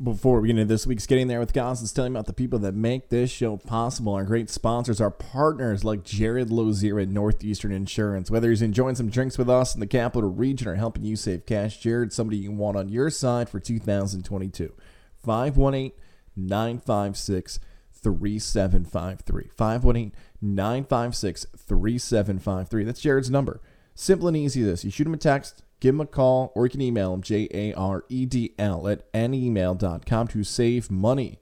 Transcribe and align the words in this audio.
Before 0.00 0.40
we 0.40 0.46
get 0.46 0.56
into 0.56 0.72
this 0.72 0.86
week's 0.86 1.08
Getting 1.08 1.26
There 1.26 1.40
with 1.40 1.52
Goz, 1.52 1.80
let's 1.80 1.92
tell 1.92 2.04
you 2.04 2.12
about 2.12 2.26
the 2.26 2.32
people 2.32 2.60
that 2.60 2.72
make 2.76 3.08
this 3.08 3.32
show 3.32 3.56
possible. 3.56 4.14
Our 4.14 4.22
great 4.22 4.48
sponsors, 4.48 5.00
our 5.00 5.10
partners 5.10 5.82
like 5.82 6.04
Jared 6.04 6.52
Lozier 6.52 7.00
at 7.00 7.08
Northeastern 7.08 7.72
Insurance. 7.72 8.30
Whether 8.30 8.50
he's 8.50 8.62
enjoying 8.62 8.94
some 8.94 9.10
drinks 9.10 9.36
with 9.36 9.50
us 9.50 9.74
in 9.74 9.80
the 9.80 9.88
capital 9.88 10.30
region 10.30 10.68
or 10.68 10.76
helping 10.76 11.02
you 11.02 11.16
save 11.16 11.46
cash, 11.46 11.80
Jared's 11.80 12.14
somebody 12.14 12.36
you 12.36 12.52
want 12.52 12.76
on 12.76 12.88
your 12.88 13.10
side 13.10 13.48
for 13.48 13.58
2022. 13.58 14.72
518 15.16 15.90
956 16.36 17.58
3753. 17.92 19.50
518 19.56 20.12
956 20.40 21.46
3753. 21.56 22.84
That's 22.84 23.00
Jared's 23.00 23.30
number. 23.30 23.60
Simple 23.96 24.28
and 24.28 24.36
easy 24.36 24.62
this. 24.62 24.84
You 24.84 24.92
shoot 24.92 25.08
him 25.08 25.14
a 25.14 25.16
text, 25.16 25.64
give 25.80 25.94
him 25.94 26.00
a 26.00 26.06
call, 26.06 26.52
or 26.54 26.66
you 26.66 26.70
can 26.70 26.80
email 26.80 27.14
him, 27.14 27.22
J 27.22 27.48
A 27.52 27.72
R 27.74 28.04
E 28.08 28.26
D 28.26 28.54
L, 28.58 28.88
at 28.88 29.12
nemail.com 29.12 30.28
to 30.28 30.44
save 30.44 30.90
money. 30.90 31.40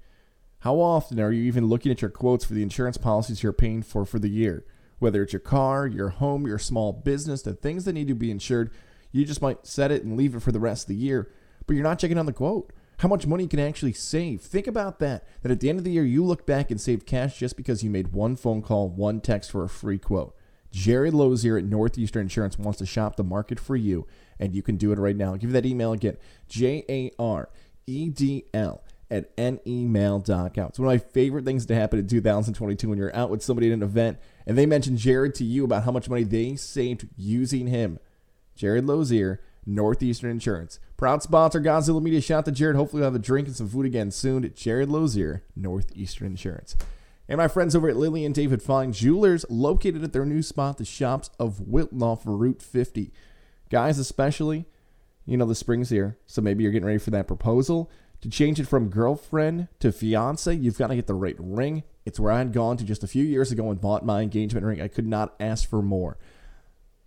How 0.60 0.76
often 0.76 1.20
are 1.20 1.32
you 1.32 1.44
even 1.44 1.68
looking 1.68 1.92
at 1.92 2.02
your 2.02 2.10
quotes 2.10 2.44
for 2.44 2.54
the 2.54 2.62
insurance 2.62 2.96
policies 2.96 3.42
you're 3.42 3.52
paying 3.52 3.82
for 3.82 4.04
for 4.04 4.18
the 4.18 4.28
year? 4.28 4.64
Whether 4.98 5.22
it's 5.22 5.32
your 5.32 5.40
car, 5.40 5.86
your 5.86 6.08
home, 6.08 6.46
your 6.46 6.58
small 6.58 6.92
business, 6.92 7.42
the 7.42 7.52
things 7.52 7.84
that 7.84 7.92
need 7.92 8.08
to 8.08 8.14
be 8.14 8.30
insured, 8.30 8.70
you 9.12 9.24
just 9.24 9.42
might 9.42 9.66
set 9.66 9.90
it 9.90 10.02
and 10.02 10.16
leave 10.16 10.34
it 10.34 10.42
for 10.42 10.52
the 10.52 10.60
rest 10.60 10.84
of 10.84 10.88
the 10.88 10.94
year, 10.94 11.30
but 11.66 11.74
you're 11.74 11.82
not 11.82 11.98
checking 11.98 12.18
on 12.18 12.26
the 12.26 12.32
quote. 12.32 12.72
How 13.00 13.08
much 13.08 13.26
money 13.26 13.42
you 13.42 13.48
can 13.48 13.60
actually 13.60 13.92
save. 13.92 14.40
Think 14.40 14.66
about 14.66 15.00
that. 15.00 15.26
That 15.42 15.52
at 15.52 15.60
the 15.60 15.68
end 15.68 15.78
of 15.78 15.84
the 15.84 15.90
year, 15.90 16.04
you 16.04 16.24
look 16.24 16.46
back 16.46 16.70
and 16.70 16.80
save 16.80 17.04
cash 17.04 17.38
just 17.38 17.56
because 17.56 17.84
you 17.84 17.90
made 17.90 18.12
one 18.12 18.36
phone 18.36 18.62
call, 18.62 18.88
one 18.88 19.20
text 19.20 19.50
for 19.50 19.64
a 19.64 19.68
free 19.68 19.98
quote. 19.98 20.34
Jared 20.70 21.14
Lozier 21.14 21.58
at 21.58 21.64
Northeastern 21.64 22.22
Insurance 22.22 22.58
wants 22.58 22.78
to 22.78 22.86
shop 22.86 23.16
the 23.16 23.24
market 23.24 23.60
for 23.60 23.76
you, 23.76 24.06
and 24.38 24.54
you 24.54 24.62
can 24.62 24.76
do 24.76 24.92
it 24.92 24.98
right 24.98 25.16
now. 25.16 25.32
I'll 25.32 25.36
give 25.36 25.50
you 25.50 25.54
that 25.54 25.66
email 25.66 25.92
again 25.92 26.16
J 26.48 26.84
A 26.88 27.10
R 27.18 27.48
E 27.86 28.10
D 28.10 28.44
L 28.54 28.82
at 29.10 29.36
nemail.com. 29.36 30.66
It's 30.66 30.78
one 30.78 30.88
of 30.88 30.92
my 30.92 30.98
favorite 30.98 31.44
things 31.44 31.66
to 31.66 31.74
happen 31.74 31.98
in 31.98 32.08
2022 32.08 32.88
when 32.88 32.98
you're 32.98 33.14
out 33.14 33.30
with 33.30 33.42
somebody 33.42 33.68
at 33.68 33.74
an 33.74 33.82
event 33.82 34.18
and 34.46 34.58
they 34.58 34.66
mention 34.66 34.96
Jared 34.96 35.34
to 35.36 35.44
you 35.44 35.64
about 35.64 35.84
how 35.84 35.92
much 35.92 36.08
money 36.08 36.24
they 36.24 36.56
saved 36.56 37.08
using 37.16 37.68
him. 37.68 37.98
Jared 38.56 38.86
Lozier, 38.86 39.40
Northeastern 39.66 40.30
Insurance. 40.30 40.78
Proud 40.96 41.22
sponsor, 41.22 41.60
Godzilla 41.60 42.02
Media. 42.02 42.20
Shout 42.20 42.38
out 42.38 42.44
to 42.46 42.52
Jared. 42.52 42.76
Hopefully, 42.76 43.00
we'll 43.00 43.10
have 43.10 43.14
a 43.14 43.18
drink 43.18 43.48
and 43.48 43.56
some 43.56 43.68
food 43.68 43.84
again 43.84 44.10
soon. 44.10 44.50
Jared 44.54 44.88
Lozier, 44.88 45.44
Northeastern 45.54 46.28
Insurance. 46.28 46.76
And 47.28 47.38
my 47.38 47.48
friends 47.48 47.74
over 47.74 47.88
at 47.88 47.96
Lily 47.96 48.24
and 48.24 48.34
David 48.34 48.62
Fine 48.62 48.92
Jewelers, 48.92 49.44
located 49.50 50.04
at 50.04 50.12
their 50.12 50.24
new 50.24 50.42
spot, 50.42 50.78
the 50.78 50.84
Shoppes 50.84 51.28
of 51.40 51.60
Wilton 51.60 52.02
off 52.02 52.22
Route 52.24 52.62
50. 52.62 53.12
Guys, 53.70 53.98
especially, 53.98 54.66
you 55.24 55.36
know, 55.36 55.46
the 55.46 55.54
spring's 55.54 55.90
here, 55.90 56.18
so 56.26 56.40
maybe 56.40 56.62
you're 56.62 56.72
getting 56.72 56.86
ready 56.86 56.98
for 56.98 57.10
that 57.10 57.26
proposal. 57.26 57.90
To 58.22 58.30
change 58.30 58.58
it 58.58 58.66
from 58.66 58.88
girlfriend 58.88 59.68
to 59.80 59.92
fiance, 59.92 60.54
you've 60.54 60.78
got 60.78 60.86
to 60.88 60.96
get 60.96 61.06
the 61.06 61.14
right 61.14 61.36
ring. 61.38 61.82
It's 62.04 62.18
where 62.18 62.32
I 62.32 62.38
had 62.38 62.52
gone 62.52 62.76
to 62.78 62.84
just 62.84 63.04
a 63.04 63.08
few 63.08 63.24
years 63.24 63.52
ago 63.52 63.70
and 63.70 63.80
bought 63.80 64.06
my 64.06 64.22
engagement 64.22 64.64
ring. 64.64 64.80
I 64.80 64.88
could 64.88 65.06
not 65.06 65.34
ask 65.38 65.68
for 65.68 65.82
more 65.82 66.16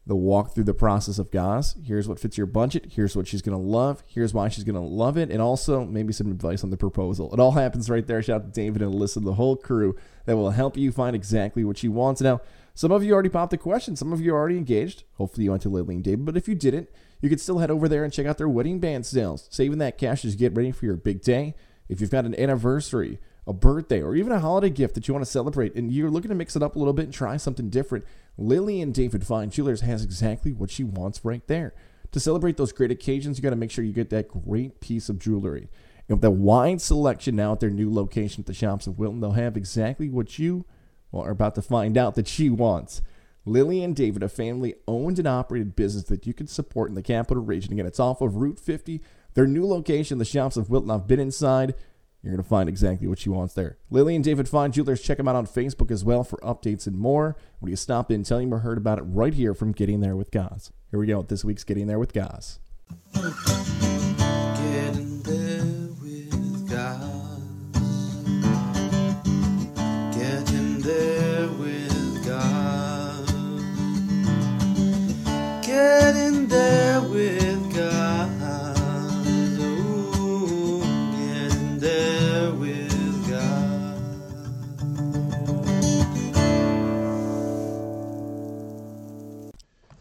the 0.09 0.15
walk 0.15 0.53
through 0.55 0.63
the 0.63 0.73
process 0.73 1.19
of 1.19 1.29
Goz. 1.29 1.75
Here's 1.85 2.07
what 2.07 2.19
fits 2.19 2.35
your 2.35 2.47
budget. 2.47 2.93
Here's 2.93 3.15
what 3.15 3.27
she's 3.27 3.43
to 3.43 3.55
love. 3.55 4.03
Here's 4.07 4.33
why 4.33 4.49
she's 4.49 4.63
to 4.63 4.79
love 4.79 5.17
it. 5.17 5.29
And 5.29 5.39
also 5.39 5.85
maybe 5.85 6.13
some 6.13 6.31
advice 6.31 6.63
on 6.63 6.71
the 6.71 6.77
proposal. 6.77 7.31
It 7.31 7.39
all 7.39 7.51
happens 7.51 7.91
right 7.91 8.05
there. 8.05 8.21
Shout 8.23 8.41
out 8.41 8.53
to 8.53 8.61
David 8.61 8.81
and 8.81 8.93
Alyssa, 8.93 9.23
the 9.23 9.35
whole 9.35 9.55
crew 9.55 9.95
that 10.25 10.35
will 10.35 10.49
help 10.49 10.77
you 10.77 10.91
find 10.91 11.15
exactly 11.15 11.63
what 11.63 11.83
you 11.83 11.91
want. 11.91 12.21
Now, 12.21 12.41
some 12.79 12.93
of 12.93 13.03
you 13.03 13.11
already 13.11 13.27
popped 13.27 13.51
the 13.51 13.57
question. 13.57 13.97
Some 13.97 14.13
of 14.13 14.21
you 14.21 14.33
are 14.33 14.37
already 14.37 14.55
engaged. 14.55 15.03
Hopefully 15.15 15.43
you 15.43 15.49
went 15.49 15.63
to 15.63 15.69
Lily 15.69 15.95
and 15.95 16.03
David. 16.05 16.23
But 16.23 16.37
if 16.37 16.47
you 16.47 16.55
didn't, 16.55 16.87
you 17.19 17.27
could 17.27 17.41
still 17.41 17.57
head 17.57 17.69
over 17.69 17.89
there 17.89 18.05
and 18.05 18.13
check 18.13 18.25
out 18.25 18.37
their 18.37 18.47
wedding 18.47 18.79
band 18.79 19.05
sales. 19.05 19.49
Saving 19.51 19.79
that 19.79 19.97
cash 19.97 20.23
as 20.23 20.31
you 20.31 20.39
get 20.39 20.55
ready 20.55 20.71
for 20.71 20.85
your 20.85 20.95
big 20.95 21.21
day. 21.21 21.55
If 21.89 21.99
you've 21.99 22.09
got 22.09 22.23
an 22.23 22.39
anniversary, 22.39 23.19
a 23.45 23.51
birthday, 23.51 24.01
or 24.01 24.15
even 24.15 24.31
a 24.31 24.39
holiday 24.39 24.69
gift 24.69 24.95
that 24.95 25.09
you 25.09 25.13
want 25.13 25.25
to 25.25 25.29
celebrate, 25.29 25.75
and 25.75 25.91
you're 25.91 26.09
looking 26.09 26.29
to 26.29 26.35
mix 26.35 26.55
it 26.55 26.63
up 26.63 26.77
a 26.77 26.79
little 26.79 26.93
bit 26.93 27.03
and 27.03 27.13
try 27.13 27.35
something 27.35 27.69
different, 27.69 28.05
Lily 28.37 28.81
and 28.81 28.93
David 28.93 29.27
Fine 29.27 29.49
Jewelers 29.49 29.81
has 29.81 30.01
exactly 30.01 30.53
what 30.53 30.71
she 30.71 30.85
wants 30.85 31.25
right 31.25 31.45
there. 31.47 31.73
To 32.13 32.19
celebrate 32.21 32.55
those 32.55 32.71
great 32.71 32.91
occasions, 32.91 33.37
you 33.37 33.43
got 33.43 33.49
to 33.49 33.57
make 33.57 33.71
sure 33.71 33.83
you 33.83 33.91
get 33.91 34.09
that 34.11 34.29
great 34.29 34.79
piece 34.79 35.09
of 35.09 35.19
jewelry. 35.19 35.67
And 36.07 36.15
with 36.15 36.21
the 36.21 36.31
wide 36.31 36.79
selection 36.79 37.35
now 37.35 37.51
at 37.51 37.59
their 37.59 37.69
new 37.69 37.93
location 37.93 38.43
at 38.43 38.45
the 38.45 38.53
Shoppes 38.53 38.87
of 38.87 38.97
Wilton, 38.97 39.19
they'll 39.19 39.31
have 39.31 39.57
exactly 39.57 40.07
what 40.07 40.39
you 40.39 40.63
well, 41.11 41.23
are 41.23 41.31
about 41.31 41.55
to 41.55 41.61
find 41.61 41.97
out 41.97 42.15
that 42.15 42.27
she 42.27 42.49
wants. 42.49 43.01
Lily 43.45 43.83
and 43.83 43.95
David, 43.95 44.21
a 44.21 44.29
family 44.29 44.75
owned 44.87 45.17
and 45.17 45.27
operated 45.27 45.75
business 45.75 46.03
that 46.05 46.27
you 46.27 46.33
can 46.33 46.47
support 46.47 46.89
in 46.89 46.95
the 46.95 47.01
capital 47.01 47.43
region. 47.43 47.73
Again, 47.73 47.85
it's 47.85 47.99
off 47.99 48.21
of 48.21 48.35
Route 48.35 48.59
50. 48.59 49.01
Their 49.33 49.47
new 49.47 49.65
location, 49.65 50.17
the 50.17 50.25
Shoppes 50.25 50.57
of 50.57 50.69
Wilton. 50.69 50.91
I've 50.91 51.07
been 51.07 51.19
inside. 51.19 51.73
You're 52.21 52.33
going 52.33 52.43
to 52.43 52.49
find 52.49 52.67
exactly 52.67 53.07
what 53.07 53.19
she 53.19 53.29
wants 53.29 53.53
there. 53.53 53.77
Lily 53.89 54.13
and 54.15 54.23
David 54.23 54.49
Fine 54.49 54.73
Jewelers, 54.73 55.01
check 55.01 55.17
them 55.17 55.27
out 55.27 55.37
on 55.37 55.47
Facebook 55.47 55.89
as 55.89 56.03
well 56.03 56.23
for 56.23 56.37
updates 56.39 56.85
and 56.85 56.97
more. 56.97 57.37
When 57.59 57.69
you 57.69 57.77
stop 57.77 58.11
in, 58.11 58.23
tell 58.23 58.39
them 58.39 58.51
you 58.51 58.57
heard 58.57 58.77
about 58.77 58.99
it 58.99 59.03
right 59.03 59.33
here 59.33 59.53
from 59.53 59.71
Getting 59.71 60.01
There 60.01 60.17
with 60.17 60.31
Goz. 60.31 60.71
Here 60.91 60.99
we 60.99 61.07
go 61.07 61.19
with 61.19 61.29
this 61.29 61.45
week's 61.45 61.63
Getting 61.63 61.87
There 61.87 61.99
with 61.99 62.13
Goz. 62.13 62.59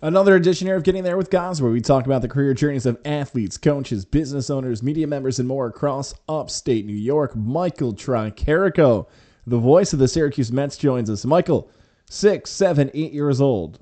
Another 0.01 0.37
edition 0.37 0.69
here 0.69 0.77
of 0.77 0.85
Getting 0.85 1.03
There 1.03 1.17
with 1.17 1.29
Goz, 1.29 1.61
where 1.61 1.73
we 1.73 1.81
talk 1.81 2.07
about 2.07 2.23
the 2.23 2.29
career 2.29 2.55
journeys 2.55 2.87
of 2.87 3.01
athletes, 3.05 3.59
coaches, 3.59 4.05
business 4.05 4.49
owners, 4.49 4.81
media 4.81 5.09
members, 5.09 5.41
and 5.41 5.49
more 5.49 5.67
across 5.67 6.15
upstate 6.29 6.87
New 6.87 6.93
York. 6.93 7.35
Michael 7.35 7.93
Tricarico, 7.93 9.09
the 9.45 9.59
voice 9.59 9.93
of 9.93 9.99
the 9.99 10.07
Syracuse 10.07 10.53
Mets, 10.53 10.77
joins 10.77 11.11
us. 11.11 11.25
Michael, 11.25 11.69
six, 12.09 12.53
seven, 12.53 12.93
eight 12.95 13.13
years 13.13 13.41
old. 13.41 13.81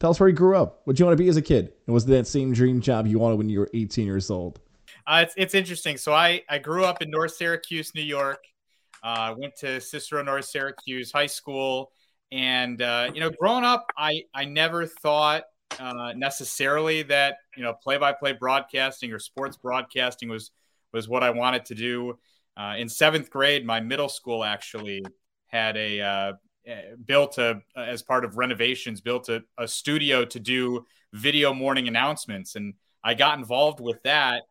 Tell 0.00 0.10
us 0.10 0.18
where 0.18 0.28
you 0.28 0.34
grew 0.34 0.56
up. 0.56 0.80
What 0.82 0.98
you 0.98 1.04
want 1.04 1.16
to 1.16 1.22
be 1.22 1.28
as 1.28 1.36
a 1.36 1.42
kid? 1.42 1.72
And 1.86 1.94
was 1.94 2.06
that 2.06 2.26
same 2.26 2.52
dream 2.52 2.80
job 2.80 3.06
you 3.06 3.20
wanted 3.20 3.36
when 3.36 3.48
you 3.48 3.60
were 3.60 3.70
18 3.72 4.04
years 4.04 4.32
old? 4.32 4.58
Uh, 5.06 5.20
it's, 5.24 5.34
it's 5.36 5.54
interesting. 5.54 5.96
So 5.96 6.12
I, 6.12 6.42
I 6.50 6.58
grew 6.58 6.84
up 6.84 7.02
in 7.02 7.10
North 7.10 7.36
Syracuse, 7.36 7.94
New 7.94 8.02
York. 8.02 8.42
I 9.04 9.28
uh, 9.28 9.36
went 9.38 9.54
to 9.58 9.80
Cicero 9.80 10.24
North 10.24 10.46
Syracuse 10.46 11.12
High 11.12 11.26
School. 11.26 11.92
And, 12.32 12.82
uh, 12.82 13.12
you 13.14 13.20
know, 13.20 13.30
growing 13.30 13.62
up, 13.62 13.86
I, 13.96 14.22
I 14.34 14.46
never 14.46 14.86
thought 14.86 15.44
uh, 15.78 16.12
necessarily 16.14 17.02
that 17.02 17.38
you 17.56 17.62
know 17.62 17.74
play-by-play 17.74 18.34
broadcasting 18.34 19.12
or 19.12 19.18
sports 19.18 19.56
broadcasting 19.56 20.28
was 20.28 20.50
was 20.92 21.08
what 21.08 21.22
I 21.22 21.30
wanted 21.30 21.64
to 21.66 21.74
do. 21.74 22.18
Uh, 22.56 22.74
in 22.76 22.88
seventh 22.88 23.30
grade, 23.30 23.64
my 23.64 23.80
middle 23.80 24.08
school 24.08 24.44
actually 24.44 25.02
had 25.46 25.76
a 25.76 26.00
uh, 26.00 26.32
eh, 26.66 26.82
built 27.06 27.38
a 27.38 27.60
as 27.76 28.02
part 28.02 28.24
of 28.24 28.36
renovations 28.36 29.00
built 29.00 29.28
a, 29.28 29.42
a 29.58 29.66
studio 29.66 30.24
to 30.24 30.40
do 30.40 30.84
video 31.12 31.52
morning 31.52 31.88
announcements, 31.88 32.56
and 32.56 32.74
I 33.02 33.14
got 33.14 33.38
involved 33.38 33.80
with 33.80 34.02
that. 34.02 34.42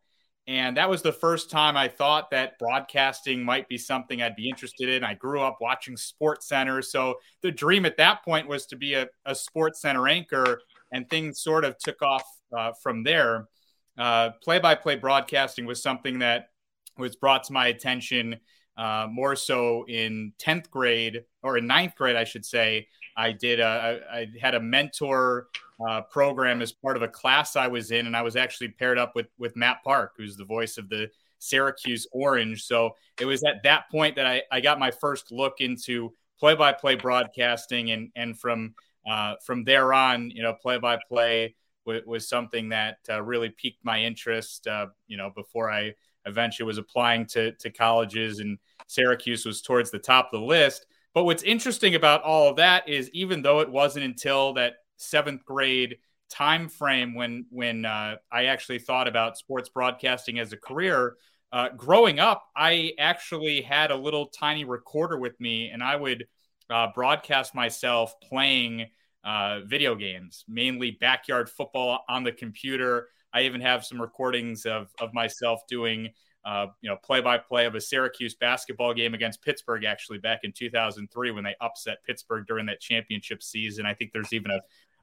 And 0.48 0.76
that 0.76 0.90
was 0.90 1.02
the 1.02 1.12
first 1.12 1.50
time 1.50 1.76
I 1.76 1.86
thought 1.86 2.32
that 2.32 2.58
broadcasting 2.58 3.44
might 3.44 3.68
be 3.68 3.78
something 3.78 4.20
I'd 4.20 4.34
be 4.34 4.48
interested 4.48 4.88
in. 4.88 5.04
I 5.04 5.14
grew 5.14 5.40
up 5.40 5.58
watching 5.60 5.96
Sports 5.96 6.48
Center. 6.48 6.82
So 6.82 7.14
the 7.42 7.52
dream 7.52 7.86
at 7.86 7.96
that 7.98 8.24
point 8.24 8.48
was 8.48 8.66
to 8.66 8.76
be 8.76 8.94
a, 8.94 9.06
a 9.24 9.36
Sports 9.36 9.80
Center 9.80 10.08
anchor 10.08 10.60
and 10.92 11.08
things 11.08 11.40
sort 11.40 11.64
of 11.64 11.76
took 11.78 12.00
off 12.02 12.24
uh, 12.56 12.72
from 12.82 13.02
there. 13.02 13.48
Play 14.42 14.58
by 14.58 14.74
play 14.74 14.96
broadcasting 14.96 15.66
was 15.66 15.82
something 15.82 16.20
that 16.20 16.48
was 16.98 17.16
brought 17.16 17.44
to 17.44 17.52
my 17.52 17.68
attention 17.68 18.38
uh, 18.76 19.06
more 19.10 19.36
so 19.36 19.84
in 19.88 20.32
10th 20.38 20.70
grade 20.70 21.24
or 21.42 21.58
in 21.58 21.66
ninth 21.66 21.94
grade, 21.96 22.16
I 22.16 22.24
should 22.24 22.44
say. 22.44 22.88
I 23.16 23.32
did 23.32 23.60
a, 23.60 24.00
I 24.10 24.26
had 24.40 24.54
a 24.54 24.60
mentor 24.60 25.48
uh, 25.86 26.02
program 26.02 26.62
as 26.62 26.72
part 26.72 26.96
of 26.96 27.02
a 27.02 27.08
class 27.08 27.56
I 27.56 27.66
was 27.66 27.90
in, 27.90 28.06
and 28.06 28.16
I 28.16 28.22
was 28.22 28.36
actually 28.36 28.68
paired 28.68 28.98
up 28.98 29.14
with 29.14 29.26
with 29.38 29.56
Matt 29.56 29.84
Park, 29.84 30.14
who's 30.16 30.36
the 30.36 30.44
voice 30.44 30.78
of 30.78 30.88
the 30.88 31.10
Syracuse 31.38 32.06
Orange. 32.12 32.64
So 32.64 32.92
it 33.20 33.26
was 33.26 33.42
at 33.44 33.62
that 33.64 33.90
point 33.90 34.16
that 34.16 34.26
I, 34.26 34.42
I 34.50 34.60
got 34.60 34.78
my 34.78 34.90
first 34.90 35.30
look 35.30 35.60
into 35.60 36.14
play 36.38 36.54
by 36.54 36.72
play 36.72 36.94
broadcasting, 36.94 37.90
and 37.90 38.10
and 38.16 38.38
from 38.38 38.74
uh, 39.08 39.34
from 39.44 39.64
there 39.64 39.92
on, 39.92 40.30
you 40.30 40.42
know, 40.42 40.54
play 40.54 40.78
by 40.78 40.98
play 41.08 41.54
was 41.84 42.28
something 42.28 42.68
that 42.68 42.98
uh, 43.10 43.20
really 43.22 43.50
piqued 43.50 43.84
my 43.84 44.00
interest. 44.00 44.66
Uh, 44.66 44.86
you 45.06 45.16
know, 45.16 45.30
before 45.34 45.70
I 45.70 45.94
eventually 46.26 46.66
was 46.66 46.78
applying 46.78 47.26
to 47.26 47.52
to 47.52 47.70
colleges, 47.70 48.38
and 48.40 48.58
Syracuse 48.86 49.44
was 49.44 49.62
towards 49.62 49.90
the 49.90 49.98
top 49.98 50.30
of 50.32 50.40
the 50.40 50.46
list. 50.46 50.86
But 51.14 51.24
what's 51.24 51.42
interesting 51.42 51.94
about 51.94 52.22
all 52.22 52.48
of 52.48 52.56
that 52.56 52.88
is, 52.88 53.10
even 53.10 53.42
though 53.42 53.60
it 53.60 53.70
wasn't 53.70 54.04
until 54.04 54.54
that 54.54 54.74
seventh 54.96 55.44
grade 55.44 55.96
time 56.30 56.68
frame 56.68 57.14
when 57.14 57.46
when 57.50 57.84
uh, 57.84 58.16
I 58.30 58.46
actually 58.46 58.78
thought 58.78 59.08
about 59.08 59.36
sports 59.36 59.68
broadcasting 59.68 60.38
as 60.38 60.52
a 60.52 60.56
career, 60.56 61.16
uh, 61.52 61.68
growing 61.76 62.18
up, 62.18 62.44
I 62.56 62.92
actually 62.98 63.60
had 63.60 63.90
a 63.90 63.96
little 63.96 64.26
tiny 64.26 64.64
recorder 64.64 65.18
with 65.18 65.38
me, 65.40 65.68
and 65.68 65.82
I 65.82 65.96
would 65.96 66.26
uh, 66.72 66.88
broadcast 66.94 67.54
myself 67.54 68.14
playing 68.20 68.86
uh, 69.24 69.60
video 69.66 69.94
games, 69.94 70.44
mainly 70.48 70.92
backyard 70.92 71.48
football 71.48 72.04
on 72.08 72.24
the 72.24 72.32
computer. 72.32 73.08
I 73.32 73.42
even 73.42 73.60
have 73.60 73.84
some 73.84 74.00
recordings 74.00 74.66
of 74.66 74.88
of 75.00 75.14
myself 75.14 75.60
doing 75.68 76.10
uh, 76.44 76.66
you 76.80 76.90
know, 76.90 76.96
play 76.96 77.20
by 77.20 77.38
play 77.38 77.66
of 77.66 77.74
a 77.74 77.80
Syracuse 77.80 78.34
basketball 78.34 78.92
game 78.94 79.14
against 79.14 79.42
Pittsburgh, 79.42 79.84
actually 79.84 80.18
back 80.18 80.40
in 80.42 80.52
2003 80.52 81.30
when 81.30 81.44
they 81.44 81.54
upset 81.60 82.02
Pittsburgh 82.04 82.46
during 82.46 82.66
that 82.66 82.80
championship 82.80 83.42
season. 83.42 83.86
I 83.86 83.94
think 83.94 84.12
there's 84.12 84.32
even 84.32 84.50
a, 84.50 84.60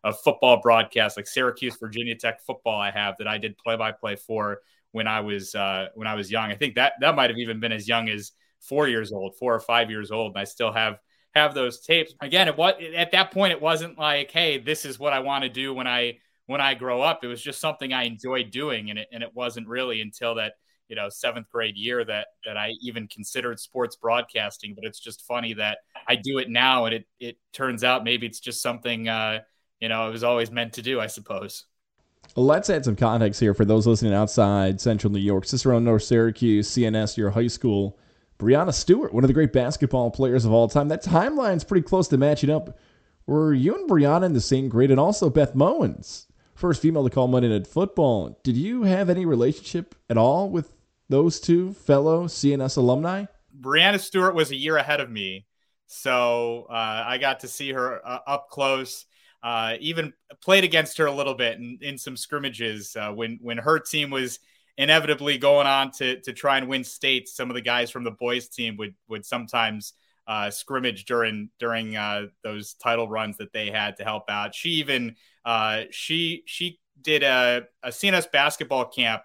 a 0.09 0.13
football 0.13 0.59
broadcast 0.61 1.15
like 1.15 1.27
Syracuse 1.27 1.77
Virginia 1.77 2.15
Tech 2.15 2.41
football 2.41 2.79
I 2.79 2.91
have 2.91 3.15
that 3.19 3.27
I 3.27 3.37
did 3.37 3.57
play 3.57 3.77
by 3.77 3.93
play 3.93 4.17
for 4.17 4.59
when 4.91 5.07
I 5.07 5.21
was 5.21 5.55
uh, 5.55 5.87
when 5.95 6.07
I 6.07 6.15
was 6.15 6.29
young. 6.29 6.51
I 6.51 6.55
think 6.55 6.75
that 6.75 6.93
that 6.99 7.15
might 7.15 7.29
have 7.29 7.39
even 7.39 7.61
been 7.61 7.71
as 7.71 7.87
young 7.87 8.09
as 8.09 8.33
four 8.59 8.89
years 8.89 9.13
old, 9.13 9.37
four 9.37 9.53
or 9.55 9.61
five 9.61 9.89
years 9.89 10.11
old, 10.11 10.33
and 10.33 10.41
I 10.41 10.43
still 10.43 10.73
have 10.73 10.99
have 11.35 11.53
those 11.53 11.81
tapes. 11.81 12.13
Again, 12.21 12.47
it 12.47 12.57
was 12.57 12.73
at 12.95 13.11
that 13.11 13.31
point 13.31 13.51
it 13.51 13.61
wasn't 13.61 13.97
like, 13.97 14.31
hey, 14.31 14.57
this 14.57 14.85
is 14.85 14.99
what 14.99 15.13
I 15.13 15.19
want 15.19 15.43
to 15.43 15.49
do 15.49 15.73
when 15.73 15.87
I 15.87 16.17
when 16.47 16.61
I 16.61 16.73
grow 16.73 17.01
up. 17.01 17.23
It 17.23 17.27
was 17.27 17.41
just 17.41 17.59
something 17.59 17.93
I 17.93 18.03
enjoyed 18.03 18.51
doing, 18.51 18.89
and 18.89 18.99
it 18.99 19.07
and 19.11 19.23
it 19.23 19.31
wasn't 19.33 19.67
really 19.67 20.01
until 20.01 20.35
that 20.35 20.53
you 20.87 20.95
know 20.95 21.07
seventh 21.09 21.49
grade 21.49 21.77
year 21.77 22.03
that 22.03 22.27
that 22.45 22.57
I 22.57 22.71
even 22.81 23.07
considered 23.07 23.59
sports 23.59 23.95
broadcasting. 23.95 24.73
But 24.75 24.85
it's 24.85 24.99
just 24.99 25.25
funny 25.27 25.53
that 25.53 25.79
I 26.07 26.15
do 26.15 26.39
it 26.39 26.49
now, 26.49 26.85
and 26.85 26.95
it 26.95 27.07
it 27.19 27.37
turns 27.53 27.83
out 27.83 28.03
maybe 28.03 28.25
it's 28.25 28.39
just 28.39 28.61
something 28.61 29.07
uh, 29.07 29.39
you 29.79 29.89
know 29.89 30.01
I 30.01 30.09
was 30.09 30.23
always 30.23 30.51
meant 30.51 30.73
to 30.73 30.81
do, 30.81 30.99
I 30.99 31.07
suppose. 31.07 31.65
Let's 32.35 32.69
add 32.69 32.85
some 32.85 32.95
context 32.95 33.39
here 33.39 33.53
for 33.53 33.65
those 33.65 33.87
listening 33.87 34.13
outside 34.13 34.79
Central 34.79 35.11
New 35.11 35.19
York, 35.19 35.45
Cicero 35.45 35.79
North 35.79 36.03
Syracuse, 36.03 36.69
CNS, 36.69 37.17
your 37.17 37.31
high 37.31 37.47
school. 37.47 37.97
Breanna 38.39 38.73
Stewart, 38.73 39.13
one 39.13 39.25
of 39.25 39.27
the 39.27 39.33
great 39.33 39.51
basketball 39.51 40.09
players 40.11 40.45
of 40.45 40.53
all 40.53 40.69
time. 40.69 40.87
That 40.87 41.03
timeline's 41.03 41.65
pretty 41.65 41.85
close 41.85 42.07
to 42.07 42.17
matching 42.17 42.49
up. 42.49 42.79
Were 43.27 43.53
you 43.53 43.75
and 43.75 43.89
Breanna 43.89 44.25
in 44.25 44.33
the 44.33 44.39
same 44.39 44.69
grade? 44.69 44.91
And 44.91 44.99
also 44.99 45.29
Beth 45.29 45.53
Mowins, 45.53 46.25
first 46.55 46.81
female 46.81 47.03
to 47.03 47.09
call 47.09 47.27
Monday 47.27 47.49
Night 47.49 47.67
Football. 47.67 48.39
Did 48.43 48.55
you 48.55 48.83
have 48.83 49.09
any 49.09 49.25
relationship 49.25 49.93
at 50.09 50.17
all 50.17 50.49
with 50.49 50.71
those 51.09 51.41
two 51.41 51.73
fellow 51.73 52.25
CNS 52.27 52.77
alumni? 52.77 53.25
Breanna 53.59 53.99
Stewart 53.99 54.35
was 54.35 54.51
a 54.51 54.55
year 54.55 54.77
ahead 54.77 55.01
of 55.01 55.11
me, 55.11 55.45
so 55.87 56.65
uh, 56.69 57.03
I 57.05 57.17
got 57.17 57.41
to 57.41 57.49
see 57.49 57.73
her 57.73 57.99
uh, 58.07 58.19
up 58.25 58.49
close. 58.49 59.05
Uh, 59.43 59.75
even 59.79 60.13
played 60.41 60.63
against 60.63 60.97
her 60.97 61.05
a 61.05 61.11
little 61.13 61.33
bit 61.33 61.57
in, 61.57 61.77
in 61.81 61.97
some 61.97 62.15
scrimmages 62.15 62.95
uh, 62.95 63.11
when 63.11 63.39
when 63.41 63.57
her 63.57 63.79
team 63.79 64.09
was 64.09 64.39
inevitably 64.79 65.37
going 65.37 65.67
on 65.67 65.91
to 65.91 66.19
to 66.21 66.33
try 66.33 66.57
and 66.57 66.67
win 66.67 66.83
states. 66.83 67.35
Some 67.35 67.51
of 67.51 67.55
the 67.55 67.61
guys 67.61 67.91
from 67.91 68.03
the 68.03 68.11
boys 68.11 68.49
team 68.49 68.75
would 68.77 68.95
would 69.07 69.25
sometimes 69.25 69.93
uh, 70.25 70.49
scrimmage 70.49 71.05
during 71.05 71.51
during 71.59 71.95
uh, 71.95 72.27
those 72.43 72.73
title 72.73 73.07
runs 73.07 73.37
that 73.37 73.53
they 73.53 73.69
had 73.69 73.97
to 73.97 74.03
help 74.03 74.29
out. 74.29 74.55
She 74.55 74.69
even 74.71 75.15
she 75.91 76.43
she 76.47 76.79
did 77.01 77.21
a, 77.21 77.63
a 77.83 77.89
CNS 77.89 78.31
basketball 78.31 78.85
camp 78.85 79.21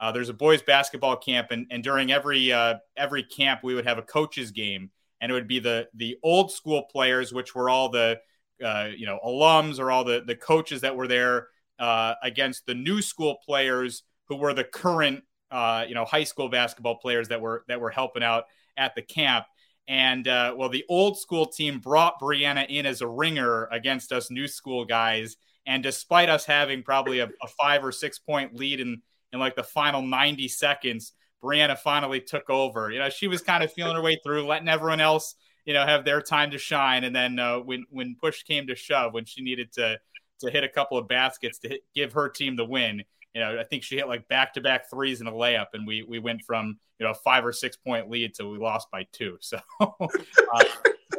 uh, 0.00 0.12
there's 0.12 0.28
a 0.28 0.34
boys 0.34 0.62
basketball 0.62 1.16
camp, 1.16 1.48
and, 1.50 1.66
and 1.70 1.82
during 1.82 2.12
every 2.12 2.52
uh, 2.52 2.74
every 2.96 3.22
camp, 3.22 3.60
we 3.62 3.74
would 3.74 3.86
have 3.86 3.98
a 3.98 4.02
coaches 4.02 4.52
game, 4.52 4.90
and 5.20 5.30
it 5.30 5.34
would 5.34 5.48
be 5.48 5.58
the 5.58 5.88
the 5.94 6.16
old 6.22 6.52
school 6.52 6.84
players, 6.84 7.32
which 7.32 7.54
were 7.54 7.68
all 7.68 7.88
the 7.88 8.20
uh, 8.64 8.88
you 8.96 9.06
know 9.06 9.18
alums 9.24 9.80
or 9.80 9.90
all 9.90 10.04
the 10.04 10.22
the 10.24 10.36
coaches 10.36 10.82
that 10.82 10.94
were 10.94 11.08
there 11.08 11.48
uh, 11.80 12.14
against 12.22 12.64
the 12.66 12.74
new 12.74 13.02
school 13.02 13.38
players 13.44 14.04
who 14.28 14.36
were 14.36 14.54
the 14.54 14.64
current 14.64 15.22
uh, 15.50 15.84
you 15.88 15.94
know 15.94 16.04
high 16.04 16.24
school 16.24 16.48
basketball 16.48 16.96
players 16.96 17.28
that 17.28 17.40
were 17.40 17.64
that 17.68 17.80
were 17.80 17.90
helping 17.90 18.22
out 18.22 18.44
at 18.76 18.94
the 18.94 19.02
camp. 19.02 19.46
And 19.86 20.28
uh, 20.28 20.54
well, 20.56 20.68
the 20.68 20.84
old 20.88 21.18
school 21.18 21.46
team 21.46 21.78
brought 21.78 22.20
Breanna 22.20 22.66
in 22.68 22.84
as 22.84 23.00
a 23.00 23.08
ringer 23.08 23.66
against 23.72 24.12
us 24.12 24.30
new 24.30 24.46
school 24.46 24.84
guys. 24.84 25.36
And 25.66 25.82
despite 25.82 26.28
us 26.28 26.44
having 26.44 26.82
probably 26.82 27.20
a, 27.20 27.26
a 27.26 27.48
five 27.58 27.84
or 27.84 27.92
six 27.92 28.18
point 28.18 28.54
lead 28.54 28.80
in 28.80 29.02
in 29.32 29.40
like 29.40 29.56
the 29.56 29.62
final 29.62 30.02
90 30.02 30.48
seconds, 30.48 31.12
Breanna 31.42 31.78
finally 31.78 32.20
took 32.20 32.50
over. 32.50 32.90
You 32.90 32.98
know, 32.98 33.10
she 33.10 33.28
was 33.28 33.42
kind 33.42 33.62
of 33.62 33.72
feeling 33.72 33.96
her 33.96 34.02
way 34.02 34.18
through, 34.22 34.46
letting 34.46 34.68
everyone 34.68 35.00
else, 35.00 35.34
you 35.64 35.74
know, 35.74 35.84
have 35.84 36.04
their 36.04 36.20
time 36.20 36.50
to 36.50 36.58
shine. 36.58 37.04
And 37.04 37.14
then 37.14 37.38
uh, 37.38 37.58
when 37.58 37.84
when 37.90 38.16
push 38.20 38.42
came 38.42 38.66
to 38.66 38.74
shove, 38.74 39.14
when 39.14 39.24
she 39.24 39.42
needed 39.42 39.72
to 39.72 39.98
to 40.40 40.50
hit 40.50 40.64
a 40.64 40.68
couple 40.68 40.98
of 40.98 41.08
baskets 41.08 41.58
to 41.60 41.68
hit, 41.68 41.80
give 41.94 42.12
her 42.12 42.28
team 42.28 42.56
the 42.56 42.64
win, 42.64 43.04
you 43.34 43.40
know, 43.40 43.58
I 43.58 43.64
think 43.64 43.82
she 43.82 43.96
hit 43.96 44.08
like 44.08 44.26
back 44.28 44.54
to 44.54 44.60
back 44.60 44.90
threes 44.90 45.20
and 45.20 45.28
a 45.28 45.32
layup, 45.32 45.66
and 45.74 45.86
we 45.86 46.02
we 46.02 46.18
went 46.18 46.42
from 46.46 46.78
you 46.98 47.04
know 47.04 47.12
a 47.12 47.14
five 47.14 47.44
or 47.44 47.52
six 47.52 47.76
point 47.76 48.10
lead 48.10 48.34
to 48.34 48.48
we 48.48 48.58
lost 48.58 48.88
by 48.90 49.06
two. 49.12 49.38
So, 49.42 49.58
uh, 49.80 50.64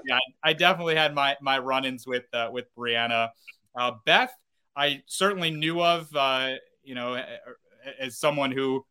yeah, 0.05 0.19
I 0.43 0.53
definitely 0.53 0.95
had 0.95 1.13
my 1.13 1.37
my 1.41 1.59
run-ins 1.59 2.05
with 2.07 2.25
uh, 2.33 2.49
with 2.51 2.65
Breanna, 2.77 3.29
Uh, 3.75 3.91
Beth, 4.05 4.33
I 4.75 5.03
certainly 5.05 5.51
knew 5.51 5.81
of. 5.81 6.13
Uh, 6.15 6.55
you 6.83 6.95
know, 6.95 7.21
as 7.99 8.17
someone 8.17 8.51
who, 8.51 8.83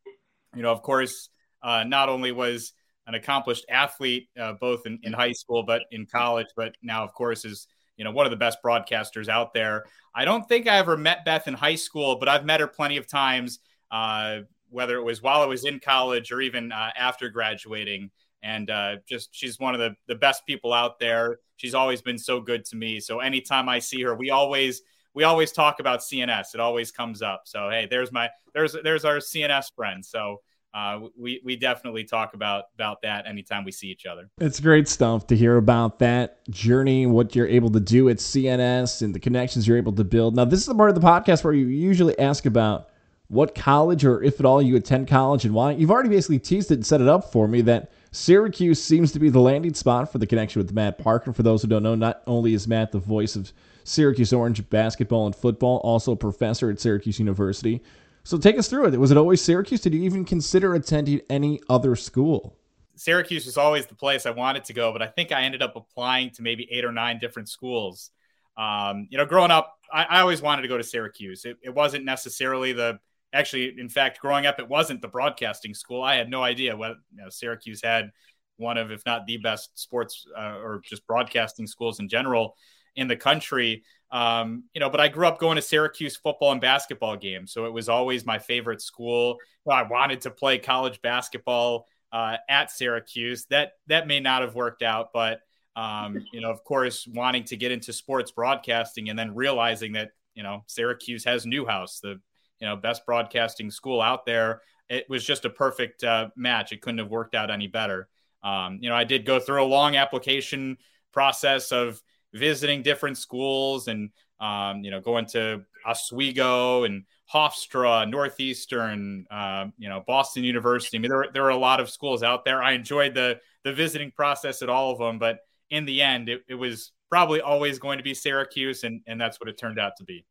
you 0.55 0.62
know, 0.62 0.70
of 0.70 0.82
course, 0.82 1.31
uh, 1.62 1.85
not 1.85 2.09
only 2.09 2.31
was 2.31 2.73
an 3.06 3.15
accomplished 3.15 3.65
athlete 3.70 4.29
uh, 4.38 4.53
both 4.61 4.87
in, 4.87 5.00
in 5.03 5.12
high 5.12 5.32
school 5.32 5.62
but 5.62 5.82
in 5.91 6.06
college, 6.06 6.47
but 6.56 6.75
now, 6.82 7.03
of 7.03 7.12
course, 7.12 7.44
is 7.44 7.67
you 7.99 8.05
know 8.05 8.12
one 8.12 8.25
of 8.25 8.31
the 8.31 8.37
best 8.37 8.59
broadcasters 8.65 9.29
out 9.29 9.53
there. 9.53 9.85
I 10.15 10.25
don't 10.25 10.49
think 10.49 10.67
I 10.67 10.79
ever 10.79 10.97
met 10.97 11.25
Beth 11.25 11.47
in 11.47 11.55
high 11.55 11.75
school, 11.75 12.17
but 12.17 12.29
I've 12.29 12.47
met 12.47 12.61
her 12.61 12.67
plenty 12.67 12.97
of 12.97 13.06
times, 13.06 13.59
uh, 13.91 14.41
whether 14.71 14.97
it 14.97 15.03
was 15.03 15.21
while 15.21 15.43
I 15.43 15.47
was 15.47 15.65
in 15.65 15.81
college 15.81 16.33
or 16.33 16.41
even 16.41 16.73
uh, 16.73 16.91
after 16.97 17.29
graduating. 17.29 18.11
And 18.43 18.71
uh, 18.71 18.97
just 19.09 19.31
she's 19.33 19.59
one 19.59 19.75
of 19.75 19.81
the, 19.81 19.95
the 20.06 20.15
best 20.15 20.47
people 20.47 20.73
out 20.73 21.00
there. 21.00 21.41
She's 21.56 21.75
always 21.75 22.00
been 22.00 22.19
so 22.19 22.41
good 22.41 22.65
to 22.67 22.77
me. 22.77 23.00
So 23.00 23.19
anytime 23.19 23.69
I 23.69 23.81
see 23.81 24.01
her, 24.03 24.15
we 24.15 24.31
always 24.31 24.81
we 25.12 25.25
always 25.25 25.51
talk 25.51 25.81
about 25.81 26.01
CNS. 26.01 26.55
It 26.55 26.61
always 26.61 26.93
comes 26.93 27.21
up. 27.21 27.43
So 27.47 27.69
hey, 27.69 27.89
there's 27.91 28.12
my 28.12 28.31
there's 28.55 28.77
there's 28.85 29.05
our 29.05 29.17
CNS 29.17 29.75
friend. 29.75 30.06
So 30.06 30.41
uh, 30.75 31.00
we 31.17 31.41
we 31.44 31.56
definitely 31.56 32.05
talk 32.05 32.35
about 32.35 32.65
about 32.75 33.03
that 33.03 33.26
anytime 33.26 33.65
we 33.65 33.73
see 33.73 33.88
each 33.88 34.06
other. 34.06 34.29
It's 34.38 34.61
great 34.61 34.88
stuff 34.88 35.26
to 35.29 35.37
hear 35.37 35.56
about 35.56 35.99
that 36.00 36.49
journey, 36.50 37.06
what 37.06 37.35
you're 37.35 37.47
able 37.47 37.70
to 37.70 37.81
do 37.81 38.09
at 38.09 38.19
CNS, 38.19 39.03
and 39.03 39.15
the 39.15 39.20
connections 39.20 39.67
you're 39.67 39.79
able 39.79 39.94
to 39.94 40.05
build. 40.05 40.37
Now, 40.37 40.44
this 40.44 40.61
is 40.61 40.67
the 40.67 40.75
part 40.75 40.91
of 40.91 40.94
the 40.94 41.06
podcast 41.06 41.43
where 41.43 41.55
you 41.55 41.67
usually 41.67 42.19
ask 42.19 42.44
about 42.44 42.91
what 43.29 43.55
college 43.55 44.05
or 44.05 44.23
if 44.23 44.41
at 44.41 44.47
all 44.47 44.61
you 44.61 44.76
attend 44.76 45.09
college 45.09 45.44
and 45.44 45.55
why. 45.55 45.73
You've 45.73 45.91
already 45.91 46.09
basically 46.09 46.38
teased 46.38 46.70
it 46.70 46.75
and 46.75 46.87
set 46.87 47.00
it 47.00 47.09
up 47.09 47.31
for 47.31 47.47
me 47.47 47.61
that 47.62 47.93
Syracuse 48.11 48.82
seems 48.82 49.12
to 49.12 49.19
be 49.19 49.29
the 49.29 49.41
landing 49.41 49.75
spot 49.75 50.10
for 50.10 50.19
the 50.19 50.27
connection 50.27 50.60
with 50.60 50.72
Matt 50.72 50.98
Parker. 50.98 51.32
For 51.32 51.43
those 51.43 51.63
who 51.63 51.69
don't 51.69 51.82
know, 51.82 51.94
not 51.94 52.22
only 52.27 52.55
is 52.55 52.67
Matt 52.67 52.93
the 52.93 52.98
voice 52.98 53.37
of 53.37 53.53
Syracuse 53.84 54.32
Orange 54.32 54.69
basketball 54.70 55.27
and 55.27 55.37
football, 55.37 55.79
also 55.79 56.13
a 56.13 56.17
professor 56.17 56.70
at 56.70 56.81
Syracuse 56.81 57.19
University. 57.19 57.82
So 58.25 58.39
take 58.39 58.58
us 58.58 58.69
through 58.69 58.87
it. 58.87 58.98
Was 58.98 59.10
it 59.10 59.17
always 59.17 59.41
Syracuse? 59.41 59.81
Did 59.81 59.94
you 59.94 60.03
even 60.03 60.25
consider 60.25 60.75
attending 60.75 61.20
any 61.31 61.60
other 61.69 61.96
school? 61.96 62.56
Syracuse 62.96 63.46
was 63.46 63.56
always 63.56 63.87
the 63.87 63.94
place 63.94 64.27
I 64.27 64.31
wanted 64.31 64.65
to 64.65 64.72
go, 64.72 64.93
but 64.93 65.03
I 65.03 65.06
think 65.06 65.32
I 65.32 65.43
ended 65.43 65.63
up 65.63 65.77
applying 65.77 66.31
to 66.31 66.43
maybe 66.43 66.69
eight 66.70 66.84
or 66.84 66.93
nine 66.93 67.19
different 67.19 67.48
schools. 67.48 68.10
Um, 68.56 69.06
you 69.10 69.19
know, 69.19 69.25
growing 69.25 69.53
up, 69.53 69.79
I, 69.93 70.05
I, 70.05 70.20
always 70.20 70.43
wanted 70.43 70.63
to 70.63 70.69
go 70.69 70.77
to 70.77 70.82
Syracuse. 70.82 71.44
It, 71.44 71.58
it, 71.63 71.72
wasn't 71.72 72.05
necessarily 72.05 72.72
the 72.72 72.98
actually, 73.32 73.79
in 73.79 73.89
fact, 73.89 74.20
growing 74.20 74.46
up, 74.46 74.58
it 74.58 74.69
wasn't 74.69 75.01
the 75.01 75.06
broadcasting 75.06 75.75
school. 75.75 76.03
I 76.03 76.17
had 76.17 76.29
no 76.29 76.43
idea 76.43 76.77
what 76.77 76.96
you 77.15 77.22
know, 77.22 77.29
Syracuse 77.29 77.81
had 77.82 78.10
one 78.56 78.77
of, 78.77 78.91
if 78.91 79.06
not 79.06 79.27
the 79.27 79.37
best 79.37 79.79
sports 79.79 80.27
uh, 80.37 80.58
or 80.58 80.82
just 80.84 81.06
broadcasting 81.06 81.69
schools 81.69 82.01
in 82.01 82.08
general 82.08 82.56
in 82.97 83.09
the 83.09 83.17
country. 83.17 83.85
Um, 84.11 84.65
you 84.75 84.81
know, 84.81 84.89
but 84.89 85.01
I 85.01 85.09
grew 85.09 85.27
up 85.27 85.39
going 85.39 85.57
to 85.57 85.63
Syracuse 85.63 86.17
football 86.17 86.53
and 86.53 86.61
basketball 86.61 87.17
games, 87.17 87.53
so 87.53 87.67
it 87.67 87.73
was 87.73 87.89
always 87.89 88.25
my 88.25 88.39
favorite 88.39 88.81
school. 88.81 89.37
I 89.71 89.83
wanted 89.83 90.23
to 90.23 90.31
play 90.31 90.59
college 90.59 91.03
basketball 91.03 91.87
uh, 92.13 92.37
at 92.49 92.71
Syracuse. 92.71 93.47
That 93.51 93.73
that 93.87 94.07
may 94.07 94.21
not 94.21 94.43
have 94.43 94.55
worked 94.55 94.83
out, 94.83 95.11
but 95.13 95.41
um, 95.77 96.25
you 96.33 96.41
know, 96.41 96.51
of 96.51 96.65
course, 96.65 97.07
wanting 97.07 97.45
to 97.45 97.57
get 97.57 97.73
into 97.73 97.93
sports 97.93 98.31
broadcasting 98.31 99.11
and 99.11 99.19
then 99.19 99.35
realizing 99.35 99.93
that 99.93 100.11
you 100.35 100.43
know 100.43 100.65
Syracuse 100.67 101.25
has 101.25 101.47
Newhouse, 101.47 102.01
the 102.01 102.21
you 102.61 102.67
know 102.67 102.77
best 102.77 103.05
broadcasting 103.07 103.71
school 103.71 104.01
out 104.01 104.27
there. 104.27 104.63
It 104.89 105.05
was 105.09 105.23
just 105.23 105.45
a 105.45 105.51
perfect 105.51 106.03
uh, 106.03 106.29
match. 106.35 106.73
It 106.73 106.81
couldn't 106.81 106.99
have 106.99 107.11
worked 107.11 107.35
out 107.35 107.51
any 107.51 107.67
better. 107.67 108.09
Um, 108.43 108.79
you 108.81 108.89
know, 108.89 108.95
I 108.95 109.05
did 109.05 109.27
go 109.27 109.39
through 109.39 109.63
a 109.63 109.67
long 109.67 109.97
application 109.97 110.79
process 111.13 111.73
of 111.73 112.01
visiting 112.32 112.82
different 112.82 113.19
schools 113.19 113.89
and 113.89 114.11
um, 114.41 114.82
you 114.85 114.91
know 114.91 115.01
going 115.01 115.27
to 115.27 115.65
Oswego 115.87 116.85
and 116.85 117.05
Hofstra, 117.32 118.08
Northeastern, 118.08 119.27
uh, 119.31 119.67
you 119.79 119.89
know 119.89 120.03
Boston 120.06 120.44
University. 120.44 120.97
I 120.97 121.01
mean, 121.01 121.11
there 121.11 121.27
there 121.32 121.44
are 121.44 121.51
a 121.51 121.56
lot 121.56 121.81
of 121.81 121.91
schools 121.91 122.23
out 122.23 122.44
there. 122.44 122.63
I 122.63 122.73
enjoyed 122.73 123.15
the 123.15 123.41
the 123.65 123.73
visiting 123.73 124.11
process 124.11 124.63
at 124.63 124.69
all 124.69 124.93
of 124.93 124.99
them, 124.99 125.19
but 125.19 125.41
in 125.70 125.85
the 125.85 126.01
end, 126.01 126.29
it, 126.29 126.43
it 126.49 126.55
was 126.55 126.93
probably 127.11 127.41
always 127.41 127.79
going 127.79 127.99
to 127.99 128.05
be 128.05 128.15
Syracuse, 128.15 128.85
and 128.85 129.03
and 129.06 129.20
that's 129.20 129.41
what 129.41 129.49
it 129.49 129.58
turned 129.58 129.79
out 129.79 129.97
to 129.99 130.05
be. 130.05 130.25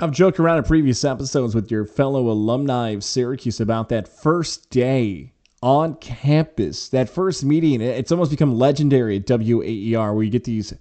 I've 0.00 0.12
joked 0.12 0.38
around 0.38 0.58
in 0.58 0.64
previous 0.64 1.04
episodes 1.04 1.54
with 1.54 1.70
your 1.70 1.84
fellow 1.84 2.30
alumni 2.30 2.90
of 2.90 3.02
Syracuse 3.02 3.60
about 3.60 3.88
that 3.88 4.06
first 4.06 4.70
day 4.70 5.32
on 5.60 5.96
campus. 5.96 6.88
That 6.90 7.10
first 7.10 7.44
meeting, 7.44 7.80
it's 7.80 8.12
almost 8.12 8.30
become 8.30 8.56
legendary 8.56 9.16
at 9.16 9.26
WAER, 9.26 10.14
where 10.14 10.22
you 10.22 10.30
get 10.30 10.44
these 10.44 10.72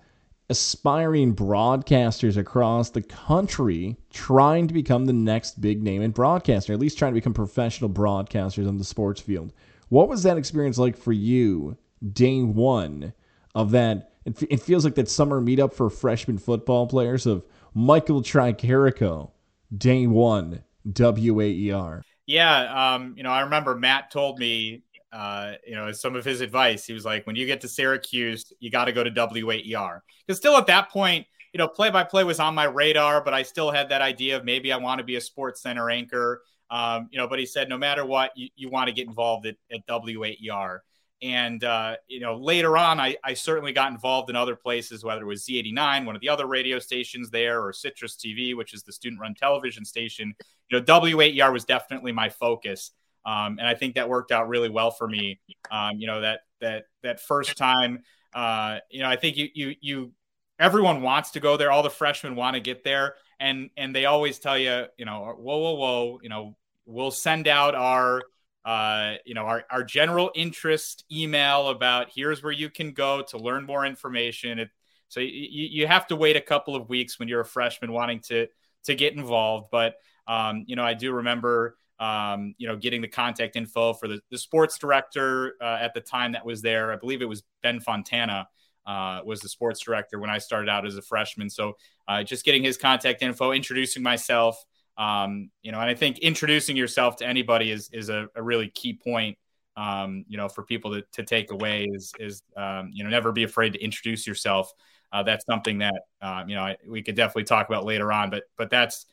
aspiring 0.49 1.35
broadcasters 1.35 2.37
across 2.37 2.89
the 2.89 3.01
country 3.01 3.97
trying 4.11 4.67
to 4.67 4.73
become 4.73 5.05
the 5.05 5.13
next 5.13 5.59
big 5.59 5.83
name 5.83 6.01
in 6.01 6.11
broadcasting, 6.11 6.73
or 6.73 6.75
at 6.75 6.79
least 6.79 6.97
trying 6.97 7.11
to 7.11 7.19
become 7.19 7.33
professional 7.33 7.89
broadcasters 7.89 8.67
on 8.67 8.77
the 8.77 8.83
sports 8.83 9.19
field. 9.19 9.51
What 9.89 10.07
was 10.09 10.23
that 10.23 10.37
experience 10.37 10.77
like 10.77 10.97
for 10.97 11.11
you, 11.13 11.77
day 12.13 12.41
one 12.41 13.13
of 13.55 13.71
that? 13.71 14.11
It, 14.25 14.61
feels 14.61 14.83
like 14.83 14.95
that 14.95 15.07
summer 15.07 15.41
meetup 15.41 15.73
for 15.73 15.89
freshman 15.89 16.37
football 16.37 16.85
players 16.85 17.25
of 17.25 17.45
Michael 17.73 18.21
Tricarico, 18.21 19.31
day 19.75 20.05
one, 20.05 20.63
WAER. 20.85 22.03
Yeah, 22.25 22.95
um, 22.95 23.13
you 23.15 23.23
know, 23.23 23.29
I 23.29 23.41
remember 23.41 23.73
Matt 23.75 24.11
told 24.11 24.37
me 24.37 24.83
uh, 25.11 25.53
you 25.65 25.75
know, 25.75 25.91
some 25.91 26.15
of 26.15 26.25
his 26.25 26.41
advice. 26.41 26.85
He 26.85 26.93
was 26.93 27.05
like, 27.05 27.25
when 27.25 27.35
you 27.35 27.45
get 27.45 27.61
to 27.61 27.67
Syracuse, 27.67 28.51
you 28.59 28.69
got 28.69 28.85
to 28.85 28.91
go 28.91 29.03
to 29.03 29.11
WAER. 29.11 30.03
Because 30.25 30.37
still 30.37 30.57
at 30.57 30.67
that 30.67 30.89
point, 30.89 31.25
you 31.53 31.57
know, 31.57 31.67
play 31.67 31.89
by 31.89 32.03
play 32.03 32.23
was 32.23 32.39
on 32.39 32.55
my 32.55 32.65
radar, 32.65 33.23
but 33.23 33.33
I 33.33 33.43
still 33.43 33.71
had 33.71 33.89
that 33.89 34.01
idea 34.01 34.37
of 34.37 34.45
maybe 34.45 34.71
I 34.71 34.77
want 34.77 34.99
to 34.99 35.03
be 35.03 35.15
a 35.15 35.21
sports 35.21 35.61
center 35.61 35.89
anchor. 35.89 36.41
Um, 36.69 37.07
you 37.11 37.17
know, 37.17 37.27
but 37.27 37.39
he 37.39 37.45
said, 37.45 37.69
no 37.69 37.77
matter 37.77 38.05
what, 38.05 38.31
you, 38.35 38.49
you 38.55 38.69
want 38.69 38.87
to 38.87 38.93
get 38.93 39.07
involved 39.07 39.45
at, 39.45 39.55
at 39.71 39.87
WAER. 39.87 40.83
And, 41.21 41.63
uh, 41.63 41.95
you 42.07 42.19
know, 42.19 42.35
later 42.35 42.77
on, 42.77 42.99
I, 42.99 43.15
I 43.23 43.33
certainly 43.33 43.71
got 43.71 43.91
involved 43.91 44.29
in 44.29 44.35
other 44.35 44.55
places, 44.55 45.03
whether 45.03 45.21
it 45.21 45.25
was 45.25 45.45
Z89, 45.45 46.05
one 46.05 46.15
of 46.15 46.21
the 46.21 46.29
other 46.29 46.45
radio 46.45 46.77
stations 46.77 47.31
there, 47.31 47.63
or 47.63 47.73
Citrus 47.73 48.17
TV, 48.17 48.55
which 48.55 48.73
is 48.73 48.83
the 48.83 48.91
student 48.91 49.21
run 49.21 49.33
television 49.33 49.83
station. 49.83 50.35
You 50.69 50.79
know, 50.79 50.85
WAER 50.85 51.51
was 51.51 51.65
definitely 51.65 52.11
my 52.11 52.29
focus. 52.29 52.91
Um, 53.27 53.59
and 53.59 53.67
I 53.67 53.73
think 53.73 53.95
that 53.95 54.07
worked 54.07 54.31
out 54.31 54.47
really 54.47 54.69
well 54.69 54.89
for 54.89 55.07
me. 55.07 55.41
Um, 55.69 55.97
you 55.97 56.07
know 56.07 56.21
that 56.21 56.39
that 56.61 56.85
that 57.03 57.19
first 57.19 57.57
time, 57.57 58.03
uh, 58.33 58.79
you 58.89 59.01
know, 59.01 59.09
I 59.09 59.17
think 59.17 59.35
you 59.35 59.49
you 59.53 59.75
you 59.81 60.11
everyone 60.57 61.01
wants 61.01 61.31
to 61.31 61.41
go 61.41 61.57
there. 61.57 61.69
All 61.69 61.83
the 61.83 61.89
freshmen 61.89 62.35
want 62.35 62.53
to 62.53 62.61
get 62.61 62.85
there, 62.85 63.15
and 63.37 63.69
and 63.75 63.93
they 63.93 64.05
always 64.05 64.39
tell 64.39 64.57
you, 64.57 64.85
you 64.97 65.03
know, 65.03 65.35
whoa 65.37 65.57
whoa 65.57 65.73
whoa, 65.73 66.19
you 66.23 66.29
know, 66.29 66.55
we'll 66.85 67.11
send 67.11 67.49
out 67.49 67.75
our 67.75 68.23
uh, 68.63 69.15
you 69.25 69.33
know, 69.33 69.43
our, 69.43 69.63
our 69.71 69.81
general 69.81 70.29
interest 70.35 71.05
email 71.09 71.69
about 71.69 72.07
here's 72.13 72.43
where 72.43 72.51
you 72.51 72.69
can 72.69 72.91
go 72.91 73.21
to 73.21 73.37
learn 73.37 73.65
more 73.65 73.85
information. 73.85 74.59
It, 74.59 74.69
so 75.07 75.21
you, 75.21 75.29
you 75.71 75.87
have 75.87 76.05
to 76.07 76.17
wait 76.17 76.35
a 76.35 76.41
couple 76.41 76.75
of 76.75 76.89
weeks 76.89 77.17
when 77.17 77.29
you're 77.29 77.39
a 77.39 77.45
freshman 77.45 77.93
wanting 77.93 78.19
to 78.27 78.47
to 78.83 78.95
get 78.95 79.13
involved. 79.13 79.69
But 79.71 79.95
um, 80.27 80.65
you 80.67 80.75
know, 80.75 80.83
I 80.83 80.95
do 80.95 81.13
remember 81.13 81.77
um, 81.99 82.53
you 82.57 82.67
know, 82.67 82.75
getting 82.75 83.01
the 83.01 83.07
contact 83.07 83.55
info 83.55 83.93
for 83.93 84.07
the, 84.07 84.19
the 84.29 84.37
sports 84.37 84.77
director 84.77 85.55
uh, 85.61 85.77
at 85.81 85.93
the 85.93 86.01
time 86.01 86.33
that 86.33 86.45
was 86.45 86.61
there. 86.61 86.91
I 86.91 86.95
believe 86.95 87.21
it 87.21 87.29
was 87.29 87.43
Ben 87.63 87.79
Fontana 87.79 88.47
uh, 88.85 89.21
was 89.25 89.41
the 89.41 89.49
sports 89.49 89.81
director 89.81 90.19
when 90.19 90.29
I 90.29 90.37
started 90.37 90.69
out 90.69 90.85
as 90.85 90.95
a 90.95 91.01
freshman. 91.01 91.49
So 91.49 91.73
uh, 92.07 92.23
just 92.23 92.45
getting 92.45 92.63
his 92.63 92.77
contact 92.77 93.21
info, 93.21 93.51
introducing 93.51 94.01
myself, 94.01 94.63
um, 94.97 95.51
you 95.61 95.71
know, 95.71 95.79
and 95.79 95.89
I 95.89 95.93
think 95.93 96.19
introducing 96.19 96.75
yourself 96.75 97.17
to 97.17 97.25
anybody 97.27 97.71
is 97.71 97.89
is 97.93 98.09
a, 98.09 98.27
a 98.35 98.41
really 98.41 98.69
key 98.69 98.93
point. 98.93 99.37
Um, 99.75 100.25
you 100.27 100.37
know, 100.37 100.49
for 100.49 100.63
people 100.63 100.91
to, 100.95 101.03
to 101.13 101.23
take 101.23 101.51
away 101.51 101.87
is 101.93 102.11
is 102.19 102.41
um, 102.55 102.89
you 102.91 103.03
know 103.03 103.11
never 103.11 103.31
be 103.31 103.43
afraid 103.43 103.73
to 103.73 103.83
introduce 103.83 104.25
yourself. 104.25 104.71
Uh, 105.11 105.21
that's 105.21 105.45
something 105.45 105.77
that 105.79 106.01
um, 106.21 106.49
you 106.49 106.55
know 106.55 106.63
I, 106.63 106.77
we 106.87 107.03
could 107.03 107.15
definitely 107.15 107.43
talk 107.43 107.69
about 107.69 107.85
later 107.85 108.11
on, 108.11 108.31
but 108.31 108.45
but 108.57 108.71
that's 108.71 109.05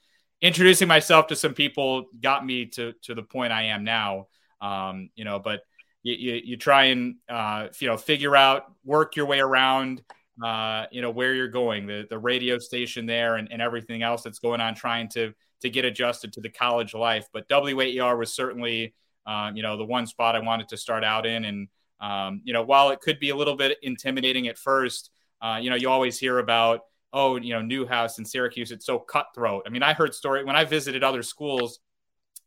introducing 0.42 0.88
myself 0.88 1.28
to 1.28 1.36
some 1.36 1.54
people 1.54 2.06
got 2.20 2.44
me 2.44 2.66
to 2.66 2.92
to 3.02 3.14
the 3.14 3.22
point 3.22 3.52
I 3.52 3.64
am 3.64 3.84
now. 3.84 4.28
Um, 4.60 5.10
you 5.14 5.24
know, 5.24 5.38
but 5.38 5.62
you, 6.02 6.14
you, 6.14 6.40
you 6.44 6.56
try 6.56 6.84
and 6.84 7.16
uh, 7.28 7.68
you 7.80 7.88
know 7.88 7.96
figure 7.96 8.36
out, 8.36 8.72
work 8.84 9.16
your 9.16 9.26
way 9.26 9.40
around, 9.40 10.02
uh, 10.42 10.86
you 10.90 11.02
know 11.02 11.10
where 11.10 11.34
you're 11.34 11.48
going, 11.48 11.86
the 11.86 12.06
the 12.08 12.18
radio 12.18 12.58
station 12.58 13.06
there, 13.06 13.36
and, 13.36 13.50
and 13.50 13.60
everything 13.60 14.02
else 14.02 14.22
that's 14.22 14.38
going 14.38 14.60
on, 14.60 14.74
trying 14.74 15.08
to 15.10 15.32
to 15.62 15.70
get 15.70 15.84
adjusted 15.84 16.32
to 16.34 16.40
the 16.40 16.50
college 16.50 16.94
life. 16.94 17.26
But 17.32 17.48
WAER 17.48 18.16
was 18.16 18.34
certainly 18.34 18.94
um, 19.26 19.56
you 19.56 19.62
know 19.62 19.76
the 19.76 19.84
one 19.84 20.06
spot 20.06 20.36
I 20.36 20.40
wanted 20.40 20.68
to 20.68 20.76
start 20.76 21.04
out 21.04 21.26
in, 21.26 21.44
and 21.44 21.68
um, 22.00 22.42
you 22.44 22.52
know 22.52 22.62
while 22.62 22.90
it 22.90 23.00
could 23.00 23.18
be 23.18 23.30
a 23.30 23.36
little 23.36 23.56
bit 23.56 23.78
intimidating 23.82 24.48
at 24.48 24.58
first, 24.58 25.10
uh, 25.40 25.58
you 25.60 25.70
know 25.70 25.76
you 25.76 25.88
always 25.88 26.18
hear 26.18 26.38
about 26.38 26.80
oh, 27.14 27.36
you 27.36 27.54
know, 27.54 27.62
Newhouse 27.62 28.18
and 28.18 28.28
Syracuse, 28.28 28.72
it's 28.72 28.84
so 28.84 28.98
cutthroat. 28.98 29.62
I 29.66 29.70
mean, 29.70 29.84
I 29.84 29.94
heard 29.94 30.14
story 30.14 30.44
when 30.44 30.56
I 30.56 30.64
visited 30.64 31.04
other 31.04 31.22
schools, 31.22 31.78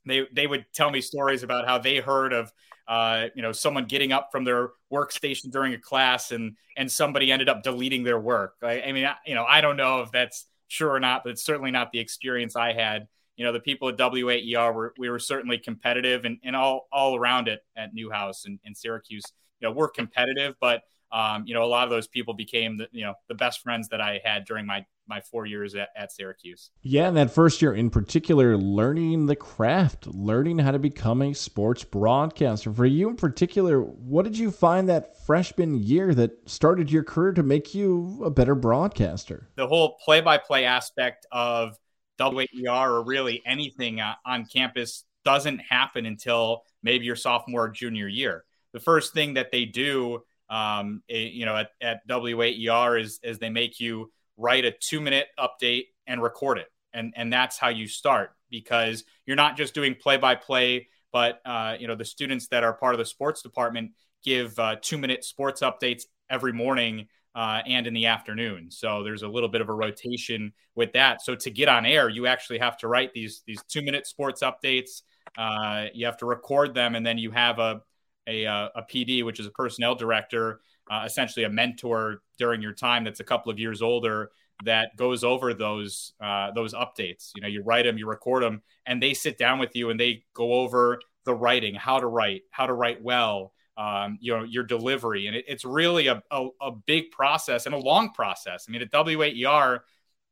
they 0.06 0.28
they 0.32 0.46
would 0.46 0.66
tell 0.74 0.92
me 0.92 1.02
stories 1.02 1.42
about 1.42 1.66
how 1.66 1.78
they 1.80 1.98
heard 1.98 2.34
of 2.34 2.52
uh, 2.88 3.28
you 3.34 3.42
know 3.42 3.52
someone 3.52 3.86
getting 3.86 4.12
up 4.12 4.30
from 4.32 4.44
their 4.44 4.72
workstation 4.94 5.52
during 5.52 5.74
a 5.74 5.78
class 5.78 6.32
and 6.32 6.56
and 6.76 6.92
somebody 6.92 7.32
ended 7.32 7.50
up 7.50 7.64
deleting 7.64 8.04
their 8.04 8.20
work. 8.20 8.56
I, 8.62 8.82
I 8.82 8.92
mean, 8.92 9.06
I, 9.06 9.16
you 9.26 9.36
know, 9.36 9.46
I 9.46 9.62
don't 9.62 9.78
know 9.78 10.02
if 10.02 10.12
that's 10.12 10.46
true 10.70 10.90
or 10.90 11.00
not, 11.00 11.24
but 11.24 11.32
it's 11.32 11.46
certainly 11.46 11.72
not 11.72 11.92
the 11.92 12.00
experience 12.00 12.56
I 12.56 12.74
had. 12.74 13.08
You 13.38 13.46
know, 13.46 13.54
the 13.54 13.60
people 13.60 13.88
at 13.90 13.98
WAER 13.98 14.74
were 14.74 14.94
we 14.98 15.10
were 15.10 15.20
certainly 15.20 15.58
competitive 15.58 16.26
and, 16.26 16.40
and 16.44 16.56
all 16.56 16.88
all 16.92 17.16
around 17.16 17.48
it 17.48 17.62
at 17.76 17.94
Newhouse 17.94 18.46
and, 18.46 18.60
and 18.66 18.76
Syracuse. 18.76 19.24
You 19.60 19.68
know, 19.68 19.74
we're 19.74 19.90
competitive, 19.90 20.56
but 20.60 20.84
um, 21.12 21.44
you 21.46 21.54
know, 21.54 21.64
a 21.64 21.66
lot 21.66 21.86
of 21.86 21.90
those 21.90 22.08
people 22.08 22.34
became 22.34 22.78
the, 22.78 22.88
you 22.92 23.06
know, 23.06 23.14
the 23.30 23.36
best 23.36 23.62
friends 23.62 23.88
that 23.90 24.02
I 24.02 24.20
had 24.24 24.46
during 24.46 24.66
my, 24.66 24.86
my 25.08 25.22
four 25.22 25.46
years 25.46 25.74
at, 25.76 25.90
at 25.96 26.12
Syracuse. 26.12 26.72
Yeah. 26.82 27.08
And 27.08 27.16
that 27.16 27.32
first 27.32 27.62
year 27.62 27.74
in 27.74 27.90
particular, 27.90 28.58
learning 28.58 29.26
the 29.26 29.36
craft, 29.36 30.08
learning 30.08 30.60
how 30.60 30.72
to 30.72 30.80
become 30.80 31.22
a 31.22 31.34
sports 31.34 31.84
broadcaster. 31.84 32.74
For 32.74 32.86
you 32.86 33.10
in 33.10 33.16
particular, 33.16 33.82
what 33.82 34.24
did 34.24 34.38
you 34.38 34.52
find 34.52 34.90
that 34.90 35.26
freshman 35.26 35.82
year 35.82 36.14
that 36.14 36.32
started 36.50 36.92
your 36.92 37.04
career 37.04 37.32
to 37.34 37.44
make 37.44 37.74
you 37.74 38.22
a 38.26 38.30
better 38.30 38.56
broadcaster? 38.56 39.50
The 39.56 39.68
whole 39.68 39.98
play 40.04 40.20
by 40.20 40.38
play 40.38 40.66
aspect 40.66 41.26
of 41.32 41.78
WAER 42.20 42.92
or 42.92 43.04
really 43.04 43.42
anything 43.46 44.02
uh, 44.02 44.16
on 44.26 44.46
campus 44.46 45.06
doesn't 45.24 45.60
happen 45.60 46.06
until 46.06 46.64
maybe 46.84 47.06
your 47.06 47.16
sophomore 47.16 47.66
or 47.66 47.70
junior 47.70 48.08
year. 48.08 48.44
The 48.74 48.80
first 48.80 49.14
thing 49.14 49.36
that 49.36 49.52
they 49.52 49.66
do 49.66 50.24
um, 50.50 51.02
you 51.08 51.46
know, 51.46 51.56
at, 51.56 51.72
at 51.82 52.08
WAER 52.08 52.98
is, 52.98 53.20
is 53.24 53.40
they 53.40 53.50
make 53.50 53.80
you 53.80 54.12
write 54.38 54.66
a 54.66 54.72
two 54.72 55.02
minute 55.02 55.28
update 55.40 55.86
and 56.06 56.22
record 56.22 56.58
it. 56.58 56.68
And, 56.94 57.14
and 57.16 57.32
that's 57.32 57.58
how 57.58 57.70
you 57.70 57.88
start 57.88 58.32
because 58.50 59.04
you're 59.26 59.36
not 59.36 59.58
just 59.58 59.74
doing 59.74 59.96
play 59.96 60.18
by 60.18 60.36
play, 60.36 60.88
but, 61.12 61.42
uh, 61.46 61.76
you 61.80 61.88
know, 61.88 61.96
the 61.96 62.06
students 62.06 62.48
that 62.48 62.64
are 62.64 62.74
part 62.74 62.94
of 62.94 63.00
the 63.00 63.06
sports 63.06 63.42
department 63.42 63.92
give 64.24 64.58
uh, 64.58 64.76
two 64.82 64.98
minute 64.98 65.24
sports 65.24 65.62
updates 65.62 66.04
every 66.30 66.54
morning 66.54 67.08
uh, 67.38 67.62
and 67.68 67.86
in 67.86 67.94
the 67.94 68.08
afternoon. 68.08 68.72
So 68.72 69.04
there's 69.04 69.22
a 69.22 69.28
little 69.28 69.50
bit 69.50 69.62
of 69.62 69.70
a 69.70 69.74
rotation 69.74 70.54
with 70.74 70.94
that. 70.94 71.22
So 71.22 71.36
to 71.36 71.52
get 71.52 71.70
on 71.70 71.86
air, 71.86 72.10
you 72.10 72.26
actually 72.26 72.58
have 72.58 72.78
to 72.80 72.88
write 72.88 73.14
these 73.14 73.44
these 73.46 73.62
two 73.68 73.84
minute 73.84 74.08
sports 74.08 74.42
updates. 74.42 75.04
Uh, 75.38 75.86
you 75.94 76.08
have 76.08 76.18
to 76.18 76.26
record 76.26 76.74
them, 76.74 76.96
and 76.96 77.06
then 77.06 77.20
you 77.20 77.30
have 77.30 77.60
a 77.60 77.82
a, 78.28 78.46
uh, 78.46 78.70
a 78.76 78.84
PD, 78.84 79.24
which 79.24 79.40
is 79.40 79.46
a 79.46 79.52
personnel 79.52 79.96
director, 79.96 80.60
uh, 80.90 81.04
essentially 81.06 81.46
a 81.46 81.50
mentor 81.50 82.22
during 82.38 82.62
your 82.62 82.74
time 82.74 83.04
that's 83.04 83.20
a 83.20 83.24
couple 83.24 83.52
of 83.52 83.60
years 83.60 83.82
older 83.82 84.32
that 84.66 84.96
goes 84.98 85.24
over 85.24 85.54
those 85.54 86.14
uh, 86.22 86.52
those 86.52 86.74
updates. 86.74 87.32
You 87.36 87.42
know, 87.42 87.48
you 87.48 87.62
write 87.62 87.86
them, 87.86 87.98
you 87.98 88.08
record 88.08 88.44
them, 88.44 88.62
and 88.86 89.02
they 89.02 89.14
sit 89.14 89.38
down 89.38 89.60
with 89.60 89.76
you 89.76 89.90
and 89.90 90.00
they 90.00 90.24
go 90.34 90.54
over 90.54 91.00
the 91.26 91.34
writing, 91.34 91.76
how 91.76 92.00
to 92.00 92.08
write, 92.08 92.44
how 92.52 92.66
to 92.66 92.74
write 92.74 93.04
well, 93.04 93.54
um, 93.78 94.18
you 94.22 94.36
know, 94.36 94.44
your 94.44 94.64
delivery, 94.64 95.28
and 95.28 95.36
it, 95.36 95.46
it's 95.48 95.66
really 95.66 96.08
a, 96.08 96.24
a, 96.32 96.48
a 96.62 96.72
big 96.72 97.12
process 97.12 97.66
and 97.66 97.76
a 97.76 97.78
long 97.78 98.12
process. 98.12 98.66
I 98.68 98.72
mean, 98.72 98.82
at 98.82 98.92
WAER, 98.92 99.82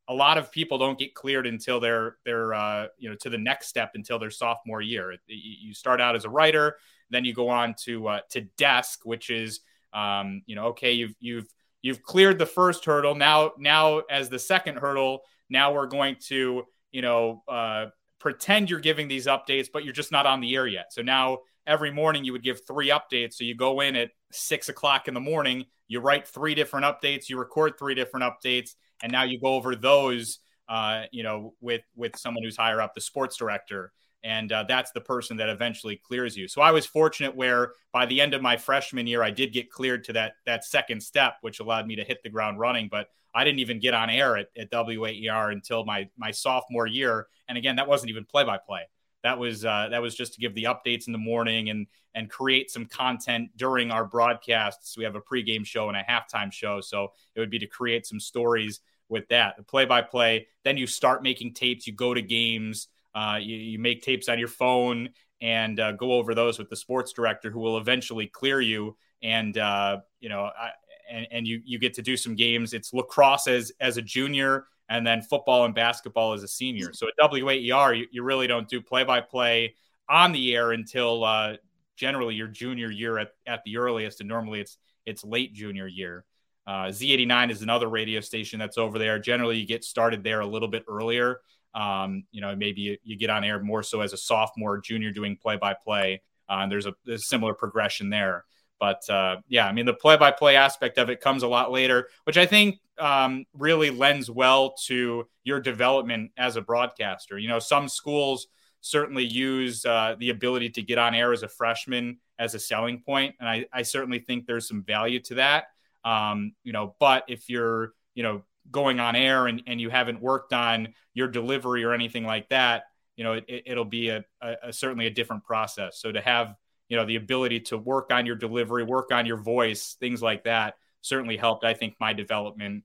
a 0.07 0.13
lot 0.13 0.37
of 0.37 0.51
people 0.51 0.77
don't 0.77 0.97
get 0.97 1.13
cleared 1.13 1.47
until 1.47 1.79
they're 1.79 2.17
they're 2.25 2.53
uh, 2.53 2.87
you 2.97 3.09
know 3.09 3.15
to 3.21 3.29
the 3.29 3.37
next 3.37 3.67
step 3.67 3.91
until 3.95 4.19
their 4.19 4.31
sophomore 4.31 4.81
year. 4.81 5.15
You 5.27 5.73
start 5.73 6.01
out 6.01 6.15
as 6.15 6.25
a 6.25 6.29
writer, 6.29 6.77
then 7.09 7.25
you 7.25 7.33
go 7.33 7.49
on 7.49 7.75
to 7.83 8.07
uh, 8.07 8.19
to 8.31 8.41
desk, 8.57 9.01
which 9.03 9.29
is 9.29 9.61
um, 9.93 10.41
you 10.45 10.55
know 10.55 10.67
okay 10.67 10.93
you've 10.93 11.15
you've 11.19 11.47
you've 11.81 12.01
cleared 12.01 12.39
the 12.39 12.45
first 12.45 12.85
hurdle. 12.85 13.15
Now 13.15 13.51
now 13.57 13.99
as 14.09 14.29
the 14.29 14.39
second 14.39 14.77
hurdle, 14.77 15.21
now 15.49 15.73
we're 15.73 15.87
going 15.87 16.17
to 16.27 16.63
you 16.91 17.01
know 17.01 17.43
uh, 17.47 17.87
pretend 18.19 18.69
you're 18.69 18.79
giving 18.79 19.07
these 19.07 19.27
updates, 19.27 19.67
but 19.71 19.83
you're 19.83 19.93
just 19.93 20.11
not 20.11 20.25
on 20.25 20.41
the 20.41 20.55
air 20.55 20.67
yet. 20.67 20.91
So 20.91 21.01
now 21.01 21.39
every 21.67 21.91
morning 21.91 22.23
you 22.23 22.31
would 22.31 22.43
give 22.43 22.65
three 22.65 22.89
updates. 22.89 23.33
So 23.33 23.43
you 23.43 23.55
go 23.55 23.81
in 23.81 23.95
at 23.95 24.11
six 24.31 24.69
o'clock 24.69 25.07
in 25.07 25.13
the 25.13 25.19
morning, 25.19 25.65
you 25.87 25.99
write 25.99 26.27
three 26.27 26.55
different 26.55 26.85
updates, 26.85 27.29
you 27.29 27.37
record 27.37 27.77
three 27.77 27.95
different 27.95 28.25
updates, 28.25 28.71
and 29.01 29.11
now 29.11 29.23
you 29.23 29.39
go 29.39 29.53
over 29.53 29.75
those. 29.75 30.39
Uh, 30.67 31.03
you 31.11 31.21
know, 31.21 31.53
with 31.61 31.83
with 31.95 32.17
someone 32.17 32.43
who's 32.43 32.57
higher 32.57 32.81
up, 32.81 32.95
the 32.95 33.01
sports 33.01 33.37
director, 33.37 33.93
and 34.25 34.51
uh, 34.51 34.65
that's 34.67 34.91
the 34.91 35.01
person 35.01 35.37
that 35.37 35.49
eventually 35.49 35.95
clears 35.95 36.35
you. 36.35 36.47
So 36.47 36.59
I 36.59 36.71
was 36.71 36.85
fortunate 36.87 37.35
where 37.35 37.73
by 37.93 38.07
the 38.07 38.19
end 38.19 38.33
of 38.33 38.41
my 38.41 38.57
freshman 38.57 39.05
year, 39.05 39.21
I 39.21 39.29
did 39.29 39.53
get 39.53 39.69
cleared 39.69 40.03
to 40.05 40.13
that 40.13 40.33
that 40.47 40.65
second 40.65 41.01
step, 41.01 41.35
which 41.41 41.59
allowed 41.59 41.85
me 41.85 41.95
to 41.97 42.03
hit 42.03 42.23
the 42.23 42.29
ground 42.29 42.59
running. 42.59 42.89
But 42.89 43.09
I 43.35 43.43
didn't 43.43 43.59
even 43.59 43.79
get 43.79 43.93
on 43.93 44.09
air 44.09 44.35
at, 44.35 44.47
at 44.57 44.71
WAER 44.71 45.51
until 45.51 45.85
my 45.85 46.09
my 46.17 46.31
sophomore 46.31 46.87
year, 46.87 47.27
and 47.47 47.57
again, 47.57 47.75
that 47.75 47.87
wasn't 47.87 48.09
even 48.09 48.25
play 48.25 48.43
by 48.43 48.57
play. 48.57 48.81
that 49.25 49.37
was 49.39 49.63
uh, 49.63 49.87
that 49.91 50.01
was 50.01 50.15
just 50.15 50.33
to 50.33 50.39
give 50.39 50.55
the 50.55 50.65
updates 50.65 51.07
in 51.07 51.13
the 51.13 51.19
morning 51.19 51.69
and 51.69 51.87
and 52.13 52.29
create 52.29 52.71
some 52.71 52.85
content 52.85 53.49
during 53.57 53.91
our 53.91 54.05
broadcasts. 54.05 54.97
We 54.97 55.03
have 55.03 55.15
a 55.15 55.21
pregame 55.21 55.65
show 55.65 55.89
and 55.89 55.97
a 55.97 56.03
halftime 56.03 56.51
show, 56.51 56.81
so 56.81 57.11
it 57.35 57.39
would 57.39 57.51
be 57.51 57.59
to 57.59 57.67
create 57.67 58.05
some 58.05 58.19
stories 58.19 58.79
with 59.09 59.27
that. 59.29 59.57
The 59.57 59.63
play 59.63 59.85
by 59.85 60.01
play, 60.01 60.47
then 60.63 60.77
you 60.77 60.87
start 60.87 61.23
making 61.23 61.53
tapes. 61.53 61.85
You 61.85 61.93
go 61.93 62.13
to 62.13 62.21
games. 62.21 62.87
Uh, 63.15 63.39
you, 63.41 63.55
you, 63.55 63.79
make 63.79 64.01
tapes 64.01 64.27
on 64.27 64.37
your 64.37 64.49
phone 64.49 65.07
and 65.41 65.79
uh, 65.79 65.93
go 65.93 66.11
over 66.11 66.35
those 66.35 66.59
with 66.59 66.69
the 66.69 66.75
sports 66.75 67.13
director, 67.13 67.49
who 67.49 67.59
will 67.59 67.77
eventually 67.77 68.27
clear 68.27 68.59
you. 68.59 68.97
And 69.23 69.57
uh, 69.57 69.99
you 70.19 70.27
know, 70.27 70.43
I, 70.43 70.71
and, 71.09 71.27
and 71.31 71.47
you 71.47 71.61
you 71.63 71.79
get 71.79 71.93
to 71.95 72.01
do 72.01 72.17
some 72.17 72.35
games. 72.35 72.73
It's 72.73 72.93
lacrosse 72.93 73.47
as 73.47 73.71
as 73.79 73.97
a 73.97 74.01
junior 74.01 74.65
and 74.89 75.05
then 75.05 75.21
football 75.21 75.65
and 75.65 75.73
basketball 75.73 76.33
as 76.33 76.43
a 76.43 76.47
senior. 76.47 76.93
So 76.93 77.07
at 77.07 77.31
WAER, 77.31 77.93
you, 77.93 78.05
you 78.11 78.23
really 78.23 78.47
don't 78.47 78.67
do 78.67 78.81
play 78.81 79.03
by 79.03 79.21
play 79.21 79.75
on 80.07 80.31
the 80.31 80.55
air 80.55 80.73
until 80.73 81.23
uh, 81.23 81.55
generally 81.95 82.35
your 82.35 82.47
junior 82.47 82.91
year 82.91 83.17
at, 83.17 83.29
at 83.47 83.63
the 83.65 83.77
earliest, 83.77 84.19
and 84.19 84.29
normally 84.29 84.59
it's 84.59 84.77
it's 85.05 85.23
late 85.23 85.53
junior 85.53 85.87
year. 85.87 86.25
Uh, 86.67 86.87
Z89 86.87 87.51
is 87.51 87.61
another 87.61 87.87
radio 87.87 88.19
station 88.19 88.59
that's 88.59 88.77
over 88.77 88.97
there. 88.97 89.19
Generally, 89.19 89.57
you 89.57 89.67
get 89.67 89.83
started 89.83 90.23
there 90.23 90.39
a 90.39 90.47
little 90.47 90.67
bit 90.67 90.83
earlier. 90.87 91.41
Um, 91.75 92.23
you 92.31 92.39
know, 92.39 92.55
maybe 92.55 92.81
you, 92.81 92.97
you, 93.03 93.17
get 93.17 93.29
on 93.29 93.43
air 93.43 93.61
more 93.61 93.83
so 93.83 93.99
as 93.99 94.13
a 94.13 94.17
sophomore, 94.17 94.79
junior 94.79 95.11
doing 95.11 95.35
play 95.35 95.57
by 95.57 95.73
play. 95.73 96.21
And 96.47 96.71
there's 96.71 96.85
a, 96.85 96.93
a, 97.07 97.17
similar 97.17 97.53
progression 97.53 98.09
there. 98.09 98.45
But 98.79 99.07
uh, 99.09 99.37
yeah, 99.49 99.67
I 99.67 99.73
mean, 99.73 99.85
the 99.85 99.93
play 99.93 100.15
by 100.15 100.31
play 100.31 100.55
aspect 100.55 100.97
of 100.97 101.09
it 101.09 101.19
comes 101.19 101.43
a 101.43 101.47
lot 101.47 101.71
later, 101.71 102.07
which 102.23 102.37
I 102.37 102.45
think 102.45 102.79
um, 102.97 103.45
really 103.53 103.89
lends 103.89 104.29
well 104.29 104.75
to 104.85 105.27
your 105.43 105.59
development 105.59 106.31
as 106.37 106.55
a 106.55 106.61
broadcaster. 106.61 107.37
You 107.37 107.47
know, 107.47 107.59
some 107.59 107.89
schools 107.89 108.47
certainly 108.81 109.25
use 109.25 109.85
uh, 109.85 110.15
the 110.19 110.29
ability 110.29 110.69
to 110.69 110.81
get 110.81 110.97
on 110.97 111.15
air 111.15 111.33
as 111.33 111.43
a 111.43 111.47
freshman 111.47 112.19
as 112.37 112.53
a 112.53 112.59
selling 112.59 113.01
point, 113.01 113.35
and 113.39 113.47
I, 113.47 113.65
I 113.73 113.81
certainly 113.81 114.19
think 114.19 114.45
there's 114.45 114.67
some 114.67 114.83
value 114.83 115.19
to 115.21 115.35
that. 115.35 115.65
Um, 116.03 116.53
you 116.63 116.73
know, 116.73 116.95
but 116.99 117.23
if 117.27 117.49
you're 117.49 117.93
you 118.13 118.23
know 118.23 118.43
going 118.71 118.99
on 118.99 119.15
air 119.15 119.47
and, 119.47 119.63
and 119.67 119.79
you 119.79 119.89
haven't 119.89 120.21
worked 120.21 120.53
on 120.53 120.93
your 121.13 121.27
delivery 121.27 121.83
or 121.83 121.93
anything 121.93 122.25
like 122.25 122.49
that, 122.49 122.83
you 123.15 123.23
know, 123.23 123.39
it, 123.47 123.77
will 123.77 123.85
be 123.85 124.09
a, 124.09 124.25
a, 124.41 124.55
a 124.63 124.73
certainly 124.73 125.05
a 125.05 125.09
different 125.09 125.43
process. 125.43 125.99
So 125.99 126.11
to 126.11 126.21
have 126.21 126.55
you 126.89 126.97
know 126.97 127.05
the 127.05 127.15
ability 127.15 127.59
to 127.59 127.77
work 127.77 128.11
on 128.11 128.25
your 128.25 128.35
delivery 128.35 128.83
work 128.83 129.11
on 129.11 129.25
your 129.25 129.37
voice 129.37 129.95
things 129.99 130.21
like 130.21 130.43
that 130.43 130.75
certainly 131.01 131.37
helped 131.37 131.63
i 131.63 131.73
think 131.73 131.95
my 131.99 132.13
development 132.13 132.83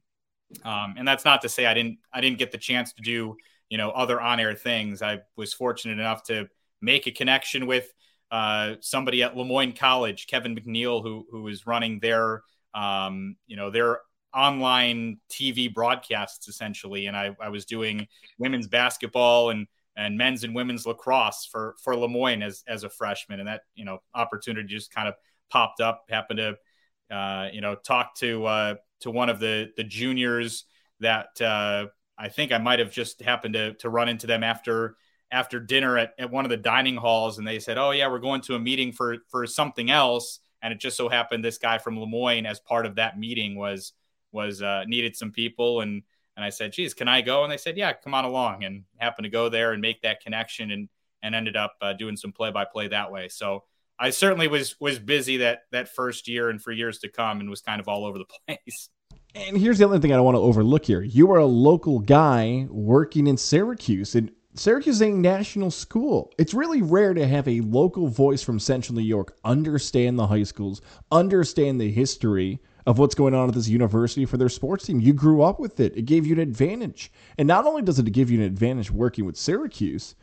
um, 0.64 0.94
and 0.98 1.06
that's 1.06 1.24
not 1.24 1.42
to 1.42 1.48
say 1.48 1.66
i 1.66 1.74
didn't 1.74 1.98
i 2.12 2.20
didn't 2.20 2.38
get 2.38 2.52
the 2.52 2.58
chance 2.58 2.92
to 2.92 3.02
do 3.02 3.36
you 3.68 3.78
know 3.78 3.90
other 3.90 4.20
on-air 4.20 4.54
things 4.54 5.02
i 5.02 5.18
was 5.36 5.52
fortunate 5.52 5.98
enough 5.98 6.22
to 6.22 6.48
make 6.80 7.06
a 7.06 7.10
connection 7.10 7.66
with 7.66 7.92
uh, 8.30 8.74
somebody 8.80 9.22
at 9.22 9.36
lemoyne 9.36 9.72
college 9.72 10.26
kevin 10.26 10.56
mcneil 10.56 11.02
who 11.02 11.26
who 11.30 11.46
is 11.48 11.66
running 11.66 11.98
their 12.00 12.42
um, 12.74 13.36
you 13.46 13.56
know 13.56 13.70
their 13.70 14.00
online 14.34 15.18
tv 15.30 15.72
broadcasts 15.72 16.46
essentially 16.46 17.06
and 17.06 17.16
I, 17.16 17.36
I 17.40 17.48
was 17.48 17.64
doing 17.64 18.06
women's 18.38 18.68
basketball 18.68 19.50
and 19.50 19.66
and 19.96 20.16
men's 20.16 20.44
and 20.44 20.54
women's 20.54 20.86
lacrosse 20.86 21.46
for 21.46 21.76
for 21.82 21.94
Lemoyne 21.96 22.42
as 22.42 22.64
as 22.66 22.84
a 22.84 22.90
freshman, 22.90 23.40
and 23.40 23.48
that 23.48 23.62
you 23.74 23.84
know 23.84 23.98
opportunity 24.14 24.66
just 24.66 24.92
kind 24.92 25.08
of 25.08 25.14
popped 25.50 25.80
up. 25.80 26.04
Happened 26.08 26.38
to 26.38 27.14
uh, 27.14 27.48
you 27.52 27.60
know 27.60 27.74
talk 27.74 28.14
to 28.16 28.46
uh, 28.46 28.74
to 29.00 29.10
one 29.10 29.28
of 29.28 29.40
the 29.40 29.70
the 29.76 29.84
juniors 29.84 30.64
that 31.00 31.40
uh, 31.40 31.86
I 32.16 32.28
think 32.28 32.52
I 32.52 32.58
might 32.58 32.78
have 32.78 32.92
just 32.92 33.20
happened 33.20 33.54
to 33.54 33.74
to 33.74 33.90
run 33.90 34.08
into 34.08 34.26
them 34.26 34.42
after 34.42 34.96
after 35.32 35.60
dinner 35.60 35.96
at, 35.96 36.14
at 36.18 36.30
one 36.30 36.44
of 36.44 36.50
the 36.50 36.56
dining 36.56 36.96
halls, 36.96 37.38
and 37.38 37.46
they 37.46 37.58
said, 37.58 37.76
"Oh 37.76 37.90
yeah, 37.90 38.08
we're 38.08 38.20
going 38.20 38.40
to 38.42 38.54
a 38.54 38.58
meeting 38.60 38.92
for 38.92 39.18
for 39.28 39.46
something 39.46 39.90
else." 39.90 40.40
And 40.62 40.74
it 40.74 40.80
just 40.80 40.96
so 40.96 41.08
happened 41.08 41.42
this 41.42 41.58
guy 41.58 41.78
from 41.78 41.98
Lemoyne, 41.98 42.44
as 42.44 42.60
part 42.60 42.84
of 42.84 42.96
that 42.96 43.18
meeting, 43.18 43.56
was 43.56 43.94
was 44.32 44.62
uh, 44.62 44.84
needed 44.86 45.16
some 45.16 45.32
people 45.32 45.80
and 45.80 46.02
and 46.40 46.44
I 46.46 46.48
said, 46.48 46.72
geez, 46.72 46.94
can 46.94 47.06
I 47.06 47.20
go? 47.20 47.42
And 47.42 47.52
they 47.52 47.58
said, 47.58 47.76
yeah, 47.76 47.92
come 47.92 48.14
on 48.14 48.24
along. 48.24 48.64
And 48.64 48.84
happened 48.96 49.24
to 49.24 49.30
go 49.30 49.50
there 49.50 49.72
and 49.72 49.82
make 49.82 50.00
that 50.00 50.22
connection 50.22 50.70
and, 50.70 50.88
and 51.22 51.34
ended 51.34 51.54
up 51.54 51.74
uh, 51.82 51.92
doing 51.92 52.16
some 52.16 52.32
play 52.32 52.50
by 52.50 52.64
play 52.64 52.88
that 52.88 53.12
way. 53.12 53.28
So 53.28 53.64
I 53.98 54.08
certainly 54.08 54.48
was, 54.48 54.74
was 54.80 54.98
busy 54.98 55.36
that, 55.38 55.64
that 55.72 55.90
first 55.94 56.28
year 56.28 56.48
and 56.48 56.62
for 56.62 56.72
years 56.72 57.00
to 57.00 57.10
come 57.10 57.40
and 57.40 57.50
was 57.50 57.60
kind 57.60 57.78
of 57.78 57.88
all 57.88 58.06
over 58.06 58.16
the 58.16 58.24
place. 58.46 58.88
And 59.34 59.58
here's 59.58 59.78
the 59.78 59.84
other 59.84 59.98
thing 59.98 60.12
I 60.12 60.16
don't 60.16 60.24
want 60.24 60.36
to 60.36 60.40
overlook 60.40 60.86
here. 60.86 61.02
You 61.02 61.30
are 61.30 61.38
a 61.38 61.46
local 61.46 61.98
guy 61.98 62.66
working 62.70 63.26
in 63.26 63.36
Syracuse, 63.36 64.14
and 64.14 64.32
Syracuse 64.54 64.96
is 64.96 65.02
a 65.02 65.10
national 65.10 65.70
school. 65.70 66.32
It's 66.38 66.54
really 66.54 66.80
rare 66.80 67.12
to 67.12 67.28
have 67.28 67.46
a 67.46 67.60
local 67.60 68.08
voice 68.08 68.42
from 68.42 68.58
Central 68.58 68.96
New 68.96 69.04
York 69.04 69.36
understand 69.44 70.18
the 70.18 70.26
high 70.26 70.42
schools, 70.42 70.80
understand 71.12 71.80
the 71.80 71.92
history, 71.92 72.60
of 72.90 72.98
what's 72.98 73.14
going 73.14 73.34
on 73.34 73.48
at 73.48 73.54
this 73.54 73.68
university 73.68 74.26
for 74.26 74.36
their 74.36 74.48
sports 74.48 74.84
team. 74.84 74.98
You 74.98 75.12
grew 75.12 75.42
up 75.42 75.60
with 75.60 75.78
it. 75.78 75.96
It 75.96 76.06
gave 76.06 76.26
you 76.26 76.34
an 76.34 76.40
advantage. 76.40 77.12
And 77.38 77.46
not 77.46 77.64
only 77.64 77.82
does 77.82 78.00
it 78.00 78.10
give 78.10 78.32
you 78.32 78.40
an 78.40 78.44
advantage 78.44 78.90
working 78.90 79.24
with 79.24 79.36
Syracuse, 79.36 80.16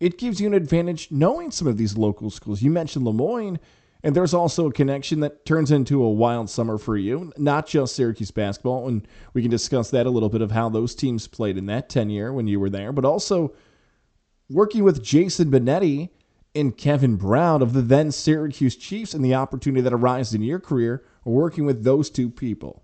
it 0.00 0.18
gives 0.18 0.40
you 0.40 0.48
an 0.48 0.54
advantage 0.54 1.12
knowing 1.12 1.52
some 1.52 1.68
of 1.68 1.76
these 1.76 1.96
local 1.96 2.28
schools. 2.30 2.60
You 2.60 2.72
mentioned 2.72 3.04
Lemoyne, 3.04 3.60
and 4.02 4.16
there's 4.16 4.34
also 4.34 4.66
a 4.66 4.72
connection 4.72 5.20
that 5.20 5.46
turns 5.46 5.70
into 5.70 6.02
a 6.02 6.10
wild 6.10 6.50
summer 6.50 6.76
for 6.76 6.96
you, 6.96 7.32
not 7.36 7.68
just 7.68 7.94
Syracuse 7.94 8.32
basketball. 8.32 8.88
And 8.88 9.06
we 9.32 9.40
can 9.40 9.50
discuss 9.52 9.90
that 9.90 10.06
a 10.06 10.10
little 10.10 10.28
bit 10.28 10.42
of 10.42 10.50
how 10.50 10.68
those 10.68 10.96
teams 10.96 11.28
played 11.28 11.56
in 11.56 11.66
that 11.66 11.88
tenure 11.88 12.32
when 12.32 12.48
you 12.48 12.58
were 12.58 12.70
there, 12.70 12.90
but 12.90 13.04
also 13.04 13.54
working 14.50 14.82
with 14.82 15.04
Jason 15.04 15.52
Benetti 15.52 16.08
and 16.58 16.76
Kevin 16.76 17.16
Brown 17.16 17.62
of 17.62 17.72
the 17.72 17.82
then 17.82 18.10
Syracuse 18.12 18.76
Chiefs 18.76 19.14
and 19.14 19.24
the 19.24 19.34
opportunity 19.34 19.80
that 19.82 19.92
arises 19.92 20.34
in 20.34 20.42
your 20.42 20.60
career 20.60 21.04
working 21.24 21.64
with 21.64 21.84
those 21.84 22.10
two 22.10 22.30
people? 22.30 22.82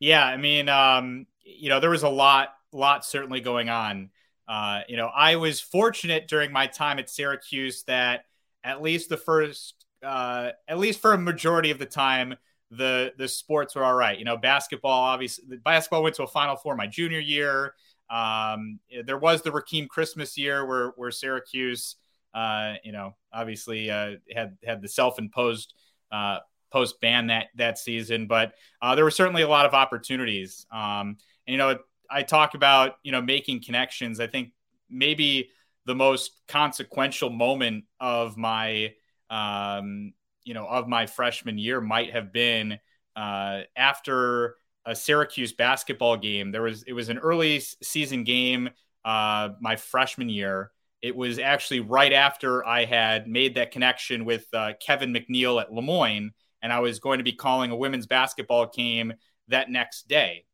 Yeah, 0.00 0.24
I 0.24 0.36
mean, 0.36 0.68
um, 0.68 1.26
you 1.44 1.68
know, 1.68 1.80
there 1.80 1.90
was 1.90 2.02
a 2.02 2.08
lot, 2.08 2.54
lot 2.72 3.04
certainly 3.04 3.40
going 3.40 3.68
on. 3.68 4.10
Uh, 4.46 4.80
you 4.88 4.96
know, 4.96 5.06
I 5.06 5.36
was 5.36 5.60
fortunate 5.60 6.28
during 6.28 6.52
my 6.52 6.66
time 6.66 6.98
at 6.98 7.10
Syracuse 7.10 7.82
that 7.84 8.24
at 8.64 8.80
least 8.80 9.08
the 9.08 9.16
first, 9.16 9.74
uh, 10.02 10.50
at 10.66 10.78
least 10.78 11.00
for 11.00 11.12
a 11.12 11.18
majority 11.18 11.70
of 11.70 11.78
the 11.78 11.86
time, 11.86 12.34
the 12.70 13.12
the 13.16 13.28
sports 13.28 13.74
were 13.74 13.84
all 13.84 13.94
right. 13.94 14.18
You 14.18 14.24
know, 14.24 14.36
basketball, 14.36 15.02
obviously, 15.04 15.56
basketball 15.58 16.02
went 16.02 16.16
to 16.16 16.22
a 16.22 16.26
Final 16.26 16.56
Four 16.56 16.76
my 16.76 16.86
junior 16.86 17.18
year. 17.18 17.74
Um, 18.10 18.78
there 19.04 19.18
was 19.18 19.42
the 19.42 19.50
Rakeem 19.50 19.88
Christmas 19.88 20.36
year 20.38 20.66
where 20.66 20.88
where 20.96 21.10
Syracuse, 21.10 21.96
uh, 22.38 22.74
you 22.84 22.92
know, 22.92 23.16
obviously 23.32 23.90
uh, 23.90 24.12
had 24.32 24.56
had 24.64 24.80
the 24.80 24.88
self 24.88 25.18
imposed 25.18 25.74
uh, 26.12 26.38
post 26.70 27.00
ban 27.00 27.26
that 27.26 27.46
that 27.56 27.78
season. 27.78 28.28
But 28.28 28.52
uh, 28.80 28.94
there 28.94 29.04
were 29.04 29.10
certainly 29.10 29.42
a 29.42 29.48
lot 29.48 29.66
of 29.66 29.74
opportunities. 29.74 30.64
Um, 30.70 31.16
and 31.46 31.52
you 31.52 31.56
know, 31.56 31.78
I 32.08 32.22
talk 32.22 32.54
about 32.54 32.92
you 33.02 33.10
know 33.10 33.20
making 33.20 33.64
connections. 33.64 34.20
I 34.20 34.28
think 34.28 34.52
maybe 34.88 35.50
the 35.84 35.96
most 35.96 36.30
consequential 36.46 37.30
moment 37.30 37.84
of 37.98 38.36
my 38.36 38.92
um, 39.30 40.12
you 40.44 40.54
know 40.54 40.66
of 40.66 40.86
my 40.86 41.06
freshman 41.06 41.58
year 41.58 41.80
might 41.80 42.12
have 42.12 42.32
been 42.32 42.78
uh, 43.16 43.62
after 43.76 44.54
a 44.86 44.94
Syracuse 44.94 45.52
basketball 45.54 46.16
game. 46.16 46.52
There 46.52 46.62
was 46.62 46.84
it 46.84 46.92
was 46.92 47.08
an 47.08 47.18
early 47.18 47.60
season 47.82 48.22
game 48.22 48.70
uh, 49.04 49.48
my 49.60 49.74
freshman 49.74 50.28
year. 50.28 50.70
It 51.00 51.14
was 51.14 51.38
actually 51.38 51.80
right 51.80 52.12
after 52.12 52.66
I 52.66 52.84
had 52.84 53.28
made 53.28 53.54
that 53.54 53.70
connection 53.70 54.24
with 54.24 54.46
uh, 54.52 54.72
Kevin 54.80 55.12
McNeil 55.12 55.60
at 55.60 55.72
Lemoyne, 55.72 56.32
and 56.60 56.72
I 56.72 56.80
was 56.80 56.98
going 56.98 57.18
to 57.18 57.24
be 57.24 57.32
calling 57.32 57.70
a 57.70 57.76
women's 57.76 58.06
basketball 58.06 58.66
game 58.66 59.12
that 59.48 59.70
next 59.70 60.08
day. 60.08 60.44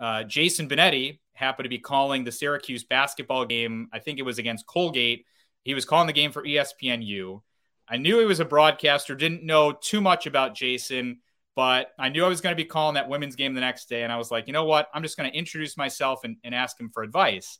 Uh, 0.00 0.24
Jason 0.24 0.68
Benetti 0.68 1.20
happened 1.34 1.64
to 1.64 1.70
be 1.70 1.78
calling 1.78 2.24
the 2.24 2.32
Syracuse 2.32 2.84
basketball 2.84 3.44
game. 3.44 3.88
I 3.92 3.98
think 3.98 4.18
it 4.18 4.24
was 4.24 4.38
against 4.38 4.66
Colgate. 4.66 5.24
He 5.62 5.74
was 5.74 5.84
calling 5.84 6.06
the 6.06 6.12
game 6.12 6.32
for 6.32 6.42
ESPNU. 6.42 7.42
I 7.88 7.96
knew 7.96 8.18
he 8.18 8.24
was 8.24 8.40
a 8.40 8.44
broadcaster, 8.44 9.14
didn't 9.14 9.44
know 9.44 9.72
too 9.72 10.00
much 10.00 10.26
about 10.26 10.54
Jason, 10.54 11.20
but 11.54 11.92
I 11.98 12.08
knew 12.08 12.24
I 12.24 12.28
was 12.28 12.40
going 12.40 12.52
to 12.52 12.62
be 12.62 12.68
calling 12.68 12.94
that 12.94 13.08
women's 13.08 13.36
game 13.36 13.54
the 13.54 13.60
next 13.60 13.88
day. 13.88 14.02
And 14.02 14.12
I 14.12 14.16
was 14.16 14.30
like, 14.30 14.46
you 14.48 14.52
know 14.52 14.64
what? 14.64 14.88
I'm 14.92 15.02
just 15.02 15.16
going 15.16 15.30
to 15.30 15.36
introduce 15.36 15.76
myself 15.76 16.20
and, 16.24 16.36
and 16.42 16.54
ask 16.54 16.78
him 16.78 16.90
for 16.92 17.02
advice. 17.02 17.58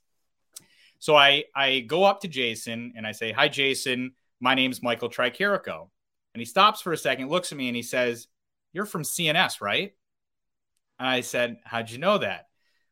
So 0.98 1.16
I, 1.16 1.44
I 1.54 1.80
go 1.80 2.04
up 2.04 2.20
to 2.22 2.28
Jason 2.28 2.92
and 2.96 3.06
I 3.06 3.12
say, 3.12 3.32
Hi, 3.32 3.48
Jason. 3.48 4.12
My 4.40 4.54
name's 4.54 4.82
Michael 4.82 5.08
Tricarico. 5.08 5.88
And 6.34 6.40
he 6.40 6.44
stops 6.44 6.82
for 6.82 6.92
a 6.92 6.98
second, 6.98 7.30
looks 7.30 7.52
at 7.52 7.58
me, 7.58 7.68
and 7.68 7.76
he 7.76 7.82
says, 7.82 8.28
You're 8.72 8.86
from 8.86 9.02
CNS, 9.02 9.60
right? 9.60 9.94
And 10.98 11.08
I 11.08 11.20
said, 11.20 11.58
How'd 11.64 11.90
you 11.90 11.98
know 11.98 12.18
that? 12.18 12.48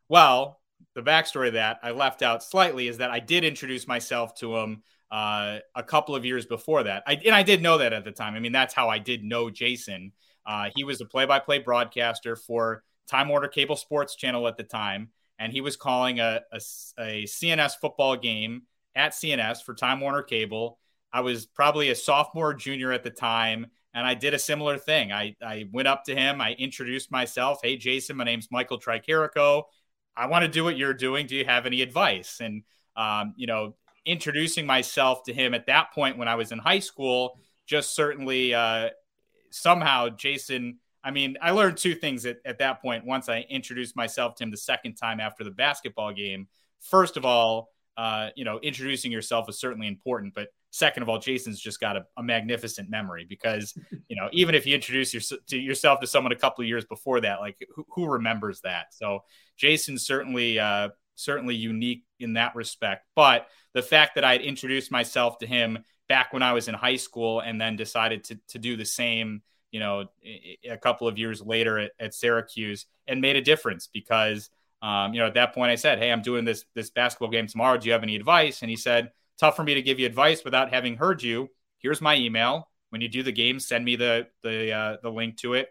Well, 0.08 0.60
the 0.94 1.02
backstory 1.02 1.52
that 1.52 1.80
I 1.82 1.90
left 1.90 2.22
out 2.22 2.42
slightly 2.42 2.88
is 2.88 2.98
that 2.98 3.10
I 3.10 3.20
did 3.20 3.44
introduce 3.44 3.86
myself 3.86 4.34
to 4.36 4.56
him 4.56 4.82
uh, 5.10 5.58
a 5.74 5.82
couple 5.82 6.14
of 6.14 6.24
years 6.24 6.46
before 6.46 6.84
that. 6.84 7.02
I, 7.06 7.20
and 7.24 7.34
I 7.34 7.42
did 7.42 7.62
know 7.62 7.78
that 7.78 7.92
at 7.92 8.04
the 8.04 8.12
time. 8.12 8.34
I 8.34 8.40
mean, 8.40 8.52
that's 8.52 8.74
how 8.74 8.88
I 8.88 8.98
did 8.98 9.24
know 9.24 9.50
Jason. 9.50 10.12
Uh, 10.46 10.70
he 10.74 10.84
was 10.84 11.00
a 11.00 11.04
play 11.04 11.26
by 11.26 11.38
play 11.38 11.58
broadcaster 11.58 12.36
for 12.36 12.82
Time 13.06 13.28
Warner 13.28 13.48
Cable 13.48 13.76
Sports 13.76 14.16
Channel 14.16 14.46
at 14.48 14.56
the 14.56 14.62
time. 14.62 15.10
And 15.38 15.52
he 15.52 15.60
was 15.60 15.76
calling 15.76 16.20
a, 16.20 16.42
a, 16.52 16.56
a 16.98 17.24
CNS 17.24 17.72
football 17.80 18.16
game 18.16 18.62
at 18.94 19.12
CNS 19.12 19.62
for 19.62 19.74
Time 19.74 20.00
Warner 20.00 20.22
Cable. 20.22 20.78
I 21.12 21.20
was 21.20 21.46
probably 21.46 21.90
a 21.90 21.94
sophomore, 21.94 22.54
junior 22.54 22.92
at 22.92 23.04
the 23.04 23.10
time, 23.10 23.66
and 23.94 24.06
I 24.06 24.14
did 24.14 24.34
a 24.34 24.38
similar 24.38 24.78
thing. 24.78 25.12
I, 25.12 25.36
I 25.40 25.66
went 25.72 25.88
up 25.88 26.04
to 26.04 26.14
him, 26.14 26.40
I 26.40 26.52
introduced 26.52 27.10
myself. 27.12 27.60
Hey, 27.62 27.76
Jason, 27.76 28.16
my 28.16 28.24
name's 28.24 28.48
Michael 28.50 28.80
Tricarico. 28.80 29.64
I 30.16 30.26
want 30.26 30.44
to 30.44 30.50
do 30.50 30.64
what 30.64 30.76
you're 30.76 30.94
doing. 30.94 31.26
Do 31.26 31.36
you 31.36 31.44
have 31.44 31.66
any 31.66 31.82
advice? 31.82 32.40
And, 32.40 32.62
um, 32.96 33.34
you 33.36 33.46
know, 33.46 33.74
introducing 34.06 34.66
myself 34.66 35.24
to 35.24 35.32
him 35.32 35.54
at 35.54 35.66
that 35.66 35.92
point 35.92 36.18
when 36.18 36.28
I 36.28 36.34
was 36.34 36.52
in 36.52 36.58
high 36.58 36.80
school, 36.80 37.38
just 37.66 37.94
certainly 37.94 38.54
uh, 38.54 38.90
somehow 39.50 40.08
Jason. 40.10 40.78
I 41.04 41.10
mean, 41.10 41.36
I 41.42 41.50
learned 41.50 41.76
two 41.76 41.94
things 41.94 42.24
at, 42.24 42.38
at 42.44 42.58
that 42.58 42.80
point 42.80 43.04
once 43.04 43.28
I 43.28 43.44
introduced 43.48 43.94
myself 43.94 44.34
to 44.36 44.44
him 44.44 44.50
the 44.50 44.56
second 44.56 44.94
time 44.94 45.20
after 45.20 45.44
the 45.44 45.50
basketball 45.50 46.12
game. 46.12 46.48
First 46.80 47.16
of 47.16 47.24
all, 47.24 47.68
uh, 47.96 48.30
you 48.34 48.44
know, 48.44 48.58
introducing 48.60 49.12
yourself 49.12 49.48
is 49.48 49.60
certainly 49.60 49.86
important, 49.86 50.34
but 50.34 50.48
Second 50.74 51.04
of 51.04 51.08
all, 51.08 51.20
Jason's 51.20 51.60
just 51.60 51.78
got 51.78 51.96
a, 51.96 52.04
a 52.16 52.22
magnificent 52.24 52.90
memory 52.90 53.24
because, 53.28 53.78
you 54.08 54.16
know, 54.16 54.28
even 54.32 54.56
if 54.56 54.66
you 54.66 54.74
introduce 54.74 55.14
your, 55.14 55.38
to 55.46 55.56
yourself 55.56 56.00
to 56.00 56.06
someone 56.08 56.32
a 56.32 56.36
couple 56.36 56.62
of 56.62 56.68
years 56.68 56.84
before 56.84 57.20
that, 57.20 57.38
like 57.38 57.64
who, 57.76 57.86
who 57.90 58.06
remembers 58.06 58.60
that? 58.62 58.86
So 58.92 59.20
Jason's 59.56 60.04
certainly, 60.04 60.58
uh, 60.58 60.88
certainly 61.14 61.54
unique 61.54 62.02
in 62.18 62.32
that 62.32 62.56
respect. 62.56 63.06
But 63.14 63.46
the 63.72 63.82
fact 63.82 64.16
that 64.16 64.24
I 64.24 64.32
had 64.32 64.40
introduced 64.40 64.90
myself 64.90 65.38
to 65.38 65.46
him 65.46 65.78
back 66.08 66.32
when 66.32 66.42
I 66.42 66.54
was 66.54 66.66
in 66.66 66.74
high 66.74 66.96
school 66.96 67.38
and 67.38 67.60
then 67.60 67.76
decided 67.76 68.24
to, 68.24 68.40
to 68.48 68.58
do 68.58 68.76
the 68.76 68.84
same, 68.84 69.42
you 69.74 69.80
know, 69.80 70.06
a 70.70 70.78
couple 70.78 71.08
of 71.08 71.18
years 71.18 71.42
later 71.42 71.80
at, 71.80 71.90
at 71.98 72.14
Syracuse 72.14 72.86
and 73.08 73.20
made 73.20 73.34
a 73.34 73.42
difference 73.42 73.88
because, 73.92 74.48
um, 74.82 75.12
you 75.12 75.18
know, 75.18 75.26
at 75.26 75.34
that 75.34 75.52
point 75.52 75.72
I 75.72 75.74
said, 75.74 75.98
Hey, 75.98 76.12
I'm 76.12 76.22
doing 76.22 76.44
this, 76.44 76.64
this 76.76 76.90
basketball 76.90 77.30
game 77.30 77.48
tomorrow. 77.48 77.76
Do 77.76 77.88
you 77.88 77.92
have 77.92 78.04
any 78.04 78.14
advice? 78.14 78.62
And 78.62 78.70
he 78.70 78.76
said, 78.76 79.10
tough 79.36 79.56
for 79.56 79.64
me 79.64 79.74
to 79.74 79.82
give 79.82 79.98
you 79.98 80.06
advice 80.06 80.44
without 80.44 80.72
having 80.72 80.96
heard 80.96 81.24
you. 81.24 81.50
Here's 81.78 82.00
my 82.00 82.14
email. 82.14 82.68
When 82.90 83.00
you 83.00 83.08
do 83.08 83.24
the 83.24 83.32
game, 83.32 83.58
send 83.58 83.84
me 83.84 83.96
the 83.96 84.28
the 84.44 84.70
uh, 84.72 84.96
the 85.02 85.10
link 85.10 85.38
to 85.38 85.54
it, 85.54 85.68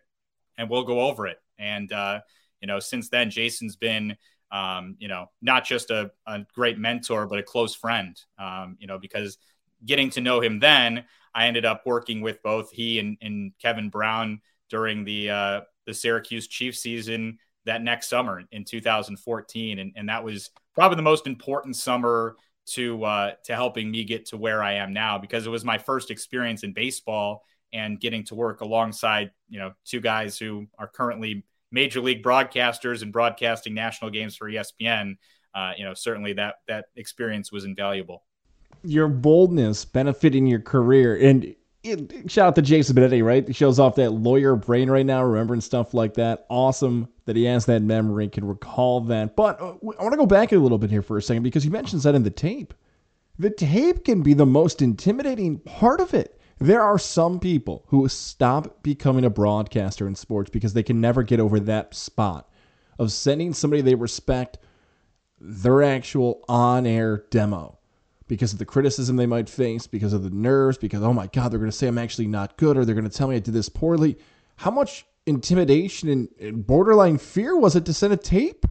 and 0.57 0.69
we'll 0.69 0.83
go 0.83 0.99
over 0.99 1.27
it. 1.27 1.37
And 1.57 1.89
uh, 1.93 2.19
you 2.59 2.67
know, 2.67 2.79
since 2.79 3.07
then, 3.07 3.29
Jason's 3.29 3.77
been 3.77 4.17
um, 4.51 4.97
you 4.99 5.07
know 5.07 5.27
not 5.41 5.63
just 5.63 5.89
a, 5.89 6.11
a, 6.27 6.41
great 6.53 6.77
mentor, 6.77 7.25
but 7.25 7.39
a 7.39 7.43
close 7.43 7.73
friend. 7.73 8.19
Um, 8.37 8.75
you 8.79 8.87
know, 8.87 8.99
because 8.99 9.37
getting 9.85 10.09
to 10.11 10.21
know 10.21 10.41
him 10.41 10.59
then, 10.59 11.05
I 11.35 11.47
ended 11.47 11.65
up 11.65 11.83
working 11.85 12.21
with 12.21 12.41
both 12.43 12.71
he 12.71 12.99
and, 12.99 13.17
and 13.21 13.51
Kevin 13.61 13.89
Brown 13.89 14.41
during 14.69 15.03
the 15.03 15.29
uh, 15.29 15.61
the 15.85 15.93
Syracuse 15.93 16.47
Chiefs 16.47 16.79
season 16.79 17.37
that 17.65 17.81
next 17.81 18.09
summer 18.09 18.41
in 18.51 18.65
2014, 18.65 19.79
and, 19.79 19.93
and 19.95 20.09
that 20.09 20.23
was 20.23 20.49
probably 20.73 20.97
the 20.97 21.01
most 21.01 21.27
important 21.27 21.75
summer 21.75 22.35
to 22.65 23.03
uh, 23.03 23.31
to 23.45 23.55
helping 23.55 23.91
me 23.91 24.03
get 24.03 24.27
to 24.27 24.37
where 24.37 24.63
I 24.63 24.73
am 24.73 24.93
now 24.93 25.17
because 25.17 25.45
it 25.45 25.49
was 25.49 25.65
my 25.65 25.77
first 25.77 26.11
experience 26.11 26.63
in 26.63 26.73
baseball 26.73 27.43
and 27.73 27.99
getting 27.99 28.23
to 28.25 28.35
work 28.35 28.61
alongside 28.61 29.31
you 29.49 29.59
know 29.59 29.73
two 29.85 29.99
guys 29.99 30.37
who 30.37 30.67
are 30.77 30.87
currently 30.87 31.43
major 31.71 31.99
league 31.99 32.23
broadcasters 32.23 33.01
and 33.01 33.11
broadcasting 33.11 33.73
national 33.73 34.11
games 34.11 34.35
for 34.35 34.49
ESPN. 34.49 35.17
Uh, 35.53 35.71
you 35.77 35.83
know, 35.83 35.93
certainly 35.93 36.33
that 36.33 36.55
that 36.67 36.85
experience 36.95 37.51
was 37.51 37.65
invaluable. 37.65 38.23
Your 38.83 39.07
boldness 39.07 39.85
benefiting 39.85 40.47
your 40.47 40.59
career, 40.59 41.15
and 41.15 41.55
it, 41.83 42.31
shout 42.31 42.47
out 42.47 42.55
to 42.55 42.61
Jason 42.61 42.95
Benetti, 42.95 43.23
right? 43.23 43.45
He 43.45 43.53
shows 43.53 43.79
off 43.79 43.95
that 43.95 44.11
lawyer 44.11 44.55
brain 44.55 44.89
right 44.89 45.05
now, 45.05 45.23
remembering 45.23 45.61
stuff 45.61 45.93
like 45.93 46.13
that. 46.15 46.45
Awesome 46.49 47.09
that 47.25 47.35
he 47.35 47.43
has 47.45 47.65
that 47.65 47.81
memory, 47.81 48.29
can 48.29 48.45
recall 48.45 49.01
that. 49.01 49.35
But 49.35 49.61
uh, 49.61 49.73
I 49.73 50.03
want 50.03 50.11
to 50.11 50.17
go 50.17 50.25
back 50.25 50.51
a 50.51 50.57
little 50.57 50.77
bit 50.77 50.89
here 50.89 51.01
for 51.01 51.17
a 51.17 51.21
second 51.21 51.43
because 51.43 51.63
he 51.63 51.69
mentions 51.69 52.03
that 52.03 52.15
in 52.15 52.23
the 52.23 52.29
tape. 52.29 52.73
The 53.37 53.49
tape 53.49 54.05
can 54.05 54.21
be 54.21 54.33
the 54.33 54.45
most 54.45 54.81
intimidating 54.81 55.59
part 55.59 55.99
of 55.99 56.13
it. 56.13 56.39
There 56.59 56.81
are 56.81 56.99
some 56.99 57.39
people 57.39 57.83
who 57.87 58.07
stop 58.07 58.83
becoming 58.83 59.25
a 59.25 59.29
broadcaster 59.29 60.07
in 60.07 60.15
sports 60.15 60.49
because 60.49 60.73
they 60.73 60.83
can 60.83 61.01
never 61.01 61.23
get 61.23 61.39
over 61.39 61.59
that 61.59 61.93
spot 61.93 62.49
of 62.99 63.11
sending 63.11 63.53
somebody 63.53 63.81
they 63.81 63.95
respect 63.95 64.59
their 65.39 65.83
actual 65.83 66.45
on 66.47 66.85
air 66.85 67.25
demo 67.31 67.79
because 68.33 68.51
of 68.51 68.57
the 68.57 68.65
criticism 68.65 69.15
they 69.15 69.27
might 69.27 69.47
face, 69.47 69.85
because 69.85 70.11
of 70.11 70.23
the 70.23 70.29
nerves, 70.31 70.75
because, 70.75 71.03
oh 71.03 71.13
my 71.13 71.27
God, 71.27 71.51
they're 71.51 71.59
going 71.59 71.69
to 71.69 71.77
say 71.77 71.87
I'm 71.87 71.99
actually 71.99 72.25
not 72.25 72.57
good 72.57 72.75
or 72.75 72.83
they're 72.83 72.95
going 72.95 73.07
to 73.07 73.15
tell 73.15 73.27
me 73.27 73.35
I 73.35 73.39
did 73.39 73.53
this 73.53 73.69
poorly. 73.69 74.17
How 74.55 74.71
much 74.71 75.05
intimidation 75.27 76.27
and, 76.39 76.65
borderline 76.65 77.19
fear 77.19 77.55
was 77.55 77.75
it 77.75 77.85
to 77.85 77.93
send 77.93 78.11
a 78.11 78.17
tape? 78.17 78.65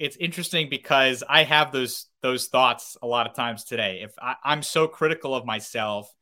It's 0.00 0.16
interesting 0.16 0.68
because 0.68 1.22
I 1.28 1.44
have 1.44 1.70
those 1.70 2.06
those 2.20 2.48
thoughts 2.48 2.96
a 3.00 3.06
lot 3.06 3.28
of 3.28 3.34
times 3.34 3.62
today. 3.62 4.00
If 4.02 4.12
I, 4.20 4.34
I'm 4.42 4.64
so 4.64 4.88
critical 4.88 5.36
of 5.36 5.46
myself 5.46 6.12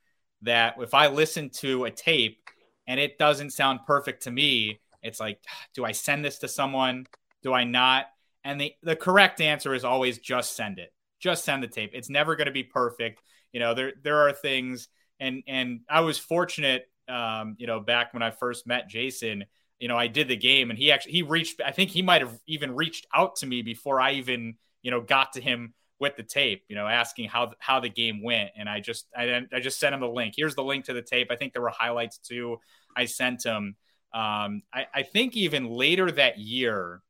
that 0.43 0.75
if 0.79 0.93
I 0.93 1.07
listen 1.07 1.49
to 1.61 1.87
a 1.87 1.91
tape 1.91 2.51
and 2.87 3.01
it 3.01 3.17
doesn't 3.17 3.55
sound 3.55 3.81
perfect 3.87 4.25
to 4.25 4.31
me, 4.31 4.81
it's 5.03 5.21
like, 5.21 5.41
ah, 5.49 5.65
do 5.75 5.87
I 5.87 5.93
send 5.93 6.23
this 6.23 6.41
to 6.41 6.49
someone? 6.49 7.07
Do 7.43 7.55
I 7.55 7.65
not? 7.65 8.09
And 8.45 8.61
the, 8.61 8.75
the 8.83 8.95
correct 8.95 9.41
answer 9.41 9.73
is 9.73 9.85
always 9.85 10.19
just 10.19 10.55
send 10.55 10.79
it 10.79 10.93
just 11.19 11.45
send 11.45 11.63
the 11.63 11.69
tape. 11.69 11.91
It's 11.95 12.11
never 12.11 12.37
going 12.37 12.47
to 12.47 12.53
be 12.53 12.63
perfect. 12.63 13.23
You 13.53 13.61
know, 13.61 13.75
there 13.75 13.93
there 14.03 14.29
are 14.29 14.33
things, 14.33 14.89
and 15.21 15.43
and 15.47 15.81
I 15.89 16.01
was 16.01 16.19
fortunate. 16.19 16.85
Um, 17.09 17.57
you 17.59 17.67
know, 17.67 17.81
back 17.81 18.13
when 18.13 18.23
I 18.23 18.31
first 18.31 18.67
met 18.67 18.89
Jason, 18.89 19.45
you 19.79 19.89
know, 19.89 19.97
I 19.97 20.07
did 20.09 20.29
the 20.29 20.37
game, 20.37 20.71
and 20.71 20.79
he 20.79 20.93
actually 20.93 21.13
he 21.13 21.23
reached. 21.23 21.61
I 21.65 21.71
think 21.71 21.91
he 21.91 22.03
might 22.03 22.21
have 22.21 22.39
even 22.47 22.75
reached 22.75 23.07
out 23.15 23.37
to 23.37 23.47
me 23.47 23.63
before 23.63 24.01
I 24.01 24.13
even 24.13 24.57
you 24.83 24.91
know 24.91 25.01
got 25.01 25.33
to 25.35 25.41
him 25.41 25.75
with 26.01 26.17
the 26.17 26.23
tape. 26.23 26.65
You 26.69 26.77
know, 26.77 26.87
asking 26.87 27.29
how 27.29 27.53
how 27.59 27.81
the 27.81 27.89
game 27.89 28.23
went, 28.23 28.51
and 28.57 28.69
I 28.69 28.81
just 28.81 29.07
I 29.17 29.47
I 29.53 29.61
just 29.61 29.79
sent 29.81 29.95
him 29.95 30.01
the 30.01 30.09
link. 30.09 30.35
Here's 30.37 30.55
the 30.55 30.65
link 30.65 30.87
to 30.87 30.93
the 30.93 31.03
tape. 31.03 31.29
I 31.31 31.37
think 31.37 31.53
there 31.53 31.63
were 31.63 31.71
highlights 31.71 32.19
too. 32.19 32.59
I 32.97 33.07
sent 33.07 33.45
him. 33.45 33.77
Um, 34.13 34.63
I, 34.73 34.87
I 34.95 35.03
think 35.03 35.37
even 35.37 35.67
later 35.69 36.11
that 36.11 36.39
year, 36.39 37.03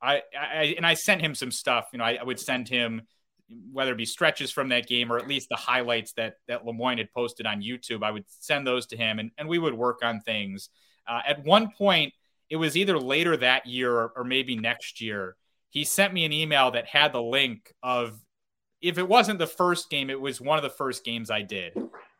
I, 0.00 0.22
I 0.38 0.74
and 0.76 0.86
I 0.86 0.94
sent 0.94 1.20
him 1.20 1.34
some 1.34 1.50
stuff. 1.50 1.88
You 1.92 1.98
know, 1.98 2.04
I, 2.04 2.18
I 2.20 2.22
would 2.22 2.40
send 2.40 2.68
him 2.68 3.02
whether 3.72 3.92
it 3.92 3.98
be 3.98 4.06
stretches 4.06 4.50
from 4.50 4.68
that 4.68 4.86
game 4.86 5.12
or 5.12 5.18
at 5.18 5.28
least 5.28 5.48
the 5.48 5.56
highlights 5.56 6.12
that 6.12 6.36
that 6.48 6.64
Lemoyne 6.64 6.98
had 6.98 7.12
posted 7.12 7.46
on 7.46 7.62
YouTube, 7.62 8.02
I 8.02 8.10
would 8.10 8.24
send 8.28 8.66
those 8.66 8.86
to 8.86 8.96
him 8.96 9.18
and, 9.18 9.30
and 9.38 9.48
we 9.48 9.58
would 9.58 9.74
work 9.74 10.00
on 10.02 10.20
things. 10.20 10.68
Uh, 11.06 11.20
at 11.26 11.44
one 11.44 11.70
point, 11.76 12.12
it 12.50 12.56
was 12.56 12.76
either 12.76 12.98
later 12.98 13.36
that 13.36 13.66
year 13.66 13.92
or, 13.92 14.12
or 14.16 14.24
maybe 14.24 14.56
next 14.56 15.00
year. 15.00 15.36
He 15.70 15.84
sent 15.84 16.14
me 16.14 16.24
an 16.24 16.32
email 16.32 16.70
that 16.70 16.86
had 16.86 17.12
the 17.12 17.22
link 17.22 17.72
of 17.82 18.20
if 18.80 18.98
it 18.98 19.08
wasn't 19.08 19.38
the 19.38 19.46
first 19.46 19.90
game, 19.90 20.10
it 20.10 20.20
was 20.20 20.40
one 20.40 20.58
of 20.58 20.62
the 20.62 20.70
first 20.70 21.04
games 21.04 21.30
I 21.30 21.42
did. 21.42 21.72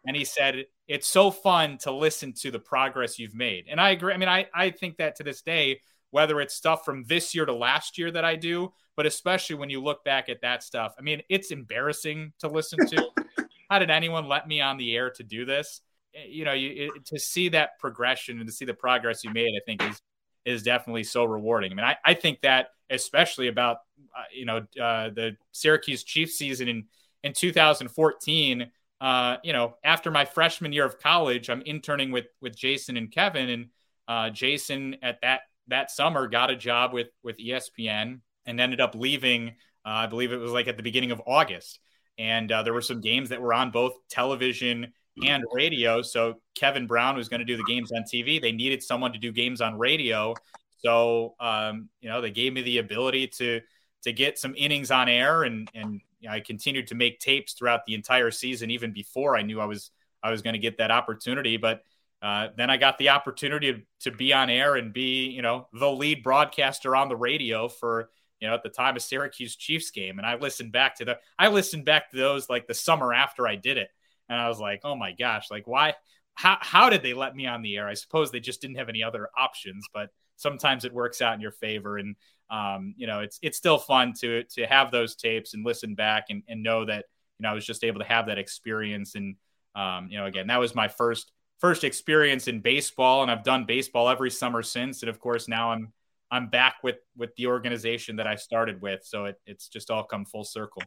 And 0.06 0.16
he 0.16 0.24
said, 0.24 0.64
It's 0.88 1.06
so 1.06 1.30
fun 1.30 1.78
to 1.78 1.92
listen 1.92 2.32
to 2.40 2.50
the 2.50 2.58
progress 2.58 3.18
you've 3.18 3.34
made. 3.34 3.66
And 3.68 3.80
I 3.80 3.90
agree. 3.90 4.12
I 4.12 4.16
mean, 4.16 4.28
I, 4.28 4.46
I 4.54 4.70
think 4.70 4.96
that 4.96 5.16
to 5.16 5.22
this 5.22 5.42
day, 5.42 5.80
whether 6.14 6.40
it's 6.40 6.54
stuff 6.54 6.84
from 6.84 7.02
this 7.08 7.34
year 7.34 7.44
to 7.44 7.52
last 7.52 7.98
year 7.98 8.08
that 8.08 8.24
I 8.24 8.36
do, 8.36 8.72
but 8.96 9.04
especially 9.04 9.56
when 9.56 9.68
you 9.68 9.82
look 9.82 10.04
back 10.04 10.28
at 10.28 10.42
that 10.42 10.62
stuff. 10.62 10.94
I 10.96 11.02
mean, 11.02 11.20
it's 11.28 11.50
embarrassing 11.50 12.32
to 12.38 12.46
listen 12.46 12.86
to. 12.86 13.08
How 13.68 13.80
did 13.80 13.90
anyone 13.90 14.28
let 14.28 14.46
me 14.46 14.60
on 14.60 14.76
the 14.76 14.94
air 14.94 15.10
to 15.10 15.24
do 15.24 15.44
this? 15.44 15.80
Eh, 16.14 16.26
you 16.28 16.44
know, 16.44 16.52
you, 16.52 16.92
it, 16.94 17.04
to 17.06 17.18
see 17.18 17.48
that 17.48 17.80
progression 17.80 18.38
and 18.38 18.46
to 18.46 18.54
see 18.54 18.64
the 18.64 18.74
progress 18.74 19.24
you 19.24 19.32
made, 19.32 19.56
I 19.56 19.60
think 19.66 19.82
is 19.82 20.00
is 20.44 20.62
definitely 20.62 21.02
so 21.02 21.24
rewarding. 21.24 21.72
I 21.72 21.74
mean, 21.74 21.84
I, 21.84 21.96
I 22.04 22.14
think 22.14 22.42
that 22.42 22.68
especially 22.90 23.48
about 23.48 23.78
uh, 24.16 24.22
you 24.32 24.44
know 24.44 24.58
uh, 24.80 25.10
the 25.10 25.36
Syracuse 25.50 26.04
Chiefs 26.04 26.38
season 26.38 26.68
in 26.68 26.84
in 27.24 27.32
2014. 27.32 28.70
Uh, 29.00 29.36
you 29.42 29.52
know, 29.52 29.74
after 29.82 30.12
my 30.12 30.24
freshman 30.24 30.72
year 30.72 30.84
of 30.84 31.00
college, 31.00 31.50
I'm 31.50 31.62
interning 31.62 32.12
with 32.12 32.26
with 32.40 32.56
Jason 32.56 32.96
and 32.96 33.10
Kevin, 33.10 33.48
and 33.48 33.66
uh, 34.06 34.30
Jason 34.30 34.98
at 35.02 35.20
that 35.22 35.40
that 35.68 35.90
summer 35.90 36.26
got 36.26 36.50
a 36.50 36.56
job 36.56 36.92
with 36.92 37.08
with 37.22 37.38
ESPN 37.38 38.20
and 38.46 38.60
ended 38.60 38.80
up 38.80 38.94
leaving. 38.94 39.50
Uh, 39.86 40.04
I 40.04 40.06
believe 40.06 40.32
it 40.32 40.38
was 40.38 40.52
like 40.52 40.68
at 40.68 40.76
the 40.76 40.82
beginning 40.82 41.10
of 41.10 41.20
August, 41.26 41.80
and 42.18 42.50
uh, 42.50 42.62
there 42.62 42.72
were 42.72 42.80
some 42.80 43.00
games 43.00 43.28
that 43.30 43.40
were 43.40 43.54
on 43.54 43.70
both 43.70 43.94
television 44.08 44.92
and 45.22 45.44
radio. 45.52 46.02
So 46.02 46.40
Kevin 46.56 46.86
Brown 46.86 47.16
was 47.16 47.28
going 47.28 47.38
to 47.38 47.44
do 47.44 47.56
the 47.56 47.64
games 47.64 47.92
on 47.92 48.02
TV. 48.02 48.40
They 48.40 48.50
needed 48.50 48.82
someone 48.82 49.12
to 49.12 49.18
do 49.18 49.30
games 49.30 49.60
on 49.60 49.78
radio, 49.78 50.34
so 50.78 51.34
um, 51.40 51.88
you 52.00 52.08
know 52.08 52.20
they 52.20 52.30
gave 52.30 52.52
me 52.52 52.62
the 52.62 52.78
ability 52.78 53.28
to 53.38 53.60
to 54.02 54.12
get 54.12 54.38
some 54.38 54.54
innings 54.56 54.90
on 54.90 55.08
air, 55.08 55.44
and 55.44 55.70
and 55.74 56.00
you 56.20 56.28
know, 56.28 56.34
I 56.34 56.40
continued 56.40 56.88
to 56.88 56.94
make 56.94 57.20
tapes 57.20 57.52
throughout 57.52 57.84
the 57.86 57.94
entire 57.94 58.30
season, 58.30 58.70
even 58.70 58.92
before 58.92 59.36
I 59.36 59.42
knew 59.42 59.60
I 59.60 59.66
was 59.66 59.90
I 60.22 60.30
was 60.30 60.42
going 60.42 60.54
to 60.54 60.58
get 60.58 60.78
that 60.78 60.90
opportunity, 60.90 61.56
but 61.58 61.82
uh, 62.24 62.48
then 62.56 62.70
I 62.70 62.78
got 62.78 62.96
the 62.96 63.10
opportunity 63.10 63.74
to, 63.74 63.82
to 64.10 64.16
be 64.16 64.32
on 64.32 64.48
air 64.48 64.76
and 64.76 64.94
be, 64.94 65.26
you 65.26 65.42
know, 65.42 65.68
the 65.74 65.90
lead 65.90 66.22
broadcaster 66.22 66.96
on 66.96 67.10
the 67.10 67.16
radio 67.16 67.68
for, 67.68 68.08
you 68.40 68.48
know, 68.48 68.54
at 68.54 68.62
the 68.62 68.70
time 68.70 68.96
of 68.96 69.02
Syracuse 69.02 69.56
Chiefs 69.56 69.90
game. 69.90 70.16
And 70.16 70.26
I 70.26 70.36
listened 70.36 70.72
back 70.72 70.96
to 70.96 71.04
the, 71.04 71.18
I 71.38 71.48
listened 71.48 71.84
back 71.84 72.10
to 72.10 72.16
those 72.16 72.48
like 72.48 72.66
the 72.66 72.72
summer 72.72 73.12
after 73.12 73.46
I 73.46 73.56
did 73.56 73.76
it. 73.76 73.88
And 74.30 74.40
I 74.40 74.48
was 74.48 74.58
like, 74.58 74.80
oh 74.84 74.96
my 74.96 75.12
gosh, 75.12 75.50
like 75.50 75.66
why, 75.66 75.96
how, 76.32 76.56
how 76.62 76.88
did 76.88 77.02
they 77.02 77.12
let 77.12 77.36
me 77.36 77.46
on 77.46 77.60
the 77.60 77.76
air? 77.76 77.86
I 77.86 77.92
suppose 77.92 78.30
they 78.30 78.40
just 78.40 78.62
didn't 78.62 78.78
have 78.78 78.88
any 78.88 79.02
other 79.02 79.28
options, 79.36 79.84
but 79.92 80.08
sometimes 80.36 80.86
it 80.86 80.94
works 80.94 81.20
out 81.20 81.34
in 81.34 81.42
your 81.42 81.52
favor. 81.52 81.98
And, 81.98 82.16
um, 82.48 82.94
you 82.96 83.06
know, 83.06 83.20
it's, 83.20 83.38
it's 83.42 83.58
still 83.58 83.76
fun 83.76 84.14
to, 84.20 84.44
to 84.54 84.64
have 84.64 84.90
those 84.90 85.14
tapes 85.14 85.52
and 85.52 85.62
listen 85.62 85.94
back 85.94 86.26
and, 86.30 86.42
and 86.48 86.62
know 86.62 86.86
that, 86.86 87.04
you 87.38 87.42
know, 87.42 87.50
I 87.50 87.54
was 87.54 87.66
just 87.66 87.84
able 87.84 88.00
to 88.00 88.06
have 88.06 88.28
that 88.28 88.38
experience. 88.38 89.14
And, 89.14 89.36
um, 89.76 90.08
you 90.10 90.16
know, 90.16 90.24
again, 90.24 90.46
that 90.46 90.58
was 90.58 90.74
my 90.74 90.88
first, 90.88 91.30
first 91.64 91.82
experience 91.82 92.46
in 92.46 92.60
baseball. 92.60 93.22
And 93.22 93.30
I've 93.30 93.42
done 93.42 93.64
baseball 93.64 94.10
every 94.10 94.30
summer 94.30 94.62
since. 94.62 95.00
And 95.02 95.08
of 95.08 95.18
course, 95.18 95.48
now 95.48 95.70
I'm, 95.70 95.94
I'm 96.30 96.48
back 96.48 96.74
with, 96.82 96.96
with 97.16 97.34
the 97.36 97.46
organization 97.46 98.16
that 98.16 98.26
I 98.26 98.34
started 98.34 98.82
with. 98.82 99.02
So 99.02 99.24
it, 99.24 99.40
it's 99.46 99.68
just 99.68 99.90
all 99.90 100.04
come 100.04 100.26
full 100.26 100.44
circle. 100.44 100.82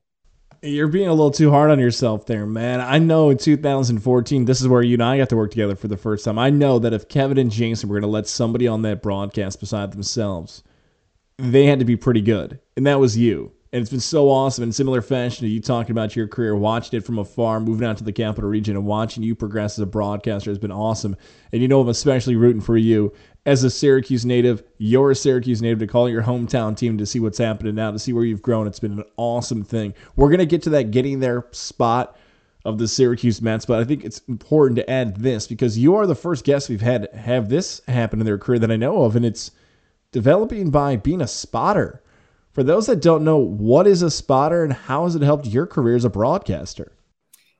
You're 0.61 0.87
being 0.87 1.07
a 1.07 1.13
little 1.13 1.31
too 1.31 1.49
hard 1.49 1.71
on 1.71 1.79
yourself 1.79 2.27
there, 2.27 2.45
man. 2.45 2.79
I 2.79 2.99
know 2.99 3.31
in 3.31 3.39
2014, 3.39 4.45
this 4.45 4.61
is 4.61 4.67
where 4.67 4.83
you 4.83 4.93
and 4.93 5.03
I 5.03 5.17
got 5.17 5.29
to 5.29 5.35
work 5.35 5.49
together 5.49 5.75
for 5.75 5.87
the 5.87 5.97
first 5.97 6.23
time. 6.23 6.37
I 6.37 6.51
know 6.51 6.77
that 6.77 6.93
if 6.93 7.07
Kevin 7.07 7.39
and 7.39 7.49
Jason 7.49 7.89
were 7.89 7.95
going 7.95 8.03
to 8.03 8.07
let 8.07 8.27
somebody 8.27 8.67
on 8.67 8.83
that 8.83 9.01
broadcast 9.01 9.59
beside 9.59 9.91
themselves, 9.91 10.61
they 11.39 11.65
had 11.65 11.79
to 11.79 11.85
be 11.85 11.97
pretty 11.97 12.21
good. 12.21 12.59
And 12.75 12.85
that 12.85 12.99
was 12.99 13.17
you. 13.17 13.51
And 13.73 13.81
it's 13.81 13.91
been 13.91 13.99
so 13.99 14.29
awesome 14.29 14.63
in 14.63 14.71
similar 14.71 15.01
fashion 15.01 15.45
to 15.45 15.51
you 15.51 15.59
talking 15.59 15.91
about 15.91 16.15
your 16.15 16.27
career, 16.27 16.55
watching 16.55 16.97
it 16.97 17.05
from 17.05 17.19
afar, 17.19 17.59
moving 17.59 17.85
out 17.85 17.97
to 17.97 18.03
the 18.03 18.13
capital 18.13 18.49
region, 18.49 18.77
and 18.77 18.85
watching 18.85 19.23
you 19.23 19.35
progress 19.35 19.77
as 19.77 19.83
a 19.83 19.85
broadcaster 19.85 20.49
has 20.49 20.57
been 20.57 20.71
awesome. 20.71 21.17
And 21.51 21.61
you 21.61 21.67
know, 21.67 21.81
I'm 21.81 21.89
especially 21.89 22.37
rooting 22.37 22.61
for 22.61 22.77
you 22.77 23.13
as 23.45 23.65
a 23.65 23.69
Syracuse 23.69 24.25
native. 24.25 24.63
You're 24.77 25.11
a 25.11 25.15
Syracuse 25.15 25.61
native 25.61 25.79
to 25.79 25.87
call 25.87 26.09
your 26.09 26.23
hometown 26.23 26.77
team 26.77 26.97
to 26.97 27.05
see 27.05 27.19
what's 27.19 27.37
happening 27.37 27.75
now, 27.75 27.91
to 27.91 27.99
see 27.99 28.13
where 28.13 28.23
you've 28.23 28.41
grown. 28.41 28.67
It's 28.67 28.79
been 28.79 28.93
an 28.93 29.03
awesome 29.17 29.63
thing. 29.63 29.93
We're 30.15 30.29
to 30.37 30.45
get 30.45 30.61
to 30.63 30.69
that 30.71 30.91
getting 30.91 31.19
there 31.19 31.45
spot 31.51 32.17
of 32.63 32.77
the 32.77 32.87
Syracuse 32.87 33.41
Mets, 33.41 33.65
but 33.65 33.79
I 33.79 33.85
think 33.85 34.03
it's 34.03 34.19
important 34.27 34.75
to 34.77 34.89
add 34.89 35.17
this 35.17 35.47
because 35.47 35.77
you 35.77 35.95
are 35.95 36.05
the 36.05 36.15
first 36.15 36.43
guest 36.43 36.69
we've 36.69 36.81
had 36.81 37.09
have 37.13 37.47
this 37.47 37.81
happen 37.87 38.19
in 38.19 38.25
their 38.25 38.37
career 38.37 38.59
that 38.59 38.71
I 38.71 38.75
know 38.75 39.03
of, 39.03 39.15
and 39.15 39.25
it's 39.25 39.51
developing 40.11 40.69
by 40.69 40.97
being 40.97 41.21
a 41.21 41.27
spotter. 41.27 42.01
For 42.57 42.63
those 42.63 42.87
that 42.87 43.03
don't 43.03 43.23
know, 43.23 43.37
what 43.37 43.85
is 43.85 44.01
a 44.01 44.09
spotter 44.09 44.63
and 44.63 44.73
how 44.73 45.03
has 45.03 45.13
it 45.13 45.21
helped 45.21 45.45
your 45.45 45.67
career 45.67 45.95
as 45.95 46.05
a 46.05 46.09
broadcaster? 46.09 46.91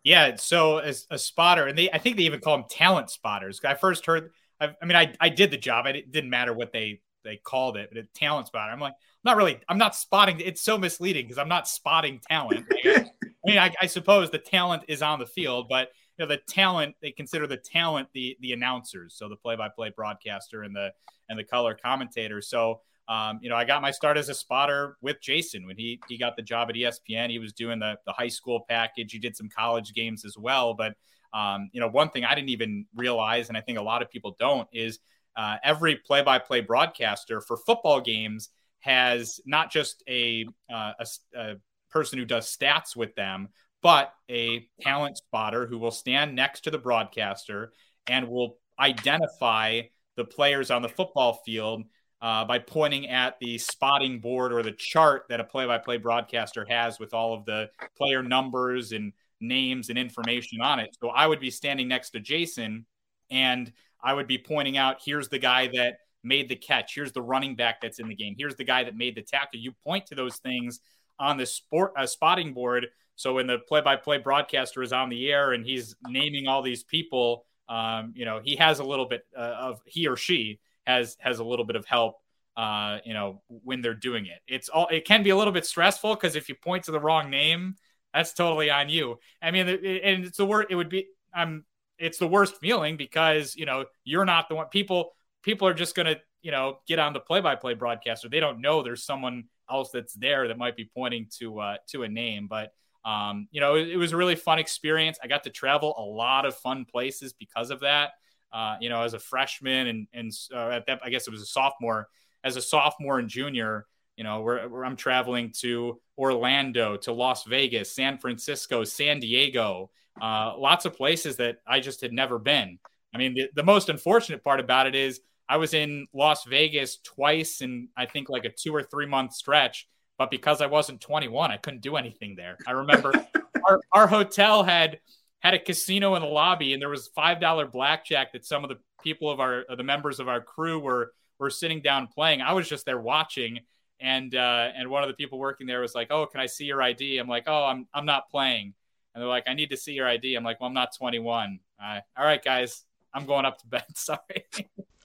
Yeah, 0.03 0.37
so 0.37 0.79
as 0.79 1.05
a 1.11 1.19
spotter, 1.19 1.67
and 1.67 1.77
they 1.77 1.91
I 1.91 1.99
think 1.99 2.17
they 2.17 2.23
even 2.23 2.39
call 2.39 2.57
them 2.57 2.65
talent 2.67 3.11
spotters. 3.11 3.61
I 3.63 3.75
first 3.75 4.07
heard, 4.07 4.31
I, 4.59 4.69
I 4.81 4.85
mean, 4.87 4.95
I, 4.95 5.13
I 5.21 5.29
did 5.29 5.51
the 5.51 5.57
job. 5.57 5.85
it 5.85 6.11
didn't 6.11 6.31
matter 6.31 6.51
what 6.51 6.73
they 6.73 7.01
they 7.23 7.35
called 7.35 7.77
it, 7.77 7.89
but 7.91 7.99
a 7.99 8.07
talent 8.15 8.47
spotter. 8.47 8.71
I'm 8.71 8.79
like, 8.79 8.93
I'm 8.93 8.97
not 9.23 9.37
really, 9.37 9.59
I'm 9.69 9.77
not 9.77 9.95
spotting. 9.95 10.39
It's 10.39 10.63
so 10.63 10.79
misleading 10.79 11.25
because 11.25 11.37
I'm 11.37 11.47
not 11.47 11.67
spotting 11.67 12.19
talent. 12.27 12.65
I 12.83 13.05
mean, 13.45 13.59
I, 13.59 13.71
I 13.79 13.85
suppose 13.85 14.31
the 14.31 14.39
talent 14.39 14.85
is 14.87 15.03
on 15.03 15.19
the 15.19 15.27
field, 15.27 15.67
but 15.69 15.89
you 16.17 16.25
know 16.25 16.27
the 16.27 16.41
talent 16.49 16.95
they 17.03 17.11
consider 17.11 17.45
the 17.45 17.57
talent 17.57 18.07
the 18.15 18.35
the 18.41 18.51
announcers 18.51 19.13
so 19.15 19.29
the 19.29 19.35
play-by-play 19.35 19.91
broadcaster 19.95 20.63
and 20.63 20.75
the 20.75 20.91
and 21.29 21.37
the 21.37 21.43
color 21.43 21.77
commentator 21.79 22.41
so 22.41 22.81
um, 23.07 23.39
you 23.41 23.49
know, 23.49 23.55
I 23.55 23.63
got 23.63 23.81
my 23.81 23.91
start 23.91 24.17
as 24.17 24.29
a 24.29 24.33
spotter 24.33 24.97
with 25.01 25.21
Jason 25.21 25.65
when 25.65 25.77
he 25.77 25.99
he 26.09 26.17
got 26.17 26.35
the 26.35 26.41
job 26.41 26.69
at 26.69 26.75
ESPN. 26.75 27.29
He 27.29 27.39
was 27.39 27.53
doing 27.53 27.79
the 27.79 27.97
the 28.05 28.11
high 28.11 28.27
school 28.27 28.65
package. 28.67 29.11
He 29.11 29.19
did 29.19 29.35
some 29.35 29.49
college 29.49 29.93
games 29.93 30.25
as 30.25 30.37
well. 30.37 30.73
But 30.73 30.95
um, 31.33 31.69
you 31.71 31.79
know, 31.79 31.87
one 31.87 32.09
thing 32.09 32.25
I 32.25 32.35
didn't 32.35 32.49
even 32.49 32.85
realize, 32.95 33.49
and 33.49 33.57
I 33.57 33.61
think 33.61 33.77
a 33.77 33.81
lot 33.81 34.01
of 34.01 34.09
people 34.09 34.35
don't, 34.39 34.67
is 34.73 34.99
uh, 35.35 35.57
every 35.63 35.97
play-by-play 35.97 36.61
broadcaster 36.61 37.41
for 37.41 37.57
football 37.57 38.01
games 38.01 38.49
has 38.79 39.39
not 39.45 39.71
just 39.71 40.03
a, 40.07 40.45
uh, 40.71 40.93
a, 40.99 41.05
a 41.35 41.55
person 41.91 42.17
who 42.17 42.25
does 42.25 42.47
stats 42.47 42.95
with 42.95 43.13
them, 43.15 43.49
but 43.83 44.13
a 44.29 44.67
talent 44.81 45.17
spotter 45.17 45.67
who 45.67 45.77
will 45.77 45.91
stand 45.91 46.35
next 46.35 46.61
to 46.61 46.71
the 46.71 46.77
broadcaster 46.77 47.71
and 48.07 48.27
will 48.27 48.57
identify 48.79 49.81
the 50.15 50.25
players 50.25 50.71
on 50.71 50.81
the 50.81 50.89
football 50.89 51.41
field 51.45 51.83
uh, 52.21 52.45
by 52.45 52.59
pointing 52.59 53.07
at 53.09 53.37
the 53.39 53.57
spotting 53.57 54.19
board 54.19 54.51
or 54.51 54.63
the 54.63 54.71
chart 54.71 55.25
that 55.29 55.39
a 55.39 55.43
play-by-play 55.43 55.97
broadcaster 55.97 56.65
has 56.67 56.99
with 56.99 57.13
all 57.13 57.33
of 57.33 57.45
the 57.45 57.69
player 57.95 58.23
numbers 58.23 58.91
and 58.91 59.13
names 59.39 59.89
and 59.89 59.99
information 59.99 60.61
on 60.61 60.79
it. 60.79 60.95
So 60.99 61.09
I 61.09 61.27
would 61.27 61.39
be 61.39 61.51
standing 61.51 61.87
next 61.87 62.09
to 62.11 62.19
Jason, 62.19 62.85
and 63.29 63.71
I 64.01 64.13
would 64.13 64.27
be 64.27 64.37
pointing 64.37 64.77
out, 64.77 64.97
here's 65.03 65.29
the 65.29 65.39
guy 65.39 65.67
that 65.67 65.99
made 66.23 66.49
the 66.49 66.55
catch. 66.55 66.95
Here's 66.95 67.11
the 67.11 67.21
running 67.21 67.55
back 67.55 67.81
that's 67.81 67.99
in 67.99 68.07
the 68.07 68.15
game. 68.15 68.35
Here's 68.37 68.55
the 68.55 68.63
guy 68.63 68.83
that 68.83 68.95
made 68.95 69.15
the 69.15 69.21
tackle. 69.21 69.59
You 69.59 69.73
point 69.85 70.07
to 70.07 70.15
those 70.15 70.37
things 70.37 70.79
on 71.19 71.37
the 71.37 71.45
sport 71.45 71.93
uh, 71.95 72.05
spotting 72.05 72.53
board. 72.53 72.87
So 73.15 73.33
when 73.35 73.47
the 73.47 73.59
play-by-play 73.59 74.19
broadcaster 74.19 74.81
is 74.81 74.93
on 74.93 75.09
the 75.09 75.31
air 75.31 75.53
and 75.53 75.65
he's 75.65 75.95
naming 76.07 76.47
all 76.47 76.61
these 76.61 76.83
people, 76.83 77.45
um, 77.69 78.13
you 78.15 78.25
know, 78.25 78.39
he 78.43 78.55
has 78.55 78.79
a 78.79 78.83
little 78.83 79.07
bit 79.07 79.25
uh, 79.35 79.55
of 79.59 79.81
he 79.85 80.07
or 80.07 80.15
she 80.15 80.59
has 80.87 81.17
has 81.19 81.39
a 81.39 81.43
little 81.43 81.65
bit 81.65 81.75
of 81.75 81.85
help 81.85 82.15
uh, 82.57 82.97
you 83.05 83.13
know, 83.13 83.41
when 83.47 83.81
they're 83.81 83.93
doing 83.93 84.25
it. 84.25 84.39
It's 84.47 84.67
all 84.67 84.87
it 84.87 85.05
can 85.05 85.21
be 85.21 85.29
a 85.29 85.37
little 85.37 85.53
bit 85.53 85.65
stressful 85.65 86.15
because 86.15 86.35
if 86.35 86.49
you 86.49 86.55
point 86.55 86.85
to 86.85 86.91
the 86.91 86.99
wrong 86.99 87.29
name, 87.29 87.75
that's 88.13 88.33
totally 88.33 88.71
on 88.71 88.89
you. 88.89 89.19
I 89.41 89.51
mean, 89.51 89.67
and 89.69 90.25
it's 90.25 90.37
the 90.37 90.45
worst. 90.45 90.67
It 90.71 90.75
would 90.75 90.89
be 90.89 91.07
I'm. 91.33 91.65
It's 91.99 92.17
the 92.17 92.27
worst 92.27 92.57
feeling 92.57 92.97
because 92.97 93.55
you 93.55 93.65
know 93.65 93.85
you're 94.03 94.25
not 94.25 94.49
the 94.49 94.55
one. 94.55 94.67
People 94.67 95.11
people 95.43 95.67
are 95.67 95.73
just 95.73 95.95
gonna 95.95 96.15
you 96.41 96.49
know 96.49 96.79
get 96.87 96.97
on 96.97 97.13
the 97.13 97.19
play-by-play 97.19 97.75
broadcaster. 97.75 98.27
They 98.27 98.39
don't 98.39 98.59
know 98.59 98.81
there's 98.81 99.03
someone 99.03 99.45
else 99.69 99.91
that's 99.91 100.13
there 100.13 100.47
that 100.47 100.57
might 100.57 100.75
be 100.75 100.89
pointing 100.91 101.27
to 101.37 101.59
uh, 101.59 101.77
to 101.91 102.03
a 102.03 102.09
name, 102.09 102.47
but. 102.47 102.73
Um, 103.05 103.47
you 103.51 103.61
know, 103.61 103.75
it, 103.75 103.87
it 103.87 103.95
was 103.95 104.11
a 104.11 104.17
really 104.17 104.35
fun 104.35 104.59
experience. 104.59 105.17
I 105.23 105.27
got 105.27 105.45
to 105.45 105.49
travel 105.49 105.95
a 105.97 106.01
lot 106.01 106.45
of 106.45 106.57
fun 106.57 106.83
places 106.83 107.31
because 107.31 107.71
of 107.71 107.79
that 107.79 108.11
uh, 108.51 108.77
you 108.79 108.89
know, 108.89 109.01
as 109.01 109.13
a 109.13 109.19
freshman 109.19 109.87
and 109.87 110.07
and 110.13 110.31
uh, 110.53 110.69
at 110.69 110.85
that, 110.87 111.01
I 111.03 111.09
guess 111.09 111.27
it 111.27 111.31
was 111.31 111.41
a 111.41 111.45
sophomore. 111.45 112.07
As 112.43 112.55
a 112.55 112.61
sophomore 112.61 113.19
and 113.19 113.27
junior, 113.27 113.85
you 114.15 114.23
know, 114.23 114.47
I'm 114.83 114.95
traveling 114.95 115.51
to 115.59 115.99
Orlando, 116.17 116.97
to 116.97 117.11
Las 117.11 117.43
Vegas, 117.43 117.91
San 117.91 118.17
Francisco, 118.17 118.83
San 118.83 119.19
Diego, 119.19 119.89
uh, 120.21 120.57
lots 120.57 120.85
of 120.85 120.95
places 120.95 121.35
that 121.37 121.57
I 121.67 121.79
just 121.79 122.01
had 122.01 122.13
never 122.13 122.39
been. 122.39 122.79
I 123.13 123.17
mean, 123.17 123.33
the, 123.33 123.49
the 123.55 123.63
most 123.63 123.89
unfortunate 123.89 124.43
part 124.43 124.59
about 124.59 124.87
it 124.87 124.95
is 124.95 125.21
I 125.49 125.57
was 125.57 125.73
in 125.73 126.07
Las 126.13 126.43
Vegas 126.45 126.97
twice 127.03 127.61
in 127.61 127.89
I 127.95 128.05
think 128.05 128.29
like 128.29 128.45
a 128.45 128.49
two 128.49 128.75
or 128.75 128.83
three 128.83 129.05
month 129.05 129.33
stretch, 129.33 129.87
but 130.17 130.31
because 130.31 130.61
I 130.61 130.67
wasn't 130.67 131.01
21, 131.01 131.51
I 131.51 131.57
couldn't 131.57 131.81
do 131.81 131.95
anything 131.95 132.35
there. 132.35 132.57
I 132.65 132.71
remember 132.71 133.13
our, 133.67 133.79
our 133.93 134.07
hotel 134.07 134.63
had 134.63 134.99
had 135.39 135.53
a 135.53 135.59
casino 135.59 136.15
in 136.15 136.21
the 136.21 136.27
lobby, 136.27 136.73
and 136.73 136.81
there 136.81 136.89
was 136.89 137.07
five 137.07 137.39
dollar 137.39 137.67
blackjack 137.67 138.33
that 138.33 138.45
some 138.45 138.63
of 138.63 138.69
the 138.69 138.77
people 139.03 139.29
of 139.29 139.39
our 139.39 139.65
the 139.75 139.83
members 139.83 140.19
of 140.19 140.27
our 140.27 140.41
crew 140.41 140.79
were 140.79 141.13
were 141.39 141.49
sitting 141.49 141.81
down 141.81 142.07
playing. 142.07 142.41
I 142.41 142.53
was 142.53 142.67
just 142.67 142.85
there 142.85 142.99
watching, 142.99 143.59
and 143.99 144.33
uh, 144.33 144.69
and 144.75 144.89
one 144.89 145.03
of 145.03 145.09
the 145.09 145.15
people 145.15 145.39
working 145.39 145.67
there 145.67 145.81
was 145.81 145.95
like, 145.95 146.07
"Oh, 146.11 146.25
can 146.25 146.41
I 146.41 146.47
see 146.47 146.65
your 146.65 146.81
ID?" 146.81 147.17
I'm 147.17 147.27
like, 147.27 147.43
"Oh, 147.47 147.65
I'm 147.65 147.87
I'm 147.93 148.05
not 148.05 148.29
playing," 148.29 148.73
and 149.13 149.21
they're 149.21 149.29
like, 149.29 149.45
"I 149.47 149.53
need 149.53 149.69
to 149.69 149.77
see 149.77 149.93
your 149.93 150.07
ID." 150.07 150.35
I'm 150.35 150.43
like, 150.43 150.59
"Well, 150.59 150.67
I'm 150.67 150.73
not 150.73 150.95
21." 150.97 151.59
Uh, 151.81 151.99
all 152.17 152.25
right, 152.25 152.43
guys, 152.43 152.83
I'm 153.13 153.25
going 153.25 153.45
up 153.45 153.59
to 153.59 153.67
bed. 153.67 153.85
Sorry. 153.95 154.45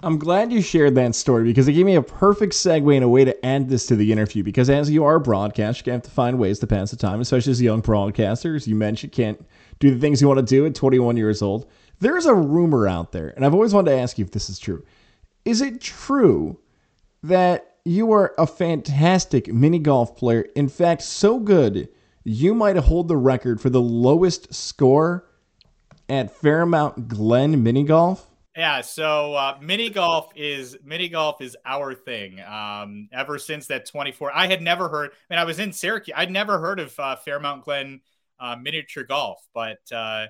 I'm 0.05 0.19
glad 0.19 0.51
you 0.51 0.61
shared 0.61 0.97
that 0.97 1.15
story 1.15 1.45
because 1.45 1.69
it 1.69 1.75
gave 1.75 1.87
me 1.87 1.95
a 1.95 2.03
perfect 2.03 2.55
segue 2.55 2.93
and 2.93 3.05
a 3.05 3.09
way 3.09 3.25
to 3.25 3.47
add 3.47 3.69
this 3.69 3.87
to 3.87 3.95
the 3.95 4.11
interview. 4.11 4.43
Because 4.43 4.69
as 4.69 4.91
you 4.91 5.05
are 5.05 5.15
a 5.15 5.21
broadcaster, 5.21 5.85
you 5.87 5.93
have 5.93 6.03
to 6.03 6.11
find 6.11 6.41
ways 6.41 6.59
to 6.59 6.67
pass 6.67 6.91
the 6.91 6.97
time, 6.97 7.21
especially 7.21 7.53
as 7.53 7.63
young 7.63 7.83
broadcasters. 7.83 8.67
You 8.67 8.75
mentioned 8.75 9.13
can't 9.13 9.47
do 9.83 9.93
the 9.93 10.01
things 10.01 10.23
you 10.23 10.29
want 10.29 10.39
to 10.39 10.47
do 10.47 10.65
at 10.65 10.77
21 10.77 11.17
years 11.17 11.43
old. 11.43 11.69
There's 11.99 12.25
a 12.25 12.35
rumor 12.35 12.87
out 12.87 13.11
there, 13.11 13.31
and 13.35 13.45
I've 13.45 13.53
always 13.53 13.75
wanted 13.75 13.91
to 13.91 13.99
ask 13.99 14.17
you 14.17 14.25
if 14.25 14.31
this 14.31 14.49
is 14.49 14.59
true. 14.59 14.85
Is 15.45 15.61
it 15.61 15.81
true 15.81 16.61
that 17.25 17.77
you 17.85 18.13
are 18.13 18.33
a 18.39 18.47
fantastic 18.47 19.53
mini 19.53 19.81
golf 19.81 20.17
player? 20.17 20.47
In 20.55 20.69
fact, 20.69 21.03
so 21.03 21.41
good 21.41 21.89
you 22.23 22.55
might 22.55 22.77
hold 22.77 23.09
the 23.09 23.17
record 23.17 23.61
for 23.61 23.71
the 23.71 23.81
lowest 23.81 24.55
score 24.55 25.29
at 26.09 26.31
Fairmount 26.31 27.09
Glen 27.09 27.61
mini 27.65 27.83
golf? 27.83 28.29
Yeah, 28.57 28.83
so 28.83 29.35
uh, 29.35 29.59
mini 29.61 29.91
golf 29.91 30.31
is 30.37 30.77
mini 30.85 31.09
golf 31.09 31.41
is 31.41 31.57
our 31.65 31.95
thing. 31.95 32.39
Um, 32.41 33.09
ever 33.11 33.39
since 33.39 33.67
that 33.67 33.87
24, 33.87 34.31
I 34.33 34.47
had 34.47 34.63
never 34.63 34.89
heard. 34.89 35.11
I 35.11 35.35
mean, 35.35 35.41
I 35.41 35.45
was 35.45 35.59
in 35.59 35.73
Syracuse. 35.73 36.15
I'd 36.17 36.31
never 36.31 36.61
heard 36.61 36.79
of 36.79 36.97
uh, 37.01 37.17
Fairmount 37.17 37.65
Glen 37.65 38.01
uh, 38.43 38.57
miniature 38.57 39.05
golf. 39.05 39.47
But 39.55 39.81
uh, 39.91 40.27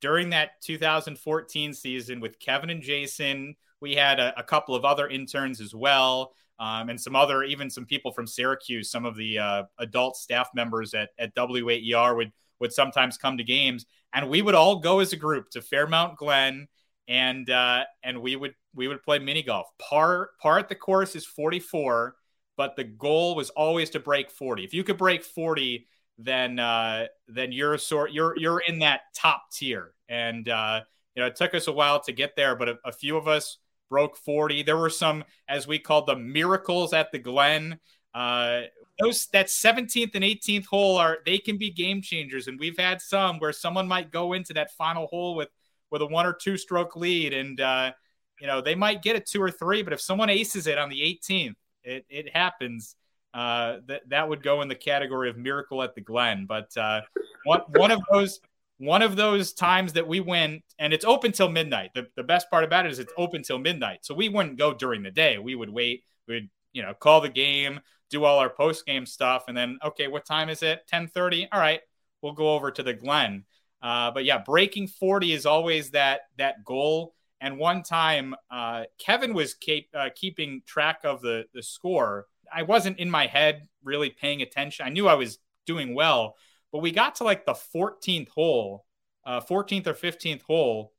during 0.00 0.30
that 0.30 0.60
2014 0.62 1.72
season 1.72 2.20
with 2.20 2.38
Kevin 2.38 2.70
and 2.70 2.82
Jason, 2.82 3.56
we 3.80 3.94
had 3.94 4.20
a, 4.20 4.38
a 4.38 4.42
couple 4.42 4.74
of 4.76 4.84
other 4.84 5.08
interns 5.08 5.60
as 5.60 5.74
well. 5.74 6.34
Um, 6.60 6.88
and 6.88 7.00
some 7.00 7.16
other, 7.16 7.42
even 7.42 7.68
some 7.68 7.84
people 7.84 8.12
from 8.12 8.26
Syracuse, 8.26 8.90
some 8.90 9.04
of 9.04 9.16
the 9.16 9.38
uh, 9.38 9.62
adult 9.78 10.16
staff 10.16 10.50
members 10.54 10.94
at, 10.94 11.10
at 11.18 11.34
WAER 11.34 12.14
would 12.14 12.32
would 12.60 12.72
sometimes 12.72 13.18
come 13.18 13.36
to 13.36 13.44
games, 13.44 13.84
and 14.12 14.30
we 14.30 14.40
would 14.40 14.54
all 14.54 14.76
go 14.76 15.00
as 15.00 15.12
a 15.12 15.16
group 15.16 15.50
to 15.50 15.60
Fairmount 15.60 16.16
Glen, 16.16 16.68
and 17.08 17.50
uh, 17.50 17.84
and 18.04 18.22
we 18.22 18.36
would 18.36 18.54
we 18.74 18.86
would 18.86 19.02
play 19.02 19.18
mini 19.18 19.42
golf. 19.42 19.66
Par 19.78 20.30
par 20.40 20.60
at 20.60 20.68
the 20.68 20.76
course 20.76 21.16
is 21.16 21.26
44, 21.26 22.14
but 22.56 22.76
the 22.76 22.84
goal 22.84 23.34
was 23.34 23.50
always 23.50 23.90
to 23.90 24.00
break 24.00 24.30
40. 24.30 24.62
If 24.64 24.72
you 24.72 24.84
could 24.84 24.96
break 24.96 25.24
40, 25.24 25.88
then 26.18 26.58
uh, 26.58 27.06
then 27.28 27.52
you're 27.52 27.78
sort 27.78 28.12
you're 28.12 28.36
you're 28.36 28.62
in 28.66 28.80
that 28.80 29.02
top 29.14 29.50
tier. 29.52 29.92
And 30.08 30.48
uh, 30.48 30.82
you 31.14 31.22
know, 31.22 31.26
it 31.26 31.36
took 31.36 31.54
us 31.54 31.66
a 31.66 31.72
while 31.72 32.00
to 32.02 32.12
get 32.12 32.36
there, 32.36 32.56
but 32.56 32.68
a, 32.68 32.78
a 32.84 32.92
few 32.92 33.16
of 33.16 33.28
us 33.28 33.58
broke 33.88 34.16
40. 34.16 34.62
There 34.62 34.76
were 34.76 34.90
some, 34.90 35.24
as 35.48 35.66
we 35.66 35.78
called 35.78 36.06
them, 36.06 36.32
miracles 36.32 36.92
at 36.92 37.12
the 37.12 37.18
Glen. 37.18 37.78
Uh, 38.14 38.62
those 39.00 39.26
that 39.32 39.46
17th 39.46 40.14
and 40.14 40.24
18th 40.24 40.66
hole 40.66 40.96
are 40.98 41.18
they 41.26 41.38
can 41.38 41.58
be 41.58 41.70
game 41.70 42.00
changers, 42.00 42.46
and 42.46 42.58
we've 42.60 42.78
had 42.78 43.00
some 43.00 43.38
where 43.38 43.52
someone 43.52 43.88
might 43.88 44.12
go 44.12 44.32
into 44.32 44.52
that 44.54 44.72
final 44.72 45.06
hole 45.08 45.34
with 45.34 45.48
with 45.90 46.02
a 46.02 46.06
one 46.06 46.26
or 46.26 46.32
two 46.32 46.56
stroke 46.56 46.94
lead, 46.96 47.32
and 47.32 47.60
uh, 47.60 47.92
you 48.40 48.46
know 48.46 48.60
they 48.60 48.74
might 48.74 49.02
get 49.02 49.16
a 49.16 49.20
two 49.20 49.42
or 49.42 49.50
three, 49.50 49.82
but 49.82 49.92
if 49.92 50.00
someone 50.00 50.30
aces 50.30 50.66
it 50.66 50.78
on 50.78 50.88
the 50.90 51.00
18th, 51.00 51.54
it 51.82 52.06
it 52.08 52.34
happens. 52.34 52.94
Uh, 53.34 53.78
that 53.86 54.08
that 54.08 54.28
would 54.28 54.42
go 54.44 54.62
in 54.62 54.68
the 54.68 54.74
category 54.76 55.28
of 55.28 55.36
miracle 55.36 55.82
at 55.82 55.94
the 55.94 56.00
Glen. 56.00 56.46
But 56.46 56.74
uh, 56.76 57.00
one 57.44 57.62
one 57.74 57.90
of 57.90 58.00
those 58.12 58.40
one 58.78 59.02
of 59.02 59.16
those 59.16 59.52
times 59.52 59.92
that 59.94 60.06
we 60.06 60.20
win, 60.20 60.62
and 60.78 60.92
it's 60.92 61.04
open 61.04 61.32
till 61.32 61.48
midnight. 61.48 61.90
The, 61.94 62.06
the 62.16 62.22
best 62.22 62.50
part 62.50 62.64
about 62.64 62.86
it 62.86 62.92
is 62.92 62.98
it's 62.98 63.12
open 63.16 63.42
till 63.42 63.58
midnight. 63.58 64.00
So 64.02 64.14
we 64.14 64.28
wouldn't 64.28 64.58
go 64.58 64.74
during 64.74 65.02
the 65.02 65.10
day. 65.10 65.38
We 65.38 65.54
would 65.54 65.70
wait. 65.70 66.04
We'd, 66.26 66.48
you 66.72 66.82
know, 66.82 66.94
call 66.94 67.20
the 67.20 67.28
game, 67.28 67.80
do 68.10 68.24
all 68.24 68.38
our 68.38 68.50
post 68.50 68.86
game 68.86 69.06
stuff, 69.06 69.44
and 69.48 69.56
then, 69.56 69.78
okay, 69.84 70.08
what 70.08 70.24
time 70.24 70.48
is 70.48 70.62
it? 70.62 70.78
1030. 70.90 71.48
All 71.52 71.60
right, 71.60 71.80
we'll 72.22 72.32
go 72.32 72.54
over 72.54 72.70
to 72.70 72.82
the 72.82 72.94
Glen. 72.94 73.44
Uh, 73.82 74.10
but 74.10 74.24
yeah, 74.24 74.38
breaking 74.38 74.88
40 74.88 75.32
is 75.32 75.46
always 75.46 75.90
that 75.90 76.22
that 76.38 76.64
goal. 76.64 77.14
And 77.40 77.58
one 77.58 77.82
time, 77.82 78.34
uh, 78.50 78.84
Kevin 78.98 79.34
was 79.34 79.54
keep, 79.54 79.88
uh, 79.94 80.08
keeping 80.14 80.62
track 80.66 81.00
of 81.04 81.20
the 81.20 81.44
the 81.52 81.62
score. 81.62 82.26
I 82.54 82.62
wasn't 82.62 82.98
in 82.98 83.10
my 83.10 83.26
head 83.26 83.68
really 83.82 84.10
paying 84.10 84.42
attention. 84.42 84.86
I 84.86 84.90
knew 84.90 85.08
I 85.08 85.14
was 85.14 85.38
doing 85.66 85.94
well, 85.94 86.36
but 86.72 86.78
we 86.78 86.90
got 86.90 87.16
to 87.16 87.24
like 87.24 87.46
the 87.46 87.54
14th 87.54 88.28
hole, 88.28 88.84
uh, 89.24 89.40
14th 89.40 89.86
or 89.86 89.94
15th 89.94 90.42
hole, 90.42 90.92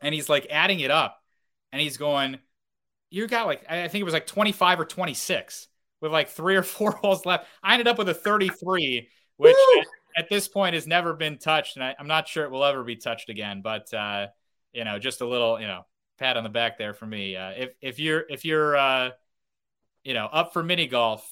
and 0.00 0.14
he's 0.14 0.28
like 0.28 0.46
adding 0.50 0.80
it 0.80 0.90
up, 0.90 1.20
and 1.72 1.80
he's 1.80 1.96
going, 1.96 2.38
"You 3.10 3.26
got 3.26 3.46
like 3.46 3.64
I 3.70 3.88
think 3.88 4.00
it 4.02 4.04
was 4.04 4.14
like 4.14 4.26
25 4.26 4.80
or 4.80 4.84
26 4.84 5.68
with 6.00 6.12
like 6.12 6.28
three 6.28 6.56
or 6.56 6.62
four 6.62 6.90
holes 7.02 7.24
left." 7.26 7.46
I 7.62 7.74
ended 7.74 7.88
up 7.88 7.98
with 7.98 8.08
a 8.08 8.14
33, 8.14 9.08
which 9.36 9.56
at, 10.16 10.24
at, 10.24 10.28
this 10.28 10.48
point 10.48 10.74
has 10.74 10.86
never 10.86 11.14
been 11.14 11.38
touched, 11.38 11.76
and 11.76 11.84
I, 11.84 11.94
am 11.98 12.06
not 12.06 12.28
sure 12.28 12.44
it 12.44 12.50
will 12.50 12.64
ever 12.64 12.84
be 12.84 12.96
touched 12.96 13.28
again. 13.28 13.60
But 13.62 13.92
uh, 13.94 14.28
you 14.72 14.84
know, 14.84 14.98
just 14.98 15.20
a 15.20 15.26
little 15.26 15.60
you 15.60 15.66
know 15.66 15.82
pat 16.18 16.36
on 16.36 16.44
the 16.44 16.50
back 16.50 16.78
there 16.78 16.94
for 16.94 17.06
me. 17.06 17.36
Uh, 17.36 17.50
if 17.56 17.70
if 17.80 17.98
you're 17.98 18.24
if 18.28 18.44
you're 18.44 18.76
uh, 18.76 19.10
you 20.04 20.14
know 20.14 20.26
up 20.26 20.52
for 20.52 20.62
mini 20.62 20.86
golf 20.86 21.28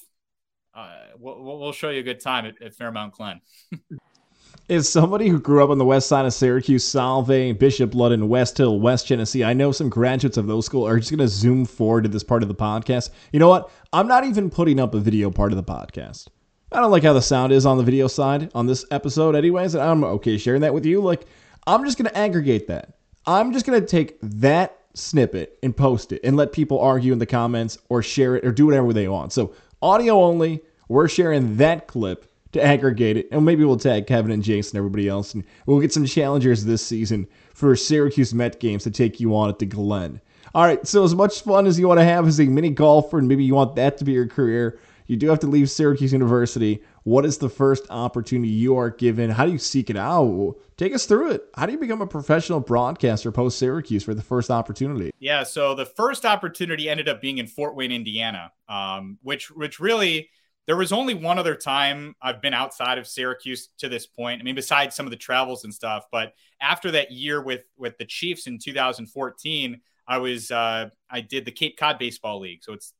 uh, 0.77 0.89
we'll, 1.17 1.59
we'll 1.59 1.71
show 1.71 1.89
you 1.89 2.01
a 2.01 2.03
good 2.03 2.19
time 2.19 2.45
at, 2.45 2.61
at 2.61 2.75
Fairmount 2.75 3.13
Glen. 3.13 3.41
Is 4.69 4.87
somebody 4.87 5.29
who 5.29 5.39
grew 5.39 5.63
up 5.63 5.69
on 5.69 5.77
the 5.77 5.85
west 5.85 6.07
side 6.07 6.25
of 6.25 6.33
Syracuse, 6.33 6.83
Solvay, 6.83 7.57
Bishop 7.57 7.91
Ludden, 7.91 8.27
West 8.27 8.57
Hill, 8.57 8.79
West 8.79 9.07
Genesee, 9.07 9.43
I 9.43 9.53
know 9.53 9.71
some 9.71 9.89
graduates 9.89 10.35
of 10.35 10.45
those 10.45 10.65
schools 10.65 10.89
are 10.89 10.99
just 10.99 11.09
going 11.09 11.19
to 11.19 11.27
zoom 11.29 11.65
forward 11.65 12.03
to 12.03 12.09
this 12.09 12.23
part 12.23 12.43
of 12.43 12.49
the 12.49 12.55
podcast. 12.55 13.11
You 13.31 13.39
know 13.39 13.47
what? 13.47 13.71
I'm 13.93 14.07
not 14.07 14.25
even 14.25 14.49
putting 14.49 14.79
up 14.79 14.93
a 14.93 14.99
video 14.99 15.31
part 15.31 15.53
of 15.53 15.55
the 15.55 15.63
podcast. 15.63 16.27
I 16.71 16.81
don't 16.81 16.91
like 16.91 17.03
how 17.03 17.13
the 17.13 17.21
sound 17.21 17.53
is 17.53 17.65
on 17.65 17.77
the 17.77 17.83
video 17.83 18.07
side 18.07 18.51
on 18.53 18.67
this 18.67 18.85
episode, 18.91 19.35
anyways. 19.35 19.73
And 19.73 19.83
I'm 19.83 20.03
okay 20.03 20.37
sharing 20.37 20.61
that 20.61 20.73
with 20.73 20.85
you. 20.85 21.01
Like, 21.01 21.25
I'm 21.65 21.85
just 21.85 21.97
going 21.97 22.09
to 22.09 22.17
aggregate 22.17 22.67
that. 22.67 22.97
I'm 23.25 23.53
just 23.53 23.65
going 23.65 23.79
to 23.79 23.87
take 23.87 24.17
that 24.21 24.77
snippet 24.97 25.57
and 25.63 25.75
post 25.75 26.11
it 26.11 26.21
and 26.23 26.35
let 26.35 26.51
people 26.51 26.79
argue 26.79 27.13
in 27.13 27.19
the 27.19 27.25
comments 27.25 27.77
or 27.89 28.01
share 28.01 28.35
it 28.35 28.45
or 28.45 28.51
do 28.51 28.65
whatever 28.65 28.93
they 28.93 29.07
want. 29.07 29.33
So, 29.33 29.53
audio 29.81 30.21
only. 30.23 30.61
We're 30.89 31.09
sharing 31.09 31.57
that 31.57 31.87
clip 31.87 32.31
to 32.53 32.63
aggregate 32.63 33.17
it, 33.17 33.27
and 33.31 33.43
maybe 33.43 33.65
we'll 33.65 33.77
tag 33.77 34.07
Kevin 34.07 34.31
and 34.31 34.41
Jason 34.41 34.77
and 34.77 34.85
everybody 34.85 35.09
else, 35.09 35.33
and 35.33 35.43
we'll 35.65 35.81
get 35.81 35.91
some 35.91 36.05
challengers 36.05 36.63
this 36.63 36.85
season 36.85 37.27
for 37.53 37.75
Syracuse 37.75 38.33
Met 38.33 38.59
games 38.59 38.83
to 38.83 38.91
take 38.91 39.19
you 39.19 39.35
on 39.35 39.49
at 39.49 39.59
the 39.59 39.65
Glen. 39.65 40.21
All 40.55 40.63
right, 40.63 40.85
so 40.87 41.03
as 41.03 41.13
much 41.13 41.41
fun 41.41 41.67
as 41.67 41.77
you 41.77 41.87
want 41.87 41.99
to 41.99 42.05
have 42.05 42.25
as 42.25 42.39
a 42.39 42.45
mini 42.45 42.69
golfer, 42.69 43.19
and 43.19 43.27
maybe 43.27 43.43
you 43.43 43.53
want 43.53 43.75
that 43.75 43.97
to 43.97 44.05
be 44.05 44.13
your 44.13 44.27
career, 44.27 44.79
you 45.07 45.17
do 45.17 45.27
have 45.29 45.39
to 45.39 45.47
leave 45.47 45.69
Syracuse 45.69 46.13
University. 46.13 46.81
What 47.07 47.25
is 47.25 47.37
the 47.37 47.47
first 47.47 47.85
opportunity 47.89 48.49
you 48.49 48.75
are 48.75 48.89
given? 48.89 49.29
How 49.29 49.45
do 49.45 49.53
you 49.53 49.57
seek 49.57 49.89
it 49.89 49.95
out? 49.95 50.55
Take 50.75 50.93
us 50.93 51.05
through 51.05 51.31
it. 51.31 51.45
How 51.55 51.65
do 51.65 51.71
you 51.71 51.77
become 51.77 52.01
a 52.01 52.05
professional 52.05 52.59
broadcaster 52.59 53.31
post 53.31 53.57
Syracuse 53.59 54.03
for 54.03 54.13
the 54.13 54.21
first 54.21 54.51
opportunity? 54.51 55.11
Yeah, 55.17 55.43
so 55.43 55.73
the 55.73 55.85
first 55.85 56.25
opportunity 56.25 56.89
ended 56.89 57.07
up 57.07 57.21
being 57.21 57.37
in 57.37 57.47
Fort 57.47 57.77
Wayne, 57.77 57.93
Indiana, 57.93 58.51
um, 58.67 59.19
which 59.23 59.49
which 59.51 59.79
really 59.79 60.29
there 60.65 60.75
was 60.75 60.91
only 60.91 61.13
one 61.13 61.39
other 61.39 61.55
time 61.55 62.13
I've 62.21 62.41
been 62.41 62.53
outside 62.53 62.97
of 62.97 63.07
Syracuse 63.07 63.69
to 63.77 63.87
this 63.87 64.05
point. 64.05 64.41
I 64.41 64.43
mean, 64.43 64.55
besides 64.55 64.93
some 64.93 65.07
of 65.07 65.11
the 65.11 65.15
travels 65.15 65.63
and 65.63 65.73
stuff, 65.73 66.07
but 66.11 66.33
after 66.59 66.91
that 66.91 67.09
year 67.09 67.41
with 67.41 67.61
with 67.77 67.97
the 67.97 68.05
Chiefs 68.05 68.47
in 68.47 68.59
2014, 68.59 69.79
I 70.09 70.17
was 70.17 70.51
uh, 70.51 70.89
I 71.09 71.21
did 71.21 71.45
the 71.45 71.51
Cape 71.53 71.77
Cod 71.77 71.99
Baseball 71.99 72.41
League, 72.41 72.65
so 72.65 72.73
it's 72.73 72.91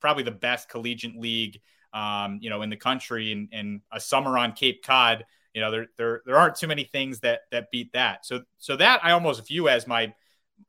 probably 0.00 0.22
the 0.22 0.30
best 0.30 0.70
collegiate 0.70 1.16
league, 1.16 1.60
um, 1.92 2.38
you 2.40 2.50
know, 2.50 2.62
in 2.62 2.70
the 2.70 2.76
country. 2.76 3.32
And, 3.32 3.48
and 3.52 3.80
a 3.92 4.00
summer 4.00 4.38
on 4.38 4.52
Cape 4.52 4.82
Cod, 4.84 5.24
you 5.54 5.60
know, 5.60 5.70
there 5.70 5.86
there 5.96 6.22
there 6.26 6.36
aren't 6.36 6.56
too 6.56 6.68
many 6.68 6.84
things 6.84 7.20
that 7.20 7.40
that 7.50 7.70
beat 7.70 7.92
that. 7.92 8.24
So 8.24 8.42
so 8.58 8.76
that 8.76 9.04
I 9.04 9.12
almost 9.12 9.46
view 9.46 9.68
as 9.68 9.86
my 9.86 10.12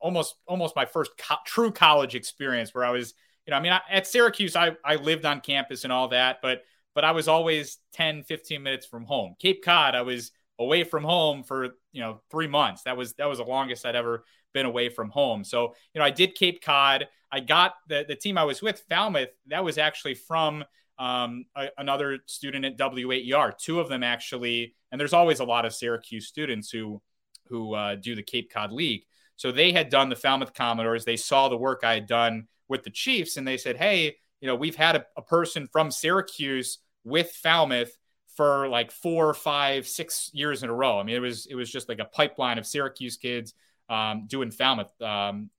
almost 0.00 0.36
almost 0.46 0.74
my 0.76 0.84
first 0.84 1.12
co- 1.18 1.36
true 1.46 1.70
college 1.70 2.14
experience 2.14 2.74
where 2.74 2.84
I 2.84 2.90
was 2.90 3.14
you 3.46 3.50
know, 3.50 3.56
I 3.56 3.60
mean, 3.60 3.72
I, 3.72 3.80
at 3.90 4.06
Syracuse, 4.06 4.54
I, 4.54 4.76
I 4.84 4.96
lived 4.96 5.24
on 5.24 5.40
campus 5.40 5.84
and 5.84 5.92
all 5.92 6.08
that, 6.08 6.38
but 6.42 6.62
but 6.94 7.04
I 7.04 7.12
was 7.12 7.26
always 7.26 7.78
10, 7.94 8.22
15 8.22 8.62
minutes 8.62 8.86
from 8.86 9.04
home. 9.04 9.34
Cape 9.38 9.64
Cod, 9.64 9.94
I 9.94 10.02
was 10.02 10.30
away 10.58 10.84
from 10.84 11.02
home 11.04 11.42
for 11.42 11.70
you 11.92 12.00
know 12.00 12.20
three 12.30 12.46
months. 12.46 12.82
That 12.82 12.96
was 12.96 13.14
that 13.14 13.28
was 13.28 13.38
the 13.38 13.44
longest 13.44 13.86
I'd 13.86 13.96
ever 13.96 14.24
been 14.52 14.66
away 14.66 14.88
from 14.88 15.10
home. 15.10 15.44
So 15.44 15.74
you 15.94 15.98
know, 15.98 16.04
I 16.04 16.10
did 16.10 16.34
Cape 16.34 16.62
Cod. 16.62 17.08
I 17.30 17.40
got 17.40 17.74
the 17.88 18.04
the 18.06 18.16
team 18.16 18.38
I 18.38 18.44
was 18.44 18.62
with, 18.62 18.82
Falmouth. 18.88 19.30
That 19.48 19.64
was 19.64 19.78
actually 19.78 20.14
from 20.14 20.64
um, 20.98 21.44
a, 21.56 21.68
another 21.78 22.18
student 22.26 22.64
at 22.64 22.76
WAER. 22.78 23.52
Two 23.58 23.80
of 23.80 23.88
them 23.88 24.02
actually, 24.02 24.74
and 24.90 25.00
there's 25.00 25.12
always 25.12 25.40
a 25.40 25.44
lot 25.44 25.64
of 25.64 25.74
Syracuse 25.74 26.26
students 26.26 26.70
who 26.70 27.00
who 27.48 27.74
uh, 27.74 27.96
do 27.96 28.14
the 28.14 28.22
Cape 28.22 28.50
Cod 28.52 28.72
League. 28.72 29.04
So 29.36 29.50
they 29.50 29.72
had 29.72 29.88
done 29.88 30.08
the 30.08 30.16
Falmouth 30.16 30.54
Commodores. 30.54 31.04
They 31.04 31.16
saw 31.16 31.48
the 31.48 31.56
work 31.56 31.80
I 31.84 31.94
had 31.94 32.06
done 32.06 32.46
with 32.68 32.84
the 32.84 32.90
Chiefs, 32.90 33.36
and 33.36 33.46
they 33.46 33.56
said, 33.56 33.76
"Hey, 33.76 34.16
you 34.40 34.48
know, 34.48 34.54
we've 34.54 34.76
had 34.76 34.96
a, 34.96 35.06
a 35.16 35.22
person 35.22 35.68
from 35.72 35.90
Syracuse 35.90 36.78
with 37.04 37.30
Falmouth 37.32 37.96
for 38.36 38.68
like 38.68 38.90
four, 38.90 39.34
five, 39.34 39.86
six 39.86 40.30
years 40.32 40.62
in 40.62 40.70
a 40.70 40.74
row. 40.74 40.98
I 40.98 41.02
mean, 41.02 41.16
it 41.16 41.20
was 41.20 41.46
it 41.46 41.54
was 41.54 41.70
just 41.70 41.88
like 41.88 41.98
a 41.98 42.04
pipeline 42.04 42.58
of 42.58 42.66
Syracuse 42.66 43.16
kids 43.16 43.54
um, 43.88 44.26
doing 44.26 44.50
Falmouth. 44.50 44.92
Um, 45.00 45.50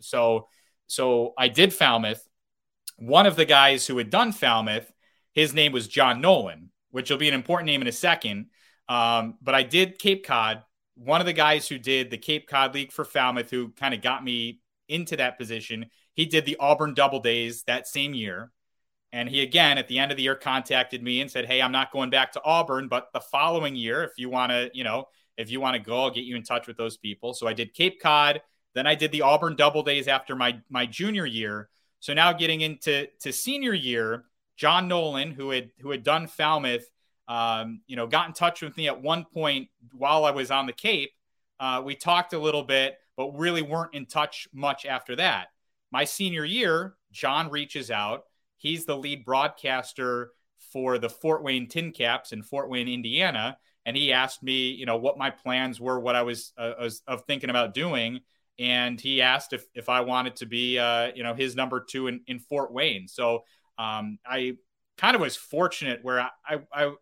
so 0.00 0.48
so 0.86 1.34
I 1.36 1.48
did 1.48 1.72
Falmouth. 1.72 2.26
One 2.96 3.26
of 3.26 3.36
the 3.36 3.44
guys 3.44 3.86
who 3.86 3.98
had 3.98 4.10
done 4.10 4.32
Falmouth, 4.32 4.90
his 5.32 5.52
name 5.52 5.72
was 5.72 5.88
John 5.88 6.20
Nolan, 6.20 6.70
which 6.90 7.10
will 7.10 7.18
be 7.18 7.28
an 7.28 7.34
important 7.34 7.66
name 7.66 7.82
in 7.82 7.88
a 7.88 7.92
second. 7.92 8.46
Um, 8.88 9.36
but 9.42 9.54
I 9.54 9.62
did 9.62 9.98
Cape 9.98 10.24
Cod. 10.24 10.62
One 10.94 11.20
of 11.20 11.26
the 11.26 11.32
guys 11.32 11.66
who 11.68 11.78
did 11.78 12.10
the 12.10 12.18
Cape 12.18 12.46
Cod 12.48 12.74
League 12.74 12.92
for 12.92 13.04
Falmouth, 13.04 13.50
who 13.50 13.70
kind 13.70 13.94
of 13.94 14.02
got 14.02 14.22
me 14.22 14.60
into 14.88 15.16
that 15.16 15.38
position, 15.38 15.86
he 16.14 16.26
did 16.26 16.44
the 16.44 16.56
Auburn 16.60 16.94
Double 16.94 17.20
Days 17.20 17.64
that 17.64 17.88
same 17.88 18.14
year. 18.14 18.52
And 19.12 19.28
he 19.28 19.42
again 19.42 19.78
at 19.78 19.88
the 19.88 19.98
end 19.98 20.10
of 20.10 20.16
the 20.16 20.24
year 20.24 20.34
contacted 20.34 21.02
me 21.02 21.20
and 21.20 21.30
said, 21.30 21.46
"Hey, 21.46 21.62
I'm 21.62 21.72
not 21.72 21.92
going 21.92 22.10
back 22.10 22.32
to 22.32 22.42
Auburn, 22.44 22.88
but 22.88 23.12
the 23.12 23.20
following 23.20 23.76
year, 23.76 24.02
if 24.02 24.12
you 24.16 24.28
want 24.28 24.50
to, 24.50 24.70
you 24.74 24.82
know, 24.82 25.06
if 25.36 25.50
you 25.50 25.60
want 25.60 25.76
to 25.76 25.82
go, 25.82 26.02
I'll 26.02 26.10
get 26.10 26.24
you 26.24 26.34
in 26.34 26.42
touch 26.42 26.66
with 26.66 26.76
those 26.76 26.96
people." 26.96 27.32
So 27.32 27.46
I 27.46 27.52
did 27.52 27.74
Cape 27.74 28.00
Cod, 28.00 28.42
then 28.74 28.88
I 28.88 28.96
did 28.96 29.12
the 29.12 29.22
Auburn 29.22 29.54
Double 29.56 29.84
Days 29.84 30.08
after 30.08 30.34
my 30.34 30.60
my 30.68 30.84
junior 30.86 31.26
year. 31.26 31.68
So 32.04 32.12
now 32.12 32.34
getting 32.34 32.60
into 32.60 33.08
to 33.20 33.32
senior 33.32 33.72
year, 33.72 34.26
John 34.58 34.88
Nolan, 34.88 35.30
who 35.30 35.48
had 35.48 35.70
who 35.78 35.90
had 35.90 36.02
done 36.02 36.26
Falmouth, 36.26 36.84
um, 37.28 37.80
you 37.86 37.96
know, 37.96 38.06
got 38.06 38.28
in 38.28 38.34
touch 38.34 38.60
with 38.60 38.76
me 38.76 38.88
at 38.88 39.00
one 39.00 39.24
point 39.24 39.68
while 39.90 40.26
I 40.26 40.30
was 40.30 40.50
on 40.50 40.66
the 40.66 40.74
Cape. 40.74 41.12
Uh, 41.58 41.80
we 41.82 41.94
talked 41.94 42.34
a 42.34 42.38
little 42.38 42.62
bit, 42.62 42.98
but 43.16 43.30
really 43.38 43.62
weren't 43.62 43.94
in 43.94 44.04
touch 44.04 44.46
much 44.52 44.84
after 44.84 45.16
that. 45.16 45.46
My 45.92 46.04
senior 46.04 46.44
year, 46.44 46.96
John 47.10 47.48
reaches 47.48 47.90
out. 47.90 48.24
He's 48.58 48.84
the 48.84 48.98
lead 48.98 49.24
broadcaster 49.24 50.32
for 50.58 50.98
the 50.98 51.08
Fort 51.08 51.42
Wayne 51.42 51.68
Tin 51.68 51.90
Caps 51.90 52.32
in 52.32 52.42
Fort 52.42 52.68
Wayne, 52.68 52.86
Indiana. 52.86 53.56
And 53.86 53.96
he 53.96 54.12
asked 54.12 54.42
me, 54.42 54.72
you 54.72 54.84
know, 54.84 54.98
what 54.98 55.16
my 55.16 55.30
plans 55.30 55.80
were, 55.80 55.98
what 55.98 56.16
I 56.16 56.22
was, 56.22 56.52
uh, 56.58 56.72
was 56.78 57.00
of 57.06 57.24
thinking 57.24 57.48
about 57.48 57.72
doing. 57.72 58.20
And 58.58 59.00
he 59.00 59.20
asked 59.20 59.52
if, 59.52 59.66
if 59.74 59.88
I 59.88 60.00
wanted 60.00 60.36
to 60.36 60.46
be, 60.46 60.78
uh, 60.78 61.10
you 61.14 61.22
know, 61.22 61.34
his 61.34 61.56
number 61.56 61.80
two 61.80 62.06
in, 62.06 62.20
in 62.26 62.38
Fort 62.38 62.72
Wayne. 62.72 63.08
So 63.08 63.44
um, 63.78 64.18
I 64.24 64.56
kind 64.96 65.16
of 65.16 65.20
was 65.20 65.36
fortunate 65.36 66.00
where 66.02 66.20
I, 66.20 66.28
I, 66.46 66.58
I, 66.72 66.94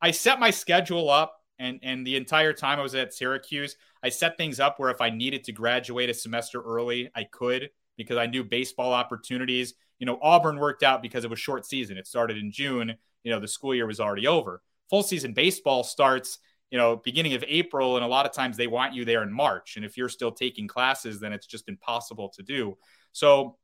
I 0.00 0.10
set 0.12 0.40
my 0.40 0.50
schedule 0.50 1.10
up 1.10 1.38
and 1.58 1.80
and 1.82 2.06
the 2.06 2.16
entire 2.16 2.52
time 2.52 2.78
I 2.78 2.82
was 2.82 2.94
at 2.94 3.12
Syracuse, 3.12 3.76
I 4.02 4.08
set 4.08 4.36
things 4.36 4.60
up 4.60 4.78
where 4.78 4.90
if 4.90 5.00
I 5.00 5.10
needed 5.10 5.44
to 5.44 5.52
graduate 5.52 6.08
a 6.08 6.14
semester 6.14 6.62
early, 6.62 7.10
I 7.14 7.24
could 7.24 7.70
because 7.96 8.16
I 8.16 8.26
knew 8.26 8.44
baseball 8.44 8.92
opportunities. 8.92 9.74
You 9.98 10.06
know, 10.06 10.18
Auburn 10.22 10.58
worked 10.58 10.84
out 10.84 11.02
because 11.02 11.24
it 11.24 11.30
was 11.30 11.40
short 11.40 11.66
season. 11.66 11.98
It 11.98 12.06
started 12.06 12.36
in 12.36 12.52
June. 12.52 12.94
You 13.24 13.32
know, 13.32 13.40
the 13.40 13.48
school 13.48 13.74
year 13.74 13.86
was 13.86 13.98
already 13.98 14.26
over. 14.26 14.62
Full 14.88 15.02
season 15.02 15.32
baseball 15.32 15.82
starts, 15.82 16.38
you 16.70 16.78
know, 16.78 16.96
beginning 16.96 17.34
of 17.34 17.44
April, 17.46 17.96
and 17.96 18.04
a 18.04 18.08
lot 18.08 18.26
of 18.26 18.32
times 18.32 18.56
they 18.56 18.66
want 18.66 18.94
you 18.94 19.04
there 19.04 19.22
in 19.22 19.32
March. 19.32 19.76
And 19.76 19.84
if 19.84 19.96
you're 19.96 20.08
still 20.08 20.32
taking 20.32 20.68
classes, 20.68 21.20
then 21.20 21.32
it's 21.32 21.46
just 21.46 21.68
impossible 21.68 22.28
to 22.36 22.42
do. 22.42 22.76
So 23.12 23.56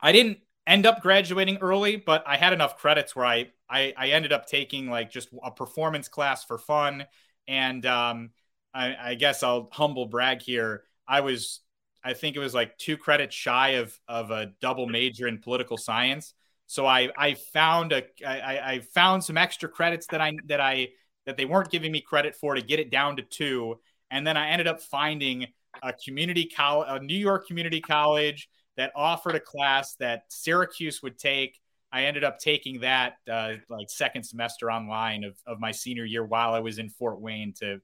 I 0.00 0.12
didn't 0.12 0.38
end 0.66 0.86
up 0.86 1.02
graduating 1.02 1.58
early, 1.58 1.96
but 1.96 2.22
I 2.26 2.36
had 2.36 2.52
enough 2.52 2.78
credits 2.78 3.14
where 3.14 3.26
I 3.26 3.50
I, 3.68 3.94
I 3.96 4.08
ended 4.08 4.32
up 4.32 4.46
taking 4.46 4.88
like 4.88 5.10
just 5.10 5.30
a 5.42 5.50
performance 5.50 6.08
class 6.08 6.44
for 6.44 6.58
fun. 6.58 7.06
And 7.48 7.84
um, 7.86 8.30
I, 8.72 8.94
I 9.10 9.14
guess 9.14 9.42
I'll 9.42 9.68
humble 9.72 10.06
brag 10.06 10.42
here. 10.42 10.84
I 11.08 11.20
was, 11.20 11.60
I 12.04 12.12
think 12.12 12.36
it 12.36 12.40
was 12.40 12.54
like 12.54 12.76
two 12.78 12.96
credits 12.96 13.34
shy 13.34 13.70
of, 13.70 13.98
of 14.06 14.30
a 14.30 14.52
double 14.60 14.86
major 14.86 15.26
in 15.26 15.38
political 15.38 15.76
science. 15.76 16.34
So 16.66 16.86
I, 16.86 17.10
I 17.16 17.34
found 17.34 17.92
a, 17.92 18.04
I, 18.24 18.74
I 18.74 18.80
found 18.94 19.24
some 19.24 19.38
extra 19.38 19.68
credits 19.68 20.06
that 20.08 20.20
I, 20.20 20.32
that 20.46 20.60
I, 20.60 20.90
that 21.26 21.36
they 21.36 21.44
weren't 21.44 21.70
giving 21.70 21.92
me 21.92 22.00
credit 22.00 22.34
for 22.34 22.54
to 22.54 22.62
get 22.62 22.80
it 22.80 22.90
down 22.90 23.16
to 23.16 23.22
two. 23.22 23.78
And 24.10 24.26
then 24.26 24.36
I 24.36 24.50
ended 24.50 24.66
up 24.66 24.80
finding 24.80 25.46
a 25.82 25.92
community 25.92 26.46
college, 26.46 26.88
a 26.90 27.04
New 27.04 27.16
York 27.16 27.46
community 27.46 27.80
college 27.80 28.48
that 28.76 28.92
offered 28.94 29.34
a 29.34 29.40
class 29.40 29.94
that 29.96 30.24
Syracuse 30.28 31.02
would 31.02 31.18
take. 31.18 31.60
I 31.92 32.04
ended 32.04 32.24
up 32.24 32.38
taking 32.38 32.80
that 32.80 33.16
uh, 33.30 33.54
like 33.68 33.88
second 33.88 34.24
semester 34.24 34.70
online 34.70 35.24
of, 35.24 35.36
of 35.46 35.60
my 35.60 35.70
senior 35.70 36.04
year 36.04 36.24
while 36.24 36.52
I 36.52 36.60
was 36.60 36.78
in 36.78 36.88
Fort 36.88 37.20
Wayne 37.20 37.52
to 37.60 37.80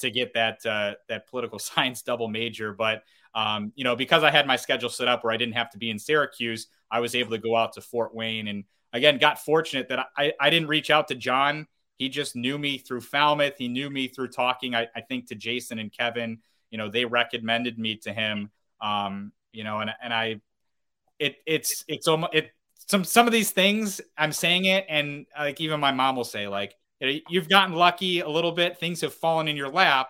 to 0.00 0.10
get 0.10 0.34
that 0.34 0.64
uh, 0.66 0.94
that 1.08 1.28
political 1.28 1.58
science 1.58 2.02
double 2.02 2.28
major. 2.28 2.72
But 2.72 3.02
um, 3.34 3.72
you 3.74 3.84
know, 3.84 3.96
because 3.96 4.22
I 4.22 4.30
had 4.30 4.46
my 4.46 4.56
schedule 4.56 4.90
set 4.90 5.08
up 5.08 5.24
where 5.24 5.32
I 5.32 5.36
didn't 5.36 5.54
have 5.54 5.70
to 5.70 5.78
be 5.78 5.90
in 5.90 5.98
Syracuse, 5.98 6.68
I 6.90 7.00
was 7.00 7.14
able 7.14 7.30
to 7.30 7.38
go 7.38 7.56
out 7.56 7.72
to 7.74 7.80
Fort 7.80 8.14
Wayne 8.14 8.48
and 8.48 8.64
again 8.92 9.18
got 9.18 9.44
fortunate 9.44 9.88
that 9.88 10.06
I, 10.16 10.32
I 10.38 10.50
didn't 10.50 10.68
reach 10.68 10.90
out 10.90 11.08
to 11.08 11.14
John. 11.14 11.66
He 11.96 12.08
just 12.08 12.34
knew 12.34 12.58
me 12.58 12.78
through 12.78 13.02
Falmouth. 13.02 13.54
He 13.56 13.68
knew 13.68 13.88
me 13.90 14.08
through 14.08 14.28
talking, 14.28 14.74
I, 14.74 14.88
I 14.96 15.00
think, 15.00 15.28
to 15.28 15.34
Jason 15.34 15.78
and 15.78 15.92
Kevin. 15.92 16.38
You 16.70 16.78
know, 16.78 16.88
they 16.88 17.04
recommended 17.04 17.78
me 17.78 17.96
to 17.98 18.12
him. 18.12 18.50
Um, 18.80 19.32
you 19.52 19.64
know, 19.64 19.78
and 19.78 19.90
and 20.02 20.12
I 20.12 20.40
it 21.18 21.36
it's 21.46 21.84
it's 21.88 22.08
almost 22.08 22.34
it 22.34 22.50
some 22.88 23.04
some 23.04 23.26
of 23.26 23.32
these 23.32 23.50
things 23.50 24.00
I'm 24.16 24.32
saying 24.32 24.66
it 24.66 24.84
and 24.88 25.26
like 25.38 25.60
even 25.60 25.80
my 25.80 25.92
mom 25.92 26.16
will 26.16 26.24
say 26.24 26.48
like 26.48 26.74
you've 27.00 27.48
gotten 27.48 27.74
lucky 27.74 28.20
a 28.20 28.28
little 28.28 28.52
bit 28.52 28.78
things 28.78 29.00
have 29.00 29.14
fallen 29.14 29.48
in 29.48 29.56
your 29.56 29.68
lap 29.68 30.08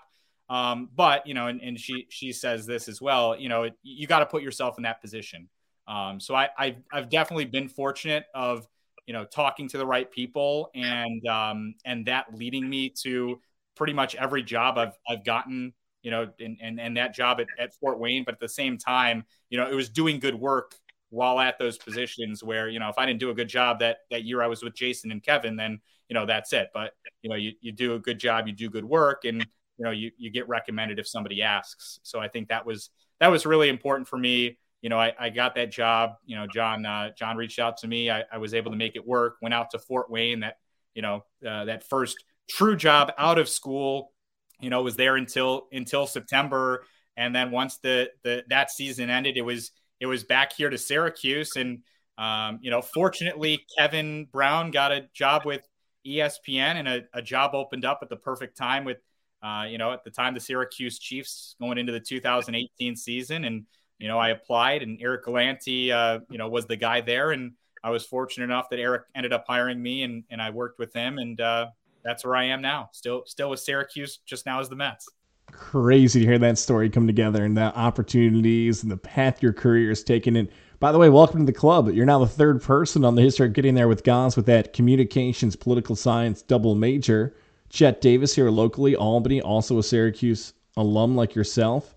um, 0.48 0.88
but 0.94 1.26
you 1.26 1.34
know 1.34 1.46
and, 1.46 1.60
and 1.60 1.78
she 1.78 2.06
she 2.08 2.32
says 2.32 2.66
this 2.66 2.88
as 2.88 3.00
well 3.00 3.38
you 3.38 3.48
know 3.48 3.68
you 3.82 4.06
got 4.06 4.20
to 4.20 4.26
put 4.26 4.42
yourself 4.42 4.76
in 4.78 4.82
that 4.84 5.00
position 5.00 5.48
um, 5.86 6.18
so 6.20 6.34
I 6.34 6.48
I've, 6.58 6.76
I've 6.92 7.08
definitely 7.10 7.46
been 7.46 7.68
fortunate 7.68 8.24
of 8.34 8.66
you 9.06 9.12
know 9.12 9.24
talking 9.24 9.68
to 9.68 9.78
the 9.78 9.86
right 9.86 10.10
people 10.10 10.70
and 10.74 11.26
um, 11.26 11.74
and 11.84 12.06
that 12.06 12.34
leading 12.34 12.68
me 12.68 12.90
to 13.02 13.40
pretty 13.76 13.92
much 13.92 14.14
every 14.14 14.42
job 14.42 14.78
I've 14.78 14.94
I've 15.08 15.24
gotten 15.24 15.72
you 16.02 16.10
know 16.10 16.28
and 16.40 16.58
and, 16.60 16.80
and 16.80 16.96
that 16.96 17.14
job 17.14 17.40
at, 17.40 17.46
at 17.58 17.74
Fort 17.74 17.98
Wayne 17.98 18.24
but 18.24 18.34
at 18.34 18.40
the 18.40 18.48
same 18.48 18.78
time 18.78 19.24
you 19.50 19.58
know 19.58 19.68
it 19.68 19.74
was 19.74 19.88
doing 19.88 20.18
good 20.18 20.34
work 20.34 20.74
while 21.14 21.38
at 21.38 21.58
those 21.58 21.78
positions 21.78 22.42
where 22.42 22.68
you 22.68 22.80
know 22.80 22.88
if 22.88 22.98
I 22.98 23.06
didn't 23.06 23.20
do 23.20 23.30
a 23.30 23.34
good 23.34 23.48
job 23.48 23.78
that 23.78 23.98
that 24.10 24.24
year 24.24 24.42
I 24.42 24.48
was 24.48 24.62
with 24.62 24.74
Jason 24.74 25.12
and 25.12 25.22
Kevin, 25.22 25.56
then 25.56 25.80
you 26.08 26.14
know 26.14 26.26
that's 26.26 26.52
it. 26.52 26.70
But 26.74 26.92
you 27.22 27.30
know 27.30 27.36
you 27.36 27.52
you 27.60 27.72
do 27.72 27.94
a 27.94 27.98
good 27.98 28.18
job, 28.18 28.46
you 28.48 28.52
do 28.52 28.68
good 28.68 28.84
work, 28.84 29.24
and 29.24 29.40
you 29.78 29.84
know 29.84 29.92
you 29.92 30.10
you 30.18 30.30
get 30.30 30.48
recommended 30.48 30.98
if 30.98 31.08
somebody 31.08 31.40
asks. 31.40 32.00
So 32.02 32.18
I 32.18 32.28
think 32.28 32.48
that 32.48 32.66
was 32.66 32.90
that 33.20 33.28
was 33.28 33.46
really 33.46 33.68
important 33.68 34.08
for 34.08 34.18
me. 34.18 34.58
You 34.84 34.90
know, 34.90 34.98
I, 34.98 35.14
I 35.18 35.30
got 35.30 35.54
that 35.54 35.72
job. 35.72 36.16
You 36.26 36.36
know, 36.36 36.46
John 36.46 36.84
uh, 36.84 37.12
John 37.18 37.38
reached 37.38 37.58
out 37.58 37.78
to 37.78 37.88
me. 37.88 38.10
I, 38.10 38.24
I 38.30 38.36
was 38.36 38.52
able 38.52 38.70
to 38.70 38.76
make 38.76 38.96
it 38.96 39.06
work. 39.06 39.36
Went 39.40 39.54
out 39.54 39.70
to 39.70 39.78
Fort 39.78 40.10
Wayne. 40.10 40.40
That 40.40 40.58
you 40.94 41.00
know 41.00 41.24
uh, 41.48 41.64
that 41.64 41.88
first 41.88 42.22
true 42.50 42.76
job 42.76 43.10
out 43.16 43.38
of 43.38 43.48
school. 43.48 44.12
You 44.60 44.68
know, 44.68 44.82
was 44.82 44.96
there 44.96 45.16
until 45.16 45.68
until 45.72 46.06
September, 46.06 46.84
and 47.16 47.34
then 47.34 47.50
once 47.50 47.78
the 47.78 48.10
the 48.24 48.44
that 48.50 48.70
season 48.70 49.08
ended, 49.08 49.38
it 49.38 49.42
was 49.42 49.70
it 50.00 50.06
was 50.06 50.22
back 50.22 50.52
here 50.52 50.68
to 50.68 50.76
Syracuse. 50.76 51.56
And, 51.56 51.78
um, 52.18 52.58
you 52.60 52.70
know, 52.70 52.82
fortunately, 52.82 53.64
Kevin 53.78 54.26
Brown 54.30 54.70
got 54.70 54.92
a 54.92 55.08
job 55.14 55.46
with 55.46 55.66
ESPN 56.06 56.76
and 56.76 56.86
a, 56.86 57.04
a 57.14 57.22
job 57.22 57.54
opened 57.54 57.86
up 57.86 58.00
at 58.02 58.10
the 58.10 58.16
perfect 58.16 58.58
time 58.58 58.84
with, 58.84 58.98
uh, 59.42 59.64
you 59.66 59.78
know, 59.78 59.92
at 59.92 60.04
the 60.04 60.10
time 60.10 60.34
the 60.34 60.40
Syracuse 60.40 60.98
Chiefs 60.98 61.56
going 61.58 61.78
into 61.78 61.90
the 61.90 62.00
2018 62.00 62.96
season. 62.96 63.44
And, 63.44 63.64
you 64.04 64.08
know, 64.08 64.18
I 64.18 64.28
applied 64.28 64.82
and 64.82 65.00
Eric 65.00 65.24
Galante, 65.24 65.90
uh, 65.90 66.20
you 66.28 66.36
know, 66.36 66.46
was 66.46 66.66
the 66.66 66.76
guy 66.76 67.00
there. 67.00 67.30
And 67.30 67.52
I 67.82 67.88
was 67.88 68.04
fortunate 68.04 68.44
enough 68.44 68.68
that 68.68 68.78
Eric 68.78 69.04
ended 69.14 69.32
up 69.32 69.46
hiring 69.48 69.82
me 69.82 70.02
and, 70.02 70.24
and 70.28 70.42
I 70.42 70.50
worked 70.50 70.78
with 70.78 70.92
him. 70.92 71.16
And 71.16 71.40
uh, 71.40 71.68
that's 72.04 72.22
where 72.22 72.36
I 72.36 72.44
am 72.44 72.60
now. 72.60 72.90
Still, 72.92 73.22
still 73.24 73.48
with 73.48 73.60
Syracuse, 73.60 74.18
just 74.26 74.44
now 74.44 74.60
as 74.60 74.68
the 74.68 74.76
Mets 74.76 75.08
crazy 75.52 76.18
to 76.18 76.26
hear 76.26 76.38
that 76.38 76.58
story 76.58 76.90
come 76.90 77.06
together 77.06 77.44
and 77.44 77.56
the 77.56 77.76
opportunities 77.76 78.82
and 78.82 78.90
the 78.90 78.96
path 78.96 79.40
your 79.40 79.52
career 79.52 79.90
is 79.90 80.02
taken. 80.02 80.34
And 80.34 80.48
by 80.80 80.90
the 80.90 80.98
way, 80.98 81.08
welcome 81.08 81.40
to 81.40 81.46
the 81.46 81.58
club. 81.58 81.88
You're 81.92 82.06
now 82.06 82.18
the 82.18 82.26
third 82.26 82.60
person 82.60 83.04
on 83.04 83.14
the 83.14 83.22
history 83.22 83.46
of 83.46 83.52
getting 83.52 83.74
there 83.74 83.86
with 83.86 84.02
Goz 84.02 84.36
with 84.36 84.46
that 84.46 84.72
communications 84.72 85.54
political 85.54 85.94
science 85.94 86.42
double 86.42 86.74
major. 86.74 87.36
Chet 87.70 88.00
Davis 88.00 88.34
here 88.34 88.50
locally, 88.50 88.96
Albany, 88.96 89.40
also 89.40 89.78
a 89.78 89.82
Syracuse 89.82 90.54
alum 90.76 91.16
like 91.16 91.34
yourself, 91.34 91.93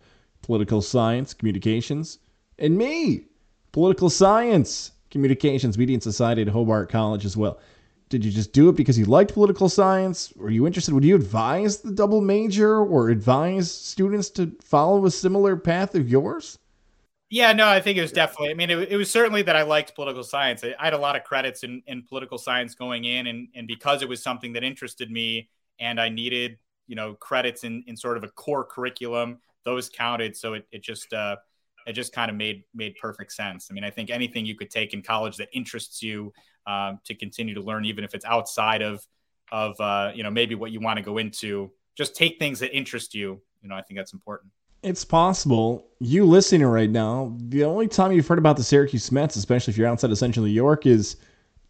political 0.47 0.81
science, 0.81 1.35
communications, 1.35 2.17
and 2.57 2.75
me, 2.75 3.25
political 3.71 4.09
science, 4.09 4.93
communications, 5.11 5.77
media 5.77 5.93
and 5.93 6.01
society 6.01 6.41
at 6.41 6.47
Hobart 6.47 6.89
College 6.89 7.23
as 7.23 7.37
well 7.37 7.59
did 8.09 8.23
you 8.23 8.31
just 8.31 8.53
do 8.53 8.69
it 8.69 8.75
because 8.75 8.97
you 8.97 9.05
liked 9.05 9.33
political 9.33 9.67
science? 9.67 10.33
Were 10.35 10.49
you 10.49 10.65
interested? 10.65 10.93
Would 10.93 11.03
you 11.03 11.15
advise 11.15 11.79
the 11.79 11.91
double 11.91 12.21
major 12.21 12.79
or 12.79 13.09
advise 13.09 13.71
students 13.71 14.29
to 14.31 14.55
follow 14.61 15.05
a 15.05 15.11
similar 15.11 15.57
path 15.57 15.95
of 15.95 16.07
yours? 16.07 16.57
Yeah, 17.29 17.51
no, 17.51 17.67
I 17.67 17.81
think 17.81 17.97
it 17.97 18.01
was 18.01 18.13
definitely. 18.13 18.51
I 18.51 18.53
mean, 18.53 18.69
it, 18.69 18.89
it 18.89 18.95
was 18.95 19.11
certainly 19.11 19.41
that 19.41 19.57
I 19.57 19.63
liked 19.63 19.95
political 19.95 20.23
science. 20.23 20.63
I, 20.63 20.73
I 20.79 20.85
had 20.85 20.93
a 20.93 20.97
lot 20.97 21.17
of 21.17 21.25
credits 21.25 21.63
in, 21.63 21.83
in 21.85 22.03
political 22.03 22.37
science 22.37 22.73
going 22.73 23.03
in, 23.03 23.27
and 23.27 23.49
and 23.53 23.67
because 23.67 24.01
it 24.01 24.07
was 24.07 24.23
something 24.23 24.53
that 24.53 24.63
interested 24.63 25.11
me, 25.11 25.49
and 25.79 25.99
I 25.99 26.07
needed 26.07 26.57
you 26.87 26.95
know 26.95 27.15
credits 27.15 27.65
in 27.65 27.83
in 27.87 27.97
sort 27.97 28.15
of 28.15 28.23
a 28.23 28.29
core 28.29 28.63
curriculum, 28.63 29.39
those 29.67 29.89
counted. 29.89 30.35
So 30.35 30.53
it 30.53 30.65
it 30.71 30.81
just 30.81 31.13
uh, 31.13 31.35
it 31.85 31.93
just 31.93 32.13
kind 32.13 32.31
of 32.31 32.37
made 32.37 32.63
made 32.73 32.95
perfect 32.99 33.33
sense. 33.33 33.67
I 33.69 33.73
mean, 33.73 33.83
I 33.83 33.91
think 33.91 34.09
anything 34.09 34.45
you 34.45 34.55
could 34.55 34.71
take 34.71 34.93
in 34.93 35.01
college 35.01 35.35
that 35.37 35.49
interests 35.53 36.01
you 36.01 36.33
um, 36.65 36.99
to 37.05 37.13
continue 37.13 37.53
to 37.53 37.61
learn, 37.61 37.85
even 37.85 38.03
if 38.03 38.15
it's 38.15 38.25
outside 38.25 38.81
of 38.81 39.05
of 39.51 39.79
uh, 39.79 40.11
you 40.15 40.23
know 40.23 40.31
maybe 40.31 40.55
what 40.55 40.71
you 40.71 40.79
want 40.79 40.97
to 40.97 41.03
go 41.03 41.17
into. 41.17 41.69
Just 41.95 42.15
take 42.15 42.39
things 42.39 42.59
that 42.59 42.75
interest 42.75 43.13
you. 43.13 43.41
You 43.61 43.69
know, 43.69 43.75
I 43.75 43.81
think 43.81 43.97
that's 43.97 44.13
important. 44.13 44.51
It's 44.83 45.03
possible 45.03 45.87
you 45.99 46.25
listening 46.25 46.65
right 46.65 46.89
now. 46.89 47.35
The 47.39 47.63
only 47.65 47.87
time 47.87 48.11
you've 48.11 48.27
heard 48.27 48.37
about 48.37 48.55
the 48.55 48.63
Syracuse 48.63 49.11
Mets, 49.11 49.35
especially 49.35 49.71
if 49.71 49.77
you're 49.77 49.87
outside 49.87 50.11
of 50.11 50.17
Central 50.17 50.45
New 50.45 50.51
York, 50.51 50.85
is 50.85 51.17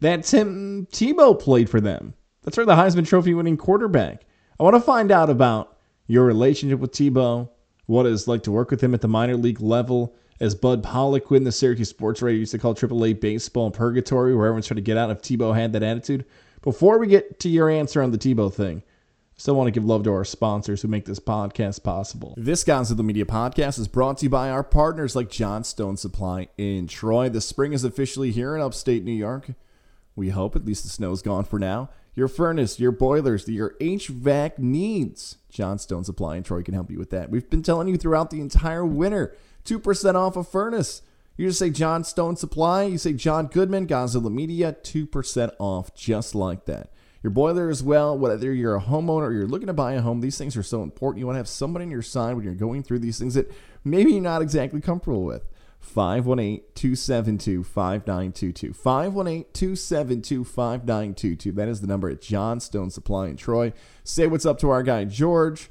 that 0.00 0.22
Tim 0.22 0.86
Tebow 0.92 1.38
played 1.38 1.68
for 1.68 1.80
them. 1.80 2.14
That's 2.42 2.56
where 2.56 2.66
the 2.66 2.76
Heisman 2.76 3.06
Trophy 3.06 3.34
winning 3.34 3.56
quarterback. 3.56 4.24
I 4.60 4.62
want 4.62 4.76
to 4.76 4.80
find 4.80 5.10
out 5.10 5.30
about 5.30 5.78
your 6.06 6.24
relationship 6.24 6.78
with 6.78 6.92
Tebow, 6.92 7.48
what 7.88 8.04
it's 8.04 8.28
like 8.28 8.42
to 8.42 8.52
work 8.52 8.70
with 8.70 8.82
him 8.82 8.92
at 8.92 9.00
the 9.00 9.08
minor 9.08 9.34
league 9.34 9.62
level, 9.62 10.14
as 10.40 10.54
Bud 10.54 10.84
Poliquin, 10.84 11.44
the 11.44 11.50
Syracuse 11.50 11.88
sports 11.88 12.20
writer, 12.20 12.36
used 12.36 12.52
to 12.52 12.58
call 12.58 12.74
AAA 12.74 13.18
baseball 13.18 13.66
in 13.66 13.72
purgatory, 13.72 14.36
where 14.36 14.46
everyone's 14.46 14.66
trying 14.66 14.76
to 14.76 14.82
get 14.82 14.98
out 14.98 15.10
if 15.10 15.22
Tebow 15.22 15.54
had 15.54 15.72
that 15.72 15.82
attitude. 15.82 16.26
Before 16.60 16.98
we 16.98 17.06
get 17.06 17.40
to 17.40 17.48
your 17.48 17.70
answer 17.70 18.02
on 18.02 18.10
the 18.10 18.18
Tebow 18.18 18.52
thing, 18.52 18.82
I 18.84 19.40
still 19.40 19.54
want 19.54 19.68
to 19.68 19.72
give 19.72 19.86
love 19.86 20.04
to 20.04 20.12
our 20.12 20.24
sponsors 20.26 20.82
who 20.82 20.88
make 20.88 21.06
this 21.06 21.18
podcast 21.18 21.82
possible. 21.82 22.34
This 22.36 22.62
Guys 22.62 22.90
of 22.90 22.98
the 22.98 23.02
Media 23.02 23.24
podcast 23.24 23.78
is 23.78 23.88
brought 23.88 24.18
to 24.18 24.26
you 24.26 24.30
by 24.30 24.50
our 24.50 24.62
partners 24.62 25.16
like 25.16 25.30
Johnstone 25.30 25.96
Supply 25.96 26.48
in 26.58 26.88
Troy. 26.88 27.30
The 27.30 27.40
spring 27.40 27.72
is 27.72 27.84
officially 27.84 28.32
here 28.32 28.54
in 28.54 28.60
upstate 28.60 29.02
New 29.02 29.12
York. 29.12 29.52
We 30.14 30.28
hope 30.28 30.56
at 30.56 30.66
least 30.66 30.82
the 30.82 30.90
snow's 30.90 31.22
gone 31.22 31.44
for 31.44 31.58
now. 31.58 31.88
Your 32.18 32.26
furnace, 32.26 32.80
your 32.80 32.90
boilers, 32.90 33.48
your 33.48 33.76
HVAC 33.80 34.58
needs. 34.58 35.36
Johnstone 35.50 36.02
Supply 36.02 36.36
in 36.36 36.42
Troy 36.42 36.64
can 36.64 36.74
help 36.74 36.90
you 36.90 36.98
with 36.98 37.10
that. 37.10 37.30
We've 37.30 37.48
been 37.48 37.62
telling 37.62 37.86
you 37.86 37.96
throughout 37.96 38.30
the 38.30 38.40
entire 38.40 38.84
winter 38.84 39.36
2% 39.64 40.14
off 40.16 40.36
a 40.36 40.42
furnace. 40.42 41.02
You 41.36 41.46
just 41.46 41.60
say 41.60 41.70
Johnstone 41.70 42.34
Supply, 42.34 42.82
you 42.82 42.98
say 42.98 43.12
John 43.12 43.46
Goodman, 43.46 43.86
Godzilla 43.86 44.32
Media, 44.32 44.74
2% 44.82 45.52
off 45.60 45.94
just 45.94 46.34
like 46.34 46.64
that. 46.64 46.90
Your 47.22 47.30
boiler 47.30 47.70
as 47.70 47.84
well, 47.84 48.18
whether 48.18 48.52
you're 48.52 48.74
a 48.74 48.82
homeowner 48.82 49.28
or 49.28 49.32
you're 49.32 49.46
looking 49.46 49.68
to 49.68 49.72
buy 49.72 49.92
a 49.92 50.00
home, 50.00 50.20
these 50.20 50.36
things 50.36 50.56
are 50.56 50.64
so 50.64 50.82
important. 50.82 51.20
You 51.20 51.26
want 51.26 51.36
to 51.36 51.40
have 51.40 51.46
somebody 51.46 51.84
on 51.84 51.90
your 51.92 52.02
side 52.02 52.34
when 52.34 52.44
you're 52.44 52.54
going 52.54 52.82
through 52.82 52.98
these 52.98 53.20
things 53.20 53.34
that 53.34 53.48
maybe 53.84 54.14
you're 54.14 54.22
not 54.22 54.42
exactly 54.42 54.80
comfortable 54.80 55.22
with. 55.22 55.44
518 55.80 56.62
272 56.74 57.64
5922. 57.64 58.72
518 58.72 59.44
272 59.52 60.44
5922. 60.44 61.52
That 61.52 61.68
is 61.68 61.80
the 61.80 61.86
number 61.86 62.08
at 62.10 62.20
Johnstone 62.20 62.90
Supply 62.90 63.28
in 63.28 63.36
Troy. 63.36 63.72
Say 64.04 64.26
what's 64.26 64.46
up 64.46 64.58
to 64.60 64.70
our 64.70 64.82
guy 64.82 65.04
George, 65.04 65.70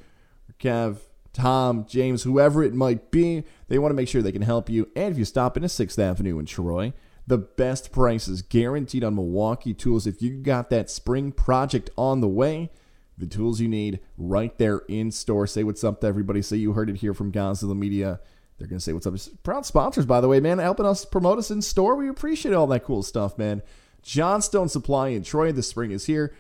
Kev, 0.59 0.97
Tom, 1.33 1.85
James, 1.87 2.23
whoever 2.23 2.63
it 2.63 2.73
might 2.73 3.11
be. 3.11 3.43
They 3.67 3.77
want 3.77 3.91
to 3.91 3.95
make 3.95 4.07
sure 4.07 4.21
they 4.21 4.31
can 4.31 4.41
help 4.41 4.69
you. 4.69 4.89
And 4.95 5.11
if 5.11 5.17
you 5.17 5.25
stop 5.25 5.55
in 5.55 5.63
a 5.63 5.67
6th 5.67 5.99
Avenue 5.99 6.39
in 6.39 6.45
Troy, 6.45 6.93
the 7.27 7.37
best 7.37 7.91
prices 7.91 8.41
guaranteed 8.41 9.03
on 9.03 9.15
Milwaukee 9.15 9.73
tools. 9.73 10.07
If 10.07 10.21
you 10.21 10.37
got 10.37 10.69
that 10.69 10.89
spring 10.89 11.31
project 11.31 11.89
on 11.97 12.21
the 12.21 12.27
way, 12.27 12.71
the 13.17 13.27
tools 13.27 13.59
you 13.59 13.67
need 13.67 13.99
right 14.17 14.57
there 14.57 14.79
in 14.87 15.11
store. 15.11 15.45
Say 15.47 15.63
what's 15.63 15.83
up 15.83 16.01
to 16.01 16.07
everybody. 16.07 16.41
Say 16.41 16.57
you 16.57 16.73
heard 16.73 16.89
it 16.89 16.97
here 16.97 17.13
from 17.13 17.31
Godzilla 17.31 17.77
Media. 17.77 18.19
They're 18.57 18.67
going 18.67 18.79
to 18.79 18.83
say 18.83 18.93
what's 18.93 19.07
up. 19.07 19.15
Proud 19.43 19.65
sponsors, 19.65 20.05
by 20.05 20.19
the 20.19 20.27
way, 20.27 20.39
man, 20.39 20.57
helping 20.59 20.85
us 20.85 21.05
promote 21.05 21.37
us 21.37 21.51
in 21.51 21.61
store. 21.61 21.95
We 21.95 22.09
appreciate 22.09 22.53
all 22.53 22.67
that 22.67 22.83
cool 22.83 23.03
stuff, 23.03 23.37
man. 23.37 23.61
Johnstone 24.01 24.69
Supply 24.69 25.09
in 25.09 25.23
Troy. 25.23 25.51
The 25.51 25.61
spring 25.61 25.91
is 25.91 26.05
here. 26.05 26.33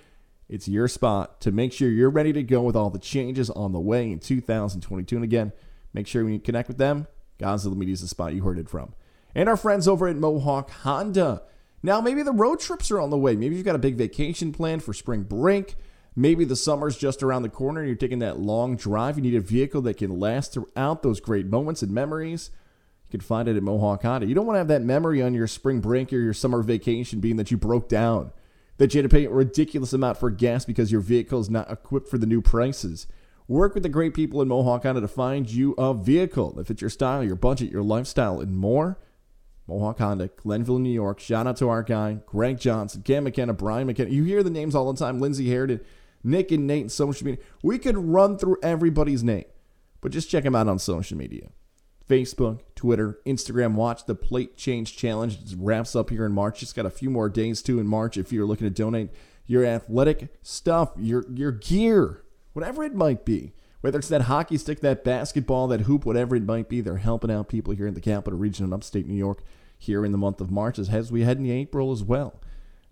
It's 0.49 0.67
your 0.67 0.87
spot 0.87 1.41
to 1.41 1.51
make 1.51 1.73
sure 1.73 1.89
you're 1.89 2.09
ready 2.09 2.31
to 2.33 2.41
go 2.41 2.61
with 2.61 2.75
all 2.75 2.89
the 2.89 2.99
changes 2.99 3.49
on 3.49 3.73
the 3.73 3.79
way 3.79 4.11
in 4.11 4.19
2022. 4.19 5.15
And 5.15 5.23
again, 5.23 5.51
make 5.93 6.07
sure 6.07 6.27
you 6.27 6.39
connect 6.39 6.69
with 6.69 6.77
them, 6.77 7.07
Godzilla 7.37 7.75
Media 7.75 7.93
is 7.93 8.01
the 8.01 8.07
spot 8.07 8.33
you 8.33 8.43
heard 8.43 8.57
it 8.57 8.69
from. 8.69 8.93
And 9.35 9.49
our 9.49 9.57
friends 9.57 9.87
over 9.87 10.07
at 10.07 10.15
Mohawk 10.15 10.71
Honda. 10.71 11.43
Now, 11.83 12.01
maybe 12.01 12.23
the 12.23 12.31
road 12.31 12.59
trips 12.59 12.89
are 12.89 12.99
on 12.99 13.09
the 13.09 13.17
way. 13.17 13.35
Maybe 13.35 13.55
you've 13.55 13.65
got 13.65 13.75
a 13.75 13.79
big 13.79 13.95
vacation 13.95 14.51
planned 14.51 14.83
for 14.83 14.93
spring 14.93 15.23
break. 15.23 15.75
Maybe 16.19 16.45
the 16.45 16.55
summer's 16.55 16.97
just 16.97 17.21
around 17.21 17.43
the 17.43 17.49
corner 17.49 17.81
and 17.81 17.87
you're 17.87 17.95
taking 17.95 18.17
that 18.19 18.39
long 18.39 18.75
drive. 18.75 19.17
You 19.17 19.21
need 19.21 19.35
a 19.35 19.39
vehicle 19.39 19.83
that 19.83 19.97
can 19.97 20.19
last 20.19 20.51
throughout 20.51 21.03
those 21.03 21.19
great 21.19 21.45
moments 21.45 21.83
and 21.83 21.91
memories. 21.91 22.49
You 23.05 23.19
can 23.19 23.19
find 23.19 23.47
it 23.47 23.55
at 23.55 23.61
Mohawk 23.61 24.01
Honda. 24.01 24.25
You 24.25 24.33
don't 24.33 24.47
want 24.47 24.55
to 24.55 24.59
have 24.59 24.67
that 24.69 24.81
memory 24.81 25.21
on 25.21 25.35
your 25.35 25.45
spring 25.45 25.79
break 25.79 26.11
or 26.11 26.17
your 26.17 26.33
summer 26.33 26.63
vacation 26.63 27.19
being 27.19 27.35
that 27.35 27.51
you 27.51 27.57
broke 27.57 27.87
down, 27.87 28.31
that 28.77 28.95
you 28.95 28.97
had 29.03 29.07
to 29.07 29.15
pay 29.15 29.25
a 29.25 29.29
ridiculous 29.29 29.93
amount 29.93 30.17
for 30.17 30.31
gas 30.31 30.65
because 30.65 30.91
your 30.91 31.01
vehicle 31.01 31.39
is 31.39 31.51
not 31.51 31.69
equipped 31.69 32.09
for 32.09 32.17
the 32.17 32.25
new 32.25 32.41
prices. 32.41 33.05
Work 33.47 33.75
with 33.75 33.83
the 33.83 33.89
great 33.89 34.15
people 34.15 34.41
in 34.41 34.47
Mohawk 34.47 34.83
Honda 34.83 35.01
to 35.01 35.07
find 35.07 35.47
you 35.47 35.73
a 35.73 35.93
vehicle 35.93 36.53
that 36.53 36.65
fits 36.65 36.81
your 36.81 36.89
style, 36.89 37.23
your 37.23 37.35
budget, 37.35 37.71
your 37.71 37.83
lifestyle, 37.83 38.39
and 38.39 38.57
more. 38.57 38.97
Mohawk 39.67 39.99
Honda, 39.99 40.29
Glenville, 40.29 40.79
New 40.79 40.89
York. 40.89 41.19
Shout 41.19 41.45
out 41.45 41.57
to 41.57 41.69
our 41.69 41.83
guy, 41.83 42.21
Greg 42.25 42.59
Johnson, 42.59 43.03
Cam 43.03 43.25
McKenna, 43.25 43.53
Brian 43.53 43.85
McKenna. 43.85 44.09
You 44.09 44.23
hear 44.23 44.41
the 44.41 44.49
names 44.49 44.73
all 44.73 44.91
the 44.91 44.97
time. 44.97 45.19
Lindsay 45.19 45.45
Harridan. 45.47 45.81
Nick 46.23 46.51
and 46.51 46.67
Nate, 46.67 46.91
social 46.91 47.25
media. 47.25 47.43
We 47.63 47.77
could 47.77 47.97
run 47.97 48.37
through 48.37 48.57
everybody's 48.61 49.23
name, 49.23 49.45
but 50.01 50.11
just 50.11 50.29
check 50.29 50.43
them 50.43 50.55
out 50.55 50.67
on 50.67 50.79
social 50.79 51.17
media 51.17 51.49
Facebook, 52.07 52.61
Twitter, 52.75 53.19
Instagram. 53.25 53.73
Watch 53.73 54.05
the 54.05 54.15
Plate 54.15 54.55
Change 54.55 54.95
Challenge. 54.95 55.33
It 55.33 55.55
wraps 55.57 55.95
up 55.95 56.09
here 56.09 56.25
in 56.25 56.31
March. 56.31 56.59
Just 56.59 56.75
got 56.75 56.85
a 56.85 56.91
few 56.91 57.09
more 57.09 57.29
days 57.29 57.61
too 57.61 57.79
in 57.79 57.87
March 57.87 58.17
if 58.17 58.31
you're 58.31 58.45
looking 58.45 58.67
to 58.67 58.73
donate 58.73 59.09
your 59.45 59.65
athletic 59.65 60.33
stuff, 60.41 60.91
your, 60.97 61.25
your 61.33 61.51
gear, 61.51 62.23
whatever 62.53 62.83
it 62.83 62.95
might 62.95 63.25
be. 63.25 63.53
Whether 63.81 63.99
it's 63.99 64.07
that 64.09 64.23
hockey 64.23 64.57
stick, 64.57 64.79
that 64.81 65.03
basketball, 65.03 65.67
that 65.67 65.81
hoop, 65.81 66.05
whatever 66.05 66.35
it 66.35 66.43
might 66.43 66.67
be, 66.67 66.81
they're 66.81 66.97
helping 66.97 67.31
out 67.31 67.47
people 67.47 67.73
here 67.73 67.87
in 67.87 67.93
the 67.93 68.01
capital 68.01 68.39
region 68.39 68.65
in 68.65 68.73
upstate 68.73 69.07
New 69.07 69.13
York 69.13 69.43
here 69.77 70.03
in 70.03 70.11
the 70.11 70.17
month 70.17 70.41
of 70.41 70.49
March 70.49 70.79
as 70.79 71.11
we 71.11 71.21
head 71.21 71.37
into 71.37 71.51
April 71.51 71.91
as 71.91 72.03
well. 72.03 72.41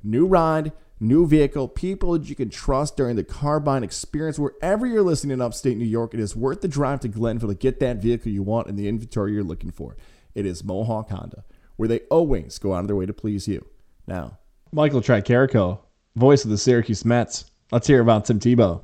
New 0.06 0.28
ride, 0.28 0.72
new 1.00 1.26
vehicle, 1.26 1.68
people 1.68 2.14
that 2.14 2.30
you 2.30 2.36
can 2.36 2.50
trust 2.50 2.96
during 2.96 3.16
the 3.16 3.24
carbine 3.24 3.84
experience. 3.84 4.38
Wherever 4.38 4.86
you're 4.86 5.02
listening 5.02 5.34
in 5.34 5.42
upstate 5.42 5.78
New 5.78 5.84
York, 5.84 6.14
it 6.14 6.20
is 6.20 6.36
worth 6.36 6.62
the 6.62 6.68
drive 6.68 7.00
to 7.00 7.08
Glenville 7.08 7.50
to 7.50 7.56
get 7.56 7.80
that 7.80 7.98
vehicle 7.98 8.32
you 8.32 8.44
want 8.44 8.68
and 8.68 8.78
the 8.78 8.88
inventory 8.88 9.34
you're 9.34 9.44
looking 9.44 9.72
for. 9.72 9.98
It 10.36 10.46
is 10.46 10.64
Mohawk 10.64 11.10
Honda, 11.10 11.44
where 11.76 11.90
they 11.90 12.02
always 12.12 12.60
go 12.60 12.76
out 12.76 12.82
of 12.82 12.88
their 12.88 12.96
way 12.96 13.08
to 13.08 13.14
please 13.14 13.48
you. 13.48 13.66
Now, 14.06 14.38
Michael 14.72 15.02
Tricarico, 15.02 15.80
voice 16.16 16.44
of 16.44 16.52
the 16.52 16.58
Syracuse 16.60 17.04
Mets. 17.04 17.46
Let's 17.72 17.88
hear 17.88 18.00
about 18.00 18.26
Tim 18.26 18.40
Tebow. 18.40 18.84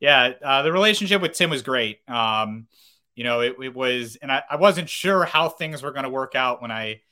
Yeah, 0.00 0.32
uh, 0.42 0.62
the 0.62 0.72
relationship 0.72 1.20
with 1.20 1.32
Tim 1.32 1.50
was 1.50 1.60
great. 1.60 1.98
Um, 2.08 2.68
you 3.14 3.24
know, 3.24 3.40
it, 3.40 3.56
it 3.62 3.74
was, 3.74 4.16
and 4.16 4.32
I, 4.32 4.42
I 4.50 4.56
wasn't 4.56 4.88
sure 4.88 5.24
how 5.24 5.50
things 5.50 5.82
were 5.82 5.92
going 5.92 6.04
to 6.04 6.10
work 6.10 6.34
out 6.34 6.62
when 6.62 6.70
I 6.70 7.02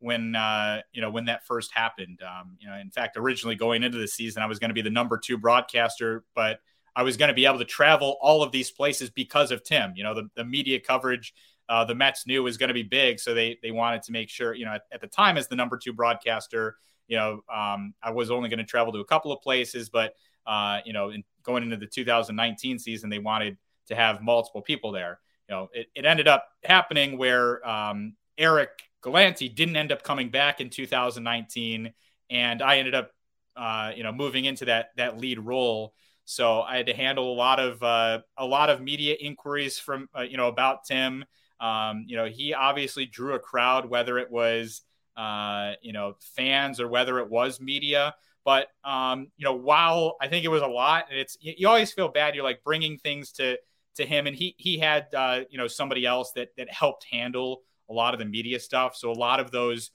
when 0.00 0.34
uh, 0.36 0.82
you 0.92 1.00
know 1.00 1.10
when 1.10 1.26
that 1.26 1.46
first 1.46 1.72
happened. 1.72 2.20
Um, 2.22 2.56
you 2.58 2.68
know, 2.68 2.76
in 2.76 2.90
fact, 2.90 3.16
originally 3.16 3.56
going 3.56 3.82
into 3.82 3.98
the 3.98 4.08
season, 4.08 4.42
I 4.42 4.46
was 4.46 4.58
going 4.58 4.70
to 4.70 4.74
be 4.74 4.82
the 4.82 4.90
number 4.90 5.18
two 5.18 5.38
broadcaster, 5.38 6.24
but 6.34 6.60
I 6.94 7.02
was 7.02 7.16
going 7.16 7.28
to 7.28 7.34
be 7.34 7.46
able 7.46 7.58
to 7.58 7.64
travel 7.64 8.16
all 8.20 8.42
of 8.42 8.52
these 8.52 8.70
places 8.70 9.10
because 9.10 9.50
of 9.50 9.62
Tim. 9.62 9.92
You 9.94 10.04
know, 10.04 10.14
the, 10.14 10.30
the 10.34 10.44
media 10.44 10.80
coverage 10.80 11.34
uh, 11.68 11.84
the 11.84 11.94
Mets 11.94 12.26
knew 12.26 12.42
was 12.42 12.56
going 12.56 12.68
to 12.68 12.74
be 12.74 12.82
big, 12.82 13.20
so 13.20 13.34
they 13.34 13.58
they 13.62 13.70
wanted 13.70 14.02
to 14.04 14.12
make 14.12 14.30
sure. 14.30 14.54
You 14.54 14.64
know, 14.64 14.72
at, 14.72 14.82
at 14.90 15.00
the 15.00 15.06
time 15.06 15.36
as 15.36 15.48
the 15.48 15.56
number 15.56 15.76
two 15.76 15.92
broadcaster, 15.92 16.76
you 17.08 17.16
know, 17.16 17.42
um, 17.52 17.94
I 18.02 18.10
was 18.10 18.30
only 18.30 18.48
going 18.48 18.58
to 18.58 18.64
travel 18.64 18.92
to 18.94 19.00
a 19.00 19.04
couple 19.04 19.32
of 19.32 19.42
places, 19.42 19.90
but 19.90 20.14
uh, 20.46 20.78
you 20.84 20.92
know, 20.92 21.10
in, 21.10 21.22
going 21.42 21.62
into 21.62 21.76
the 21.76 21.86
2019 21.86 22.78
season, 22.78 23.10
they 23.10 23.18
wanted 23.18 23.58
to 23.88 23.94
have 23.94 24.22
multiple 24.22 24.62
people 24.62 24.92
there. 24.92 25.20
You 25.48 25.54
know, 25.54 25.68
it, 25.74 25.88
it 25.94 26.06
ended 26.06 26.26
up 26.26 26.48
happening 26.64 27.18
where 27.18 27.66
um, 27.68 28.14
Erik 28.38 28.70
Galante 29.00 29.48
didn't 29.48 29.76
end 29.76 29.92
up 29.92 30.02
coming 30.02 30.30
back 30.30 30.60
in 30.60 30.70
2019, 30.70 31.92
and 32.30 32.62
I 32.62 32.78
ended 32.78 32.94
up, 32.94 33.10
uh, 33.56 33.92
you 33.94 34.02
know, 34.02 34.12
moving 34.12 34.44
into 34.44 34.66
that 34.66 34.90
that 34.96 35.18
lead 35.18 35.38
role. 35.38 35.94
So 36.24 36.60
I 36.60 36.76
had 36.76 36.86
to 36.86 36.94
handle 36.94 37.32
a 37.32 37.36
lot 37.36 37.60
of 37.60 37.82
uh, 37.82 38.20
a 38.36 38.44
lot 38.44 38.70
of 38.70 38.80
media 38.80 39.14
inquiries 39.18 39.78
from 39.78 40.08
uh, 40.16 40.22
you 40.22 40.36
know 40.36 40.48
about 40.48 40.84
Tim. 40.84 41.24
Um, 41.60 42.04
you 42.06 42.16
know, 42.16 42.26
he 42.26 42.54
obviously 42.54 43.06
drew 43.06 43.34
a 43.34 43.38
crowd, 43.38 43.86
whether 43.86 44.18
it 44.18 44.30
was 44.30 44.82
uh, 45.16 45.72
you 45.80 45.92
know 45.92 46.16
fans 46.36 46.80
or 46.80 46.88
whether 46.88 47.18
it 47.18 47.30
was 47.30 47.60
media. 47.60 48.14
But 48.44 48.68
um, 48.84 49.28
you 49.36 49.44
know, 49.44 49.54
while 49.54 50.16
I 50.20 50.28
think 50.28 50.44
it 50.44 50.48
was 50.48 50.62
a 50.62 50.66
lot, 50.66 51.06
and 51.10 51.18
it's 51.18 51.36
you 51.40 51.68
always 51.68 51.92
feel 51.92 52.08
bad. 52.08 52.34
You're 52.34 52.44
like 52.44 52.64
bringing 52.64 52.98
things 52.98 53.32
to 53.32 53.58
to 53.96 54.06
him, 54.06 54.26
and 54.26 54.34
he 54.34 54.54
he 54.58 54.78
had 54.78 55.06
uh, 55.14 55.40
you 55.50 55.58
know 55.58 55.66
somebody 55.66 56.06
else 56.06 56.32
that 56.32 56.48
that 56.56 56.72
helped 56.72 57.04
handle 57.10 57.62
a 57.90 57.92
lot 57.92 58.14
of 58.14 58.20
the 58.20 58.26
media 58.26 58.60
stuff. 58.60 58.96
So 58.96 59.10
a 59.10 59.12
lot 59.12 59.40
of 59.40 59.50
those 59.50 59.90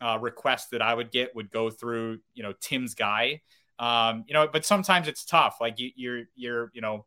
uh, 0.00 0.18
requests 0.20 0.68
that 0.68 0.82
I 0.82 0.94
would 0.94 1.10
get 1.10 1.34
would 1.34 1.50
go 1.50 1.70
through, 1.70 2.18
you 2.34 2.42
know, 2.42 2.52
Tim's 2.60 2.94
guy. 2.94 3.42
Um, 3.78 4.24
you 4.26 4.34
know, 4.34 4.48
but 4.52 4.64
sometimes 4.64 5.06
it's 5.08 5.24
tough. 5.24 5.58
Like 5.60 5.78
you, 5.78 5.90
you're, 5.94 6.22
you're, 6.34 6.70
you 6.74 6.80
know, 6.80 7.06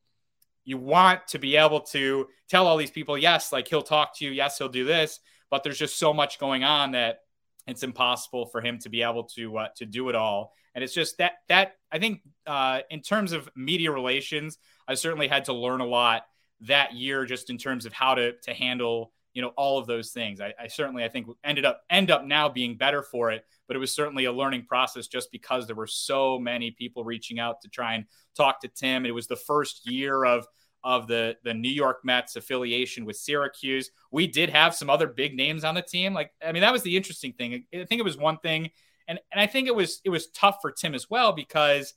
you 0.64 0.78
want 0.78 1.28
to 1.28 1.40
be 1.40 1.58
able 1.58 1.82
to 1.82 2.28
tell 2.50 2.68
all 2.68 2.78
these 2.78 2.92
people, 2.92 3.18
yes, 3.18 3.52
like 3.52 3.68
he'll 3.68 3.82
talk 3.82 4.18
to 4.18 4.26
you, 4.26 4.32
yes, 4.32 4.58
he'll 4.58 4.70
do 4.70 4.86
this, 4.86 5.20
but 5.50 5.64
there's 5.64 5.80
just 5.80 5.98
so 5.98 6.14
much 6.14 6.40
going 6.40 6.64
on 6.64 6.92
that 6.92 7.20
it's 7.68 7.84
impossible 7.84 8.46
for 8.46 8.62
him 8.62 8.80
to 8.80 8.90
be 8.90 9.04
able 9.04 9.24
to 9.24 9.58
uh, 9.58 9.68
to 9.78 9.86
do 9.86 10.10
it 10.10 10.16
all. 10.16 10.54
And 10.74 10.84
it's 10.84 10.94
just 10.94 11.18
that 11.18 11.34
that 11.50 11.76
I 11.92 12.00
think 12.00 12.22
uh, 12.48 12.82
in 12.90 13.02
terms 13.02 13.34
of 13.34 13.50
media 13.56 13.92
relations, 13.92 14.58
I 14.88 14.96
certainly 14.96 15.28
had 15.28 15.46
to 15.46 15.54
learn 15.54 15.82
a 15.82 15.86
lot 15.86 16.24
that 16.62 16.94
year, 16.94 17.26
just 17.26 17.50
in 17.50 17.58
terms 17.58 17.86
of 17.86 17.94
how 17.94 18.16
to 18.16 18.34
to 18.44 18.54
handle 18.54 19.12
you 19.34 19.42
know 19.42 19.50
all 19.58 19.78
of 19.78 19.88
those 19.88 20.12
things. 20.12 20.42
I, 20.42 20.54
I, 20.60 20.68
certainly 20.68 21.04
i 21.04 21.08
think 21.10 21.28
ended 21.44 21.66
up 21.66 21.82
end 21.90 22.12
up 22.12 22.26
now 22.26 22.50
being 22.50 22.78
better 22.78 23.02
for 23.02 23.32
it 23.32 23.46
but 23.68 23.76
it 23.76 23.80
was 23.80 23.94
certainly 23.94 24.26
a 24.26 24.32
learning 24.32 24.66
process 24.66 25.08
just 25.08 25.32
because 25.32 25.68
there 25.68 25.76
were 25.76 25.88
so 25.88 26.38
many 26.38 26.72
people 26.72 27.04
reaching 27.04 27.40
out 27.40 27.62
to 27.62 27.70
try 27.70 27.94
and 27.96 28.06
talk 28.36 28.62
to 28.62 28.68
tim. 28.68 29.06
It 29.06 29.16
was 29.16 29.28
the 29.28 29.36
first 29.36 29.90
year 29.90 30.26
of 30.26 30.46
of 30.84 31.08
the 31.08 31.38
the 31.44 31.54
new 31.54 31.70
york 31.70 32.00
mets 32.04 32.36
affiliation 32.36 33.06
with 33.06 33.16
syracuse. 33.16 33.92
We 34.12 34.28
did 34.28 34.50
have 34.50 34.76
some 34.76 34.90
other 34.90 35.08
big 35.08 35.36
names 35.36 35.64
on 35.64 35.76
the 35.76 35.82
team. 35.82 36.14
Like 36.14 36.32
i 36.46 36.52
mean 36.52 36.62
that 36.62 36.74
was 36.74 36.84
the 36.84 36.98
interesting 36.98 37.34
thing. 37.34 37.66
I 37.74 37.86
think 37.86 38.00
it 38.00 38.06
was 38.06 38.18
one 38.18 38.38
thing 38.38 38.72
and 39.08 39.20
and 39.32 39.42
i 39.42 39.48
think 39.48 39.68
it 39.68 39.76
was 39.76 40.02
it 40.04 40.10
was 40.10 40.28
tough 40.28 40.58
for 40.62 40.72
tim 40.72 40.96
as 40.96 41.10
well 41.10 41.34
because 41.34 41.94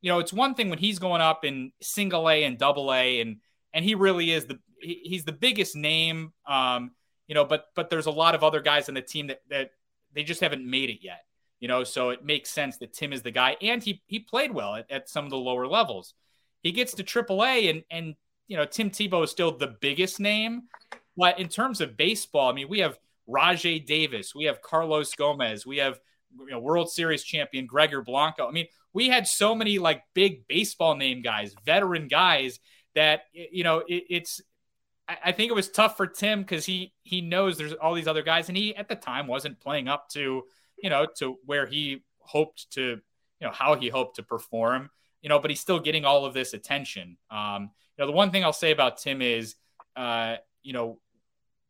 you 0.00 0.10
know 0.10 0.18
it's 0.18 0.32
one 0.32 0.54
thing 0.54 0.70
when 0.70 0.78
he's 0.78 0.98
going 0.98 1.20
up 1.20 1.44
in 1.44 1.72
single 1.80 2.28
a 2.28 2.44
and 2.44 2.58
double 2.58 2.92
a 2.92 3.20
and 3.20 3.36
and 3.72 3.84
he 3.84 3.94
really 3.94 4.30
is 4.30 4.46
the 4.46 4.58
he, 4.84 5.00
he's 5.04 5.24
the 5.24 5.32
biggest 5.32 5.76
name. 5.76 6.32
Um, 6.46 6.92
you 7.26 7.34
know, 7.34 7.44
but 7.44 7.66
but 7.74 7.90
there's 7.90 8.06
a 8.06 8.10
lot 8.10 8.34
of 8.34 8.44
other 8.44 8.60
guys 8.60 8.88
on 8.88 8.94
the 8.94 9.02
team 9.02 9.28
that 9.28 9.40
that 9.50 9.70
they 10.14 10.22
just 10.22 10.40
haven't 10.40 10.68
made 10.68 10.90
it 10.90 10.98
yet. 11.02 11.20
You 11.60 11.68
know, 11.68 11.84
so 11.84 12.10
it 12.10 12.24
makes 12.24 12.50
sense 12.50 12.76
that 12.78 12.92
Tim 12.92 13.12
is 13.12 13.22
the 13.22 13.30
guy, 13.30 13.56
and 13.62 13.82
he 13.82 14.02
he 14.06 14.18
played 14.18 14.52
well 14.52 14.74
at, 14.74 14.90
at 14.90 15.08
some 15.08 15.24
of 15.24 15.30
the 15.30 15.36
lower 15.36 15.66
levels. 15.66 16.14
He 16.62 16.72
gets 16.72 16.94
to 16.94 17.04
AAA, 17.04 17.70
and 17.70 17.84
and 17.90 18.14
you 18.46 18.56
know 18.56 18.66
Tim 18.66 18.90
Tebow 18.90 19.24
is 19.24 19.30
still 19.30 19.56
the 19.56 19.74
biggest 19.80 20.20
name, 20.20 20.64
but 21.16 21.38
in 21.38 21.48
terms 21.48 21.80
of 21.80 21.96
baseball, 21.96 22.50
I 22.50 22.54
mean, 22.54 22.68
we 22.68 22.80
have 22.80 22.98
Rajai 23.28 23.84
Davis, 23.86 24.34
we 24.34 24.44
have 24.44 24.60
Carlos 24.60 25.14
Gomez, 25.14 25.66
we 25.66 25.78
have 25.78 25.98
you 26.38 26.50
know, 26.50 26.58
World 26.58 26.90
Series 26.90 27.22
champion 27.22 27.66
Gregor 27.66 28.02
Blanco. 28.02 28.48
I 28.48 28.50
mean, 28.50 28.66
we 28.92 29.08
had 29.08 29.26
so 29.26 29.54
many 29.54 29.78
like 29.78 30.02
big 30.14 30.46
baseball 30.48 30.96
name 30.96 31.22
guys, 31.22 31.54
veteran 31.64 32.08
guys 32.08 32.58
that 32.94 33.22
you 33.32 33.64
know 33.64 33.78
it, 33.78 34.04
it's 34.08 34.40
I 35.08 35.32
think 35.32 35.50
it 35.50 35.54
was 35.54 35.68
tough 35.68 35.96
for 35.96 36.06
Tim 36.06 36.40
because 36.40 36.64
he 36.64 36.92
he 37.02 37.20
knows 37.20 37.58
there's 37.58 37.74
all 37.74 37.94
these 37.94 38.08
other 38.08 38.22
guys, 38.22 38.48
and 38.48 38.56
he 38.56 38.74
at 38.74 38.88
the 38.88 38.96
time 38.96 39.26
wasn't 39.26 39.60
playing 39.60 39.88
up 39.88 40.08
to 40.10 40.44
you 40.82 40.90
know 40.90 41.06
to 41.18 41.38
where 41.44 41.66
he 41.66 42.04
hoped 42.20 42.70
to 42.72 42.82
you 42.82 43.46
know 43.46 43.52
how 43.52 43.74
he 43.74 43.88
hoped 43.88 44.16
to 44.16 44.22
perform. 44.22 44.90
You 45.20 45.28
know, 45.28 45.38
but 45.38 45.50
he's 45.50 45.60
still 45.60 45.80
getting 45.80 46.04
all 46.04 46.26
of 46.26 46.34
this 46.34 46.52
attention. 46.52 47.16
Um, 47.30 47.70
you 47.96 48.02
know, 48.02 48.06
the 48.06 48.12
one 48.12 48.30
thing 48.30 48.44
I'll 48.44 48.52
say 48.52 48.72
about 48.72 48.98
Tim 48.98 49.22
is, 49.22 49.54
uh, 49.96 50.36
you 50.62 50.74
know, 50.74 51.00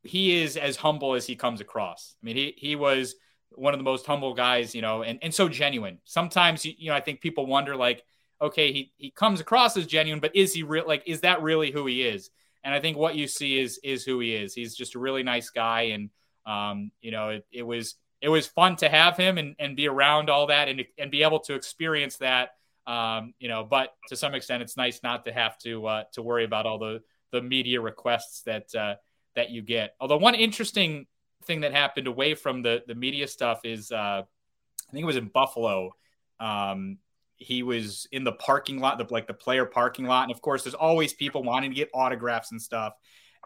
he 0.03 0.43
is 0.43 0.57
as 0.57 0.76
humble 0.76 1.14
as 1.14 1.26
he 1.26 1.37
comes 1.37 1.61
across. 1.61 2.16
I 2.20 2.26
mean, 2.26 2.37
he 2.37 2.55
he 2.57 2.76
was 2.76 3.14
one 3.57 3.74
of 3.74 3.78
the 3.78 3.85
most 3.85 4.07
humble 4.07 4.35
guys, 4.35 4.74
you 4.74 4.82
know, 4.82 5.03
and, 5.03 5.18
and 5.22 5.35
so 5.35 5.49
genuine. 5.49 5.99
Sometimes, 6.05 6.64
you 6.64 6.89
know, 6.89 6.95
I 6.95 7.01
think 7.01 7.20
people 7.20 7.47
wonder 7.47 7.76
like, 7.76 8.05
okay, 8.41 8.72
he, 8.72 8.93
he 8.97 9.11
comes 9.11 9.41
across 9.41 9.76
as 9.76 9.87
genuine, 9.87 10.20
but 10.20 10.35
is 10.35 10.53
he 10.53 10.62
real? 10.62 10.87
Like, 10.87 11.05
is 11.07 11.20
that 11.20 11.43
really 11.43 11.70
who 11.70 11.87
he 11.87 12.03
is? 12.03 12.30
And 12.65 12.75
I 12.75 12.81
think 12.81 12.97
what 12.97 13.15
you 13.15 13.29
see 13.29 13.59
is 13.61 13.79
is 13.85 14.05
who 14.05 14.21
he 14.21 14.35
is. 14.35 14.55
He's 14.55 14.75
just 14.75 14.95
a 14.95 14.99
really 14.99 15.23
nice 15.23 15.51
guy, 15.51 15.83
and 15.83 16.11
um, 16.47 16.91
you 17.01 17.11
know, 17.11 17.29
it, 17.29 17.47
it 17.53 17.62
was 17.62 17.95
it 18.21 18.29
was 18.31 18.47
fun 18.47 18.77
to 18.77 18.89
have 18.89 19.19
him 19.19 19.37
and, 19.37 19.55
and 19.59 19.77
be 19.77 19.87
around 19.87 20.31
all 20.31 20.47
that 20.47 20.69
and 20.69 20.83
and 20.99 21.11
be 21.11 21.23
able 21.23 21.41
to 21.41 21.55
experience 21.55 22.17
that. 22.19 22.51
Um, 22.87 23.35
you 23.39 23.49
know, 23.49 23.65
but 23.65 23.95
to 24.09 24.17
some 24.17 24.35
extent, 24.35 24.62
it's 24.62 24.77
nice 24.77 25.03
not 25.03 25.27
to 25.27 25.33
have 25.33 25.59
to 25.59 25.87
uh, 25.87 26.05
to 26.12 26.23
worry 26.23 26.45
about 26.45 26.65
all 26.67 26.79
the 26.79 27.03
the 27.33 27.43
media 27.43 27.81
requests 27.81 28.43
that 28.43 28.75
uh, 28.75 28.95
that 29.37 29.51
you 29.51 29.61
get. 29.61 29.95
Although 30.01 30.17
one 30.17 30.35
interesting 30.35 31.07
thing 31.45 31.61
that 31.61 31.73
happened 31.73 32.07
away 32.07 32.35
from 32.35 32.62
the 32.62 32.83
the 32.87 32.95
media 32.95 33.29
stuff 33.29 33.61
is 33.65 33.93
uh, 33.93 34.23
I 34.25 34.93
think 34.93 35.03
it 35.03 35.07
was 35.07 35.17
in 35.17 35.29
Buffalo. 35.29 35.93
Um, 36.41 36.99
he 37.37 37.62
was 37.62 38.07
in 38.12 38.24
the 38.24 38.32
parking 38.32 38.78
lot, 38.78 38.99
the 38.99 39.07
like 39.12 39.26
the 39.26 39.35
player 39.35 39.66
parking 39.66 40.07
lot, 40.07 40.24
and 40.24 40.32
of 40.32 40.41
course, 40.41 40.64
there's 40.64 40.74
always 40.74 41.12
people 41.12 41.43
wanting 41.43 41.70
to 41.70 41.76
get 41.76 41.91
autographs 41.95 42.53
and 42.53 42.61
stuff. 42.61 42.95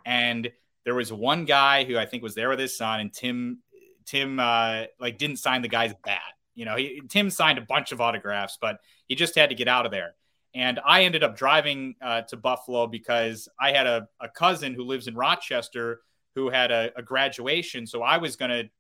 And 0.05 0.51
there 0.85 0.95
was 0.95 1.13
one 1.13 1.45
guy 1.45 1.85
who 1.85 1.99
I 1.99 2.07
think 2.07 2.23
was 2.23 2.35
there 2.35 2.49
with 2.49 2.59
his 2.59 2.77
son, 2.77 3.01
and 3.01 3.13
Tim 3.13 3.59
Tim 4.07 4.39
uh, 4.41 4.85
like 5.01 5.19
didn't 5.19 5.39
sign 5.39 5.63
the 5.63 5.69
guy's 5.69 5.95
bat. 6.05 6.21
You 6.55 6.65
know, 6.65 6.77
he, 6.77 7.03
Tim 7.09 7.31
signed 7.31 7.59
a 7.59 7.63
bunch 7.63 7.93
of 7.93 8.01
autographs, 8.01 8.59
but 8.61 8.79
he 9.07 9.15
just 9.15 9.37
had 9.37 9.51
to 9.51 9.55
get 9.55 9.69
out 9.69 9.87
of 9.87 9.93
there. 9.93 10.15
And 10.55 10.81
I 10.85 11.05
ended 11.05 11.23
up 11.23 11.37
driving 11.37 11.95
uh, 12.03 12.23
to 12.23 12.37
Buffalo 12.37 12.87
because 12.87 13.49
I 13.61 13.73
had 13.73 13.87
a, 13.87 14.09
a, 14.19 14.29
cousin 14.29 14.75
who 14.75 14.83
lives 14.83 15.07
in 15.07 15.15
Rochester 15.15 16.01
who 16.35 16.49
had 16.49 16.71
a, 16.73 16.91
a 16.97 17.03
graduation. 17.03 17.87
So 17.87 18.03
I 18.03 18.17
was 18.17 18.37
going 18.37 18.51
to 18.51 18.71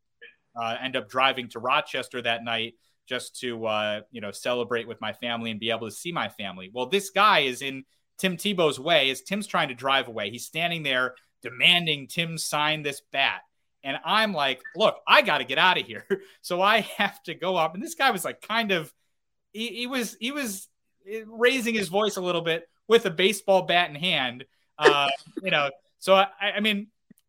uh, 0.61 0.77
end 0.83 0.97
up 0.97 1.09
driving 1.09 1.49
to 1.51 1.59
Rochester 1.59 2.23
that 2.23 2.43
night 2.43 2.75
just 3.09 3.41
to 3.41 3.67
uh, 3.67 4.01
you 4.11 4.21
know 4.21 4.31
celebrate 4.31 4.87
with 4.87 5.01
my 5.01 5.13
family 5.13 5.51
and 5.51 5.59
be 5.59 5.71
able 5.71 5.89
to 5.89 5.95
see 5.95 6.13
my 6.13 6.29
family. 6.29 6.71
Well, 6.73 6.87
this 6.87 7.11
guy 7.11 7.41
is 7.41 7.63
in 7.63 7.85
Tim 8.19 8.37
Tebow's 8.37 8.79
way 8.79 9.11
as 9.11 9.23
Tim's 9.23 9.47
trying 9.47 9.69
to 9.69 9.75
drive 9.75 10.09
away. 10.09 10.31
He's 10.31 10.45
standing 10.45 10.83
there 10.83 11.15
demanding 11.43 12.09
Tim 12.09 12.37
sign 12.37 12.83
this 12.83 13.01
bat. 13.13 13.41
And 13.85 13.97
I'm 14.05 14.33
like, 14.33 14.61
look, 14.77 14.97
I 15.07 15.23
got 15.23 15.39
to 15.39 15.45
get 15.45 15.59
out 15.59 15.79
of 15.79 15.87
here. 15.87 16.05
So 16.41 16.63
I 16.63 16.81
have 16.97 17.23
to 17.25 17.35
go 17.35 17.57
up. 17.57 17.75
And 17.75 17.83
this 17.83 17.95
guy 17.95 18.11
was 18.11 18.25
like, 18.25 18.41
kind 18.41 18.73
of, 18.73 18.93
he, 19.53 19.69
he 19.69 19.87
was, 19.87 20.17
he 20.19 20.33
was 20.33 20.69
raising 21.27 21.75
his 21.75 21.89
voice 21.89 22.17
a 22.17 22.23
little 22.23 22.41
bit 22.41 22.67
with 22.87 23.05
a 23.07 23.11
baseball 23.11 23.63
bat 23.63 23.91
in 23.91 23.97
hand. 23.97 24.45
Uh, 24.79 25.11
you 25.43 25.51
know, 25.51 25.71
so 25.99 26.15
I, 26.15 26.29
I 26.57 26.61
mean, 26.61 26.89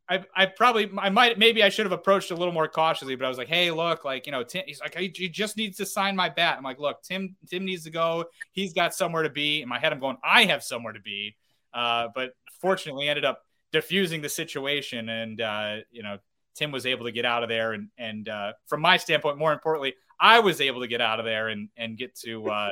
I, 0.10 0.24
I 0.36 0.46
probably 0.48 0.90
I 0.98 1.10
might 1.10 1.38
maybe 1.38 1.62
I 1.62 1.70
should 1.70 1.86
have 1.86 1.92
approached 1.92 2.32
a 2.32 2.36
little 2.36 2.54
more 2.54 2.68
cautiously, 2.68 3.16
but 3.16 3.26
I 3.26 3.30
was 3.30 3.38
like, 3.38 3.48
hey, 3.48 3.70
look, 3.70 4.06
like 4.06 4.26
you 4.26 4.32
know, 4.32 4.44
Tim, 4.44 4.64
he's 4.66 4.82
like, 4.82 4.96
he, 4.98 5.12
he 5.16 5.30
just 5.30 5.56
needs 5.56 5.78
to 5.78 5.86
sign 5.86 6.16
my 6.16 6.30
bat. 6.30 6.58
I'm 6.58 6.64
like, 6.64 6.80
look, 6.80 7.04
Tim 7.04 7.36
Tim 7.48 7.64
needs 7.64 7.84
to 7.84 7.92
go. 7.92 8.26
He's 8.52 8.74
got 8.74 8.96
somewhere 8.96 9.24
to 9.24 9.30
be. 9.30 9.62
In 9.62 9.70
my 9.70 9.78
head, 9.78 9.94
I'm 9.94 10.00
going, 10.00 10.18
I 10.24 10.46
have 10.46 10.64
somewhere 10.64 10.94
to 10.94 11.00
be. 11.00 11.36
Uh, 11.74 12.08
but 12.16 12.32
fortunately, 12.60 13.08
ended 13.08 13.24
up 13.24 13.44
diffusing 13.72 14.22
the 14.22 14.30
situation, 14.30 15.10
and 15.10 15.42
uh, 15.42 15.76
you 15.92 16.02
know, 16.02 16.18
Tim 16.56 16.72
was 16.72 16.88
able 16.88 17.06
to 17.06 17.12
get 17.12 17.26
out 17.26 17.44
of 17.44 17.50
there, 17.50 17.74
and 17.74 17.90
and 18.00 18.28
uh, 18.28 18.54
from 18.66 18.82
my 18.82 18.98
standpoint, 18.98 19.38
more 19.38 19.54
importantly, 19.54 19.94
I 20.20 20.40
was 20.40 20.60
able 20.60 20.82
to 20.82 20.88
get 20.88 21.02
out 21.02 21.20
of 21.20 21.26
there 21.26 21.50
and 21.50 21.70
and 21.78 21.98
get 21.98 22.16
to 22.22 22.50
uh, 22.50 22.70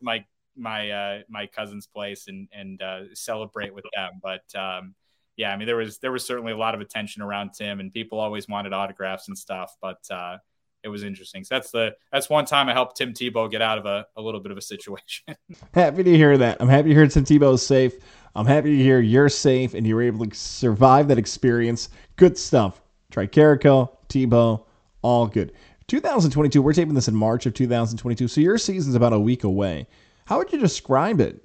my 0.00 0.24
my 0.56 0.90
uh, 0.90 1.18
my 1.28 1.46
cousin's 1.46 1.88
place 1.88 2.28
and 2.28 2.48
and 2.52 2.80
uh, 2.80 3.14
celebrate 3.14 3.74
with 3.74 3.84
them. 3.94 4.20
But 4.22 4.44
um, 4.54 4.94
yeah, 5.36 5.52
I 5.52 5.56
mean 5.56 5.66
there 5.66 5.76
was 5.76 5.98
there 5.98 6.12
was 6.12 6.24
certainly 6.24 6.52
a 6.52 6.56
lot 6.56 6.74
of 6.74 6.80
attention 6.80 7.22
around 7.22 7.52
Tim, 7.52 7.80
and 7.80 7.92
people 7.92 8.18
always 8.18 8.48
wanted 8.48 8.72
autographs 8.72 9.28
and 9.28 9.36
stuff. 9.36 9.74
But 9.80 9.98
uh, 10.10 10.38
it 10.82 10.88
was 10.88 11.02
interesting. 11.04 11.44
So 11.44 11.54
that's 11.54 11.70
the 11.70 11.94
that's 12.10 12.28
one 12.28 12.44
time 12.44 12.68
I 12.68 12.72
helped 12.72 12.96
Tim 12.96 13.12
Tebow 13.12 13.50
get 13.50 13.62
out 13.62 13.78
of 13.78 13.86
a, 13.86 14.06
a 14.16 14.22
little 14.22 14.40
bit 14.40 14.52
of 14.52 14.58
a 14.58 14.62
situation. 14.62 15.24
happy 15.74 16.02
to 16.02 16.16
hear 16.16 16.36
that. 16.38 16.58
I'm 16.60 16.68
happy 16.68 16.88
to 16.88 16.94
hear 16.94 17.06
Tim 17.06 17.24
Tebow 17.24 17.54
is 17.54 17.64
safe. 17.64 17.94
I'm 18.34 18.46
happy 18.46 18.76
to 18.76 18.82
hear 18.82 19.00
you're 19.00 19.28
safe 19.28 19.74
and 19.74 19.86
you 19.86 19.94
were 19.94 20.02
able 20.02 20.26
to 20.26 20.34
survive 20.34 21.08
that 21.08 21.18
experience. 21.18 21.90
Good 22.16 22.38
stuff. 22.38 22.80
Tricarico, 23.12 23.90
Tebow, 24.08 24.64
all 25.02 25.26
good. 25.26 25.52
2022, 25.88 26.62
we're 26.62 26.72
taping 26.72 26.94
this 26.94 27.08
in 27.08 27.14
March 27.14 27.44
of 27.44 27.52
2022, 27.52 28.26
so 28.26 28.40
your 28.40 28.56
season's 28.56 28.94
about 28.94 29.12
a 29.12 29.18
week 29.18 29.44
away. 29.44 29.86
How 30.24 30.38
would 30.38 30.50
you 30.50 30.58
describe 30.58 31.20
it? 31.20 31.44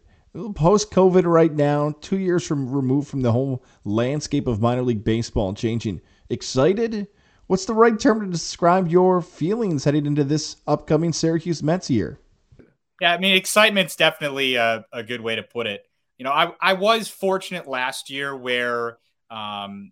Post 0.53 0.91
COVID 0.91 1.23
right 1.25 1.51
now, 1.51 1.95
two 1.99 2.19
years 2.19 2.45
from 2.45 2.71
removed 2.71 3.07
from 3.07 3.21
the 3.21 3.31
whole 3.31 3.63
landscape 3.85 4.45
of 4.45 4.61
minor 4.61 4.83
league 4.83 5.03
baseball 5.03 5.53
changing. 5.55 5.99
Excited? 6.29 7.07
What's 7.47 7.65
the 7.65 7.73
right 7.73 7.99
term 7.99 8.21
to 8.21 8.27
describe 8.27 8.88
your 8.88 9.21
feelings 9.21 9.83
heading 9.83 10.05
into 10.05 10.23
this 10.23 10.57
upcoming 10.67 11.11
Syracuse 11.11 11.63
Mets 11.63 11.89
year? 11.89 12.19
Yeah, 13.01 13.13
I 13.13 13.17
mean, 13.17 13.35
excitement's 13.35 13.95
definitely 13.95 14.55
a, 14.55 14.85
a 14.93 15.01
good 15.01 15.21
way 15.21 15.35
to 15.35 15.43
put 15.43 15.65
it. 15.65 15.83
You 16.19 16.25
know, 16.25 16.31
I, 16.31 16.51
I 16.61 16.73
was 16.73 17.07
fortunate 17.07 17.67
last 17.67 18.11
year 18.11 18.35
where, 18.35 18.99
um, 19.31 19.91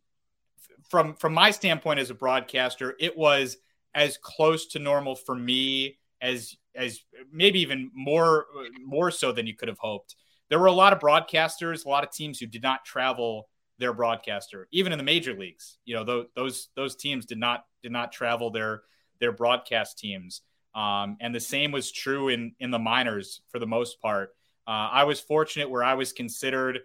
from 0.89 1.15
from 1.15 1.33
my 1.33 1.49
standpoint 1.49 1.99
as 1.99 2.11
a 2.11 2.13
broadcaster, 2.15 2.95
it 2.99 3.17
was 3.17 3.57
as 3.95 4.17
close 4.17 4.67
to 4.67 4.79
normal 4.79 5.15
for 5.15 5.33
me 5.33 5.97
as 6.21 6.55
as 6.75 6.99
maybe 7.31 7.61
even 7.61 7.89
more 7.95 8.45
more 8.83 9.09
so 9.09 9.31
than 9.31 9.47
you 9.47 9.55
could 9.55 9.69
have 9.69 9.79
hoped. 9.79 10.15
There 10.49 10.59
were 10.59 10.67
a 10.67 10.71
lot 10.71 10.93
of 10.93 10.99
broadcasters, 10.99 11.85
a 11.85 11.89
lot 11.89 12.03
of 12.03 12.11
teams 12.11 12.39
who 12.39 12.45
did 12.45 12.61
not 12.61 12.85
travel 12.85 13.49
their 13.77 13.93
broadcaster, 13.93 14.67
even 14.71 14.91
in 14.91 14.97
the 14.97 15.03
major 15.03 15.33
leagues. 15.33 15.77
You 15.85 15.95
know, 15.95 16.27
those 16.35 16.69
those 16.75 16.95
teams 16.95 17.25
did 17.25 17.37
not 17.37 17.65
did 17.83 17.91
not 17.91 18.11
travel 18.11 18.51
their 18.51 18.83
their 19.19 19.31
broadcast 19.31 19.97
teams. 19.97 20.41
Um, 20.73 21.17
and 21.21 21.33
the 21.33 21.39
same 21.39 21.71
was 21.71 21.91
true 21.91 22.29
in 22.29 22.53
in 22.59 22.71
the 22.71 22.79
minors 22.79 23.41
for 23.49 23.59
the 23.59 23.67
most 23.67 24.01
part. 24.01 24.29
Uh, 24.67 24.89
I 24.91 25.03
was 25.03 25.19
fortunate 25.19 25.69
where 25.69 25.83
I 25.83 25.93
was 25.93 26.11
considered 26.11 26.81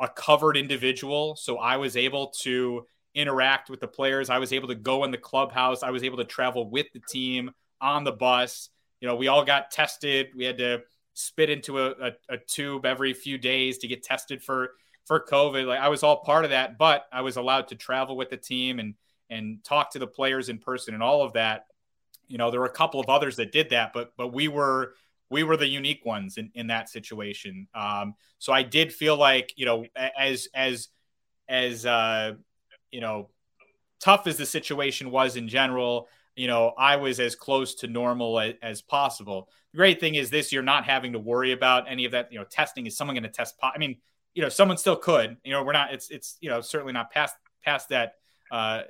a 0.00 0.08
covered 0.08 0.56
individual, 0.56 1.36
so 1.36 1.58
I 1.58 1.76
was 1.76 1.96
able 1.96 2.28
to 2.42 2.86
interact 3.14 3.70
with 3.70 3.80
the 3.80 3.88
players. 3.88 4.28
I 4.30 4.38
was 4.38 4.52
able 4.52 4.68
to 4.68 4.74
go 4.74 5.04
in 5.04 5.10
the 5.10 5.18
clubhouse. 5.18 5.82
I 5.82 5.90
was 5.90 6.02
able 6.02 6.18
to 6.18 6.24
travel 6.24 6.68
with 6.68 6.86
the 6.92 7.00
team 7.08 7.50
on 7.80 8.04
the 8.04 8.12
bus. 8.12 8.70
You 9.00 9.08
know, 9.08 9.16
we 9.16 9.28
all 9.28 9.44
got 9.44 9.70
tested. 9.70 10.28
We 10.34 10.44
had 10.44 10.58
to 10.58 10.82
spit 11.14 11.48
into 11.48 11.80
a, 11.80 11.90
a, 11.90 12.12
a 12.28 12.38
tube 12.38 12.84
every 12.84 13.14
few 13.14 13.38
days 13.38 13.78
to 13.78 13.88
get 13.88 14.02
tested 14.02 14.42
for 14.42 14.72
for 15.06 15.24
COVID. 15.24 15.66
Like 15.66 15.80
I 15.80 15.88
was 15.88 16.02
all 16.02 16.22
part 16.22 16.44
of 16.44 16.50
that, 16.50 16.76
but 16.78 17.06
I 17.12 17.22
was 17.22 17.36
allowed 17.36 17.68
to 17.68 17.74
travel 17.74 18.16
with 18.16 18.30
the 18.30 18.36
team 18.36 18.78
and 18.78 18.94
and 19.30 19.64
talk 19.64 19.92
to 19.92 19.98
the 19.98 20.06
players 20.06 20.48
in 20.48 20.58
person 20.58 20.94
and 20.94 21.02
all 21.02 21.22
of 21.22 21.32
that. 21.34 21.66
You 22.26 22.38
know, 22.38 22.50
there 22.50 22.60
were 22.60 22.66
a 22.66 22.70
couple 22.70 23.00
of 23.00 23.08
others 23.08 23.36
that 23.36 23.52
did 23.52 23.70
that, 23.70 23.92
but 23.92 24.12
but 24.16 24.28
we 24.32 24.48
were 24.48 24.94
we 25.30 25.42
were 25.42 25.56
the 25.56 25.66
unique 25.66 26.04
ones 26.04 26.36
in, 26.36 26.50
in 26.54 26.68
that 26.68 26.88
situation. 26.88 27.66
Um, 27.74 28.14
so 28.38 28.52
I 28.52 28.62
did 28.62 28.92
feel 28.92 29.16
like, 29.16 29.52
you 29.56 29.66
know, 29.66 29.84
as 29.96 30.48
as 30.54 30.88
as 31.48 31.86
uh, 31.86 32.34
you 32.90 33.00
know, 33.00 33.30
tough 34.00 34.26
as 34.26 34.36
the 34.36 34.46
situation 34.46 35.10
was 35.10 35.36
in 35.36 35.48
general, 35.48 36.08
you 36.36 36.46
know, 36.48 36.72
I 36.76 36.96
was 36.96 37.20
as 37.20 37.34
close 37.34 37.74
to 37.76 37.86
normal 37.86 38.38
as, 38.40 38.54
as 38.62 38.82
possible. 38.82 39.48
The 39.72 39.78
great 39.78 40.00
thing 40.00 40.14
is 40.16 40.30
this: 40.30 40.52
you're 40.52 40.62
not 40.62 40.84
having 40.84 41.12
to 41.12 41.18
worry 41.18 41.52
about 41.52 41.90
any 41.90 42.04
of 42.04 42.12
that. 42.12 42.32
You 42.32 42.38
know, 42.38 42.44
testing 42.44 42.86
is 42.86 42.96
someone 42.96 43.14
going 43.14 43.24
to 43.24 43.28
test? 43.28 43.58
Po- 43.58 43.70
I 43.74 43.78
mean, 43.78 43.96
you 44.34 44.42
know, 44.42 44.48
someone 44.48 44.76
still 44.76 44.96
could. 44.96 45.36
You 45.44 45.52
know, 45.52 45.62
we're 45.62 45.72
not. 45.72 45.92
It's 45.92 46.10
it's 46.10 46.36
you 46.40 46.50
know 46.50 46.60
certainly 46.60 46.92
not 46.92 47.10
past 47.10 47.36
past 47.64 47.88
that 47.90 48.14
uh, 48.50 48.82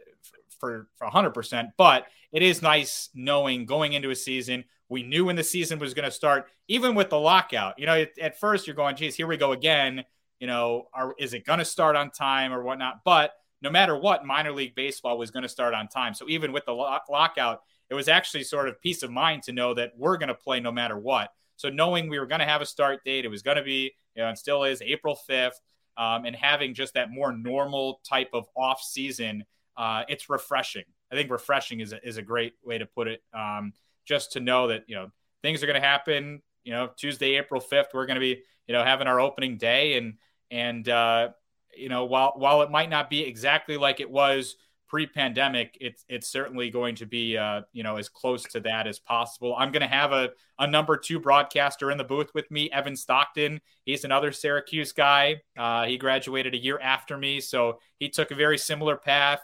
for 0.58 0.88
for 0.96 1.04
100. 1.04 1.30
percent 1.30 1.70
But 1.76 2.06
it 2.32 2.42
is 2.42 2.62
nice 2.62 3.10
knowing 3.14 3.66
going 3.66 3.92
into 3.92 4.10
a 4.10 4.16
season. 4.16 4.64
We 4.88 5.02
knew 5.02 5.24
when 5.26 5.36
the 5.36 5.44
season 5.44 5.78
was 5.78 5.94
going 5.94 6.04
to 6.04 6.10
start, 6.10 6.46
even 6.68 6.94
with 6.94 7.10
the 7.10 7.18
lockout. 7.18 7.78
You 7.78 7.86
know, 7.86 7.94
at, 7.94 8.18
at 8.18 8.40
first 8.40 8.66
you're 8.66 8.76
going, 8.76 8.96
"Geez, 8.96 9.14
here 9.14 9.26
we 9.26 9.36
go 9.36 9.52
again." 9.52 10.04
You 10.40 10.46
know, 10.46 10.88
are, 10.92 11.14
is 11.18 11.32
it 11.32 11.46
going 11.46 11.60
to 11.60 11.64
start 11.64 11.96
on 11.96 12.10
time 12.10 12.52
or 12.52 12.62
whatnot? 12.62 13.00
But 13.04 13.32
no 13.64 13.70
matter 13.70 13.96
what, 13.96 14.26
minor 14.26 14.52
league 14.52 14.74
baseball 14.74 15.16
was 15.16 15.30
going 15.30 15.42
to 15.42 15.48
start 15.48 15.72
on 15.72 15.88
time. 15.88 16.12
So 16.12 16.26
even 16.28 16.52
with 16.52 16.66
the 16.66 16.72
lock- 16.72 17.08
lockout, 17.10 17.62
it 17.88 17.94
was 17.94 18.08
actually 18.08 18.44
sort 18.44 18.68
of 18.68 18.80
peace 18.80 19.02
of 19.02 19.10
mind 19.10 19.42
to 19.44 19.52
know 19.52 19.72
that 19.72 19.92
we're 19.96 20.18
going 20.18 20.28
to 20.28 20.34
play 20.34 20.60
no 20.60 20.70
matter 20.70 20.98
what. 20.98 21.30
So 21.56 21.70
knowing 21.70 22.10
we 22.10 22.18
were 22.18 22.26
going 22.26 22.40
to 22.40 22.46
have 22.46 22.60
a 22.60 22.66
start 22.66 23.02
date, 23.04 23.24
it 23.24 23.28
was 23.28 23.40
going 23.42 23.56
to 23.56 23.62
be, 23.62 23.94
you 24.14 24.22
know, 24.22 24.28
and 24.28 24.38
still 24.38 24.64
is 24.64 24.82
April 24.82 25.18
5th, 25.28 25.52
um, 25.96 26.26
and 26.26 26.36
having 26.36 26.74
just 26.74 26.92
that 26.94 27.10
more 27.10 27.32
normal 27.32 28.00
type 28.06 28.30
of 28.34 28.46
off 28.54 28.82
season, 28.82 29.44
uh, 29.78 30.02
it's 30.08 30.28
refreshing. 30.28 30.84
I 31.10 31.14
think 31.14 31.30
refreshing 31.30 31.80
is 31.80 31.94
a, 31.94 32.06
is 32.06 32.18
a 32.18 32.22
great 32.22 32.52
way 32.62 32.76
to 32.76 32.86
put 32.86 33.08
it. 33.08 33.22
Um, 33.32 33.72
just 34.04 34.32
to 34.32 34.40
know 34.40 34.68
that, 34.68 34.84
you 34.88 34.96
know, 34.96 35.10
things 35.42 35.62
are 35.62 35.66
going 35.66 35.80
to 35.80 35.86
happen, 35.86 36.42
you 36.64 36.72
know, 36.72 36.90
Tuesday, 36.98 37.36
April 37.36 37.62
5th, 37.62 37.94
we're 37.94 38.04
going 38.04 38.16
to 38.16 38.20
be, 38.20 38.42
you 38.66 38.74
know, 38.74 38.84
having 38.84 39.06
our 39.06 39.20
opening 39.20 39.56
day 39.56 39.96
and, 39.96 40.14
and, 40.50 40.86
uh, 40.86 41.28
you 41.76 41.88
know, 41.88 42.04
while 42.04 42.32
while 42.36 42.62
it 42.62 42.70
might 42.70 42.90
not 42.90 43.10
be 43.10 43.22
exactly 43.22 43.76
like 43.76 44.00
it 44.00 44.10
was 44.10 44.56
pre-pandemic, 44.88 45.76
it's 45.80 46.04
it's 46.08 46.28
certainly 46.28 46.70
going 46.70 46.94
to 46.94 47.06
be 47.06 47.36
uh, 47.36 47.62
you 47.72 47.82
know 47.82 47.96
as 47.96 48.08
close 48.08 48.44
to 48.44 48.60
that 48.60 48.86
as 48.86 48.98
possible. 48.98 49.54
I'm 49.58 49.72
going 49.72 49.82
to 49.82 49.88
have 49.88 50.12
a 50.12 50.30
a 50.58 50.66
number 50.66 50.96
two 50.96 51.18
broadcaster 51.18 51.90
in 51.90 51.98
the 51.98 52.04
booth 52.04 52.30
with 52.34 52.50
me, 52.50 52.70
Evan 52.70 52.96
Stockton. 52.96 53.60
He's 53.84 54.04
another 54.04 54.32
Syracuse 54.32 54.92
guy. 54.92 55.42
Uh, 55.56 55.84
he 55.84 55.98
graduated 55.98 56.54
a 56.54 56.58
year 56.58 56.78
after 56.80 57.16
me, 57.16 57.40
so 57.40 57.80
he 57.98 58.08
took 58.08 58.30
a 58.30 58.36
very 58.36 58.58
similar 58.58 58.96
path. 58.96 59.40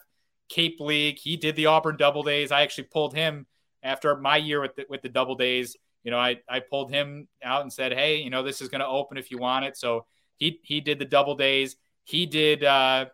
Cape 0.49 0.81
League. 0.81 1.19
He 1.19 1.37
did 1.37 1.57
the 1.57 1.67
Auburn 1.67 1.97
Double 1.97 2.23
Days. 2.23 2.53
I 2.53 2.63
actually 2.63 2.89
pulled 2.93 3.15
him 3.15 3.47
after 3.83 4.17
my 4.17 4.37
year 4.37 4.61
with 4.61 4.75
the, 4.75 4.85
with 4.89 5.01
the 5.01 5.09
Double 5.09 5.37
Days. 5.37 5.77
You 6.05 6.11
know, 6.11 6.19
I 6.19 6.39
I 6.49 6.61
pulled 6.61 6.91
him 6.91 7.29
out 7.43 7.63
and 7.63 7.73
said, 7.73 7.93
hey, 7.93 8.17
you 8.17 8.31
know, 8.31 8.43
this 8.43 8.61
is 8.61 8.69
going 8.69 8.81
to 8.81 8.87
open 8.87 9.17
if 9.17 9.31
you 9.31 9.39
want 9.39 9.65
it. 9.65 9.77
So 9.77 10.07
he 10.37 10.61
he 10.63 10.81
did 10.81 10.99
the 10.99 11.05
Double 11.05 11.35
Days 11.35 11.77
he 12.11 12.27
did 12.27 12.65
uh, 12.65 13.07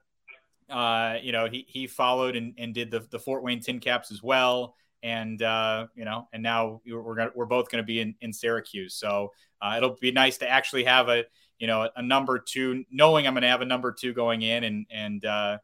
uh, 0.70 1.16
you 1.22 1.32
know 1.32 1.46
he 1.46 1.66
he 1.68 1.86
followed 1.86 2.36
and, 2.36 2.54
and 2.58 2.74
did 2.74 2.90
the, 2.90 3.00
the 3.10 3.18
Fort 3.18 3.42
Wayne 3.42 3.60
Tin 3.60 3.80
Caps 3.80 4.10
as 4.10 4.22
well 4.22 4.74
and 5.02 5.40
uh, 5.42 5.86
you 5.94 6.04
know 6.04 6.28
and 6.32 6.42
now 6.42 6.80
we're 6.86 7.14
gonna, 7.14 7.30
we're 7.34 7.46
both 7.46 7.70
going 7.70 7.82
to 7.82 7.86
be 7.86 8.00
in, 8.00 8.14
in 8.20 8.32
Syracuse 8.32 8.94
so 8.94 9.32
uh, 9.60 9.74
it'll 9.76 9.96
be 10.00 10.12
nice 10.12 10.38
to 10.38 10.48
actually 10.48 10.84
have 10.84 11.08
a 11.08 11.24
you 11.58 11.66
know 11.66 11.88
a 11.96 12.02
number 12.02 12.38
two 12.38 12.84
knowing 12.90 13.26
I'm 13.26 13.34
going 13.34 13.42
to 13.42 13.48
have 13.48 13.62
a 13.62 13.66
number 13.66 13.92
two 13.92 14.12
going 14.12 14.42
in 14.42 14.64
and 14.64 14.86
and 14.90 15.24
uh, 15.24 15.58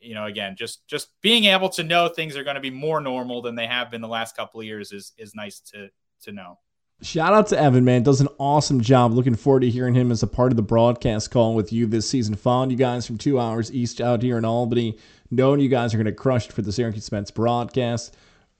you 0.00 0.14
know, 0.14 0.26
again, 0.26 0.56
just 0.56 0.86
just 0.86 1.08
being 1.20 1.46
able 1.46 1.68
to 1.70 1.82
know 1.82 2.08
things 2.08 2.36
are 2.36 2.44
going 2.44 2.54
to 2.54 2.60
be 2.60 2.70
more 2.70 3.00
normal 3.00 3.42
than 3.42 3.54
they 3.54 3.66
have 3.66 3.90
been 3.90 4.00
the 4.00 4.08
last 4.08 4.36
couple 4.36 4.60
of 4.60 4.66
years 4.66 4.92
is 4.92 5.12
is 5.18 5.34
nice 5.34 5.60
to 5.60 5.88
to 6.22 6.32
know. 6.32 6.58
Shout 7.00 7.32
out 7.32 7.46
to 7.48 7.58
Evan, 7.58 7.84
man. 7.84 8.02
Does 8.02 8.20
an 8.20 8.28
awesome 8.38 8.80
job. 8.80 9.12
Looking 9.12 9.36
forward 9.36 9.60
to 9.60 9.70
hearing 9.70 9.94
him 9.94 10.10
as 10.10 10.24
a 10.24 10.26
part 10.26 10.50
of 10.50 10.56
the 10.56 10.62
broadcast 10.62 11.30
call 11.30 11.54
with 11.54 11.72
you 11.72 11.86
this 11.86 12.10
season. 12.10 12.34
Following 12.34 12.70
you 12.70 12.76
guys 12.76 13.06
from 13.06 13.18
two 13.18 13.38
hours 13.38 13.72
east 13.72 14.00
out 14.00 14.20
here 14.20 14.36
in 14.36 14.44
Albany. 14.44 14.98
Knowing 15.30 15.60
you 15.60 15.68
guys 15.68 15.94
are 15.94 15.96
going 15.96 16.06
to 16.06 16.12
crush 16.12 16.46
it 16.46 16.52
for 16.52 16.62
the 16.62 16.72
Syracuse 16.72 17.12
Mets 17.12 17.30
broadcast. 17.30 18.16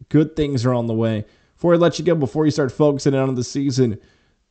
Good 0.09 0.36
things 0.36 0.64
are 0.64 0.72
on 0.72 0.86
the 0.86 0.95
way. 0.95 1.24
Before 1.57 1.74
I 1.74 1.78
let 1.78 1.99
you 1.99 2.05
go, 2.05 2.14
before 2.14 2.45
you 2.45 2.53
start 2.53 2.70
focusing 2.70 3.12
in 3.12 3.18
on 3.18 3.34
the 3.34 3.43
season, 3.43 3.99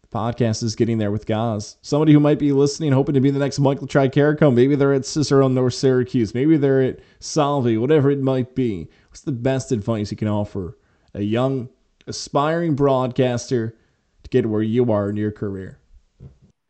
the 0.01 0.07
podcast 0.09 0.63
is 0.63 0.75
getting 0.75 0.97
there 0.97 1.11
with 1.11 1.25
Goz. 1.25 1.77
Somebody 1.81 2.11
who 2.11 2.19
might 2.19 2.39
be 2.39 2.51
listening, 2.51 2.91
hoping 2.91 3.15
to 3.15 3.21
be 3.21 3.31
the 3.31 3.39
next 3.39 3.57
Michael 3.57 3.87
Tricarico. 3.87 4.53
Maybe 4.53 4.75
they're 4.75 4.91
at 4.91 5.05
Cicero 5.05 5.47
North 5.47 5.75
Syracuse. 5.75 6.33
Maybe 6.33 6.57
they're 6.57 6.81
at 6.81 6.99
Solvay, 7.21 7.79
whatever 7.79 8.11
it 8.11 8.19
might 8.19 8.53
be. 8.53 8.89
What's 9.07 9.21
the 9.21 9.31
best 9.31 9.71
advice 9.71 10.11
you 10.11 10.17
can 10.17 10.27
offer 10.27 10.77
a 11.13 11.21
young, 11.21 11.69
aspiring 12.07 12.75
broadcaster 12.75 13.75
to 14.23 14.29
get 14.29 14.45
where 14.45 14.61
you 14.61 14.91
are 14.91 15.09
in 15.09 15.15
your 15.15 15.31
career? 15.31 15.79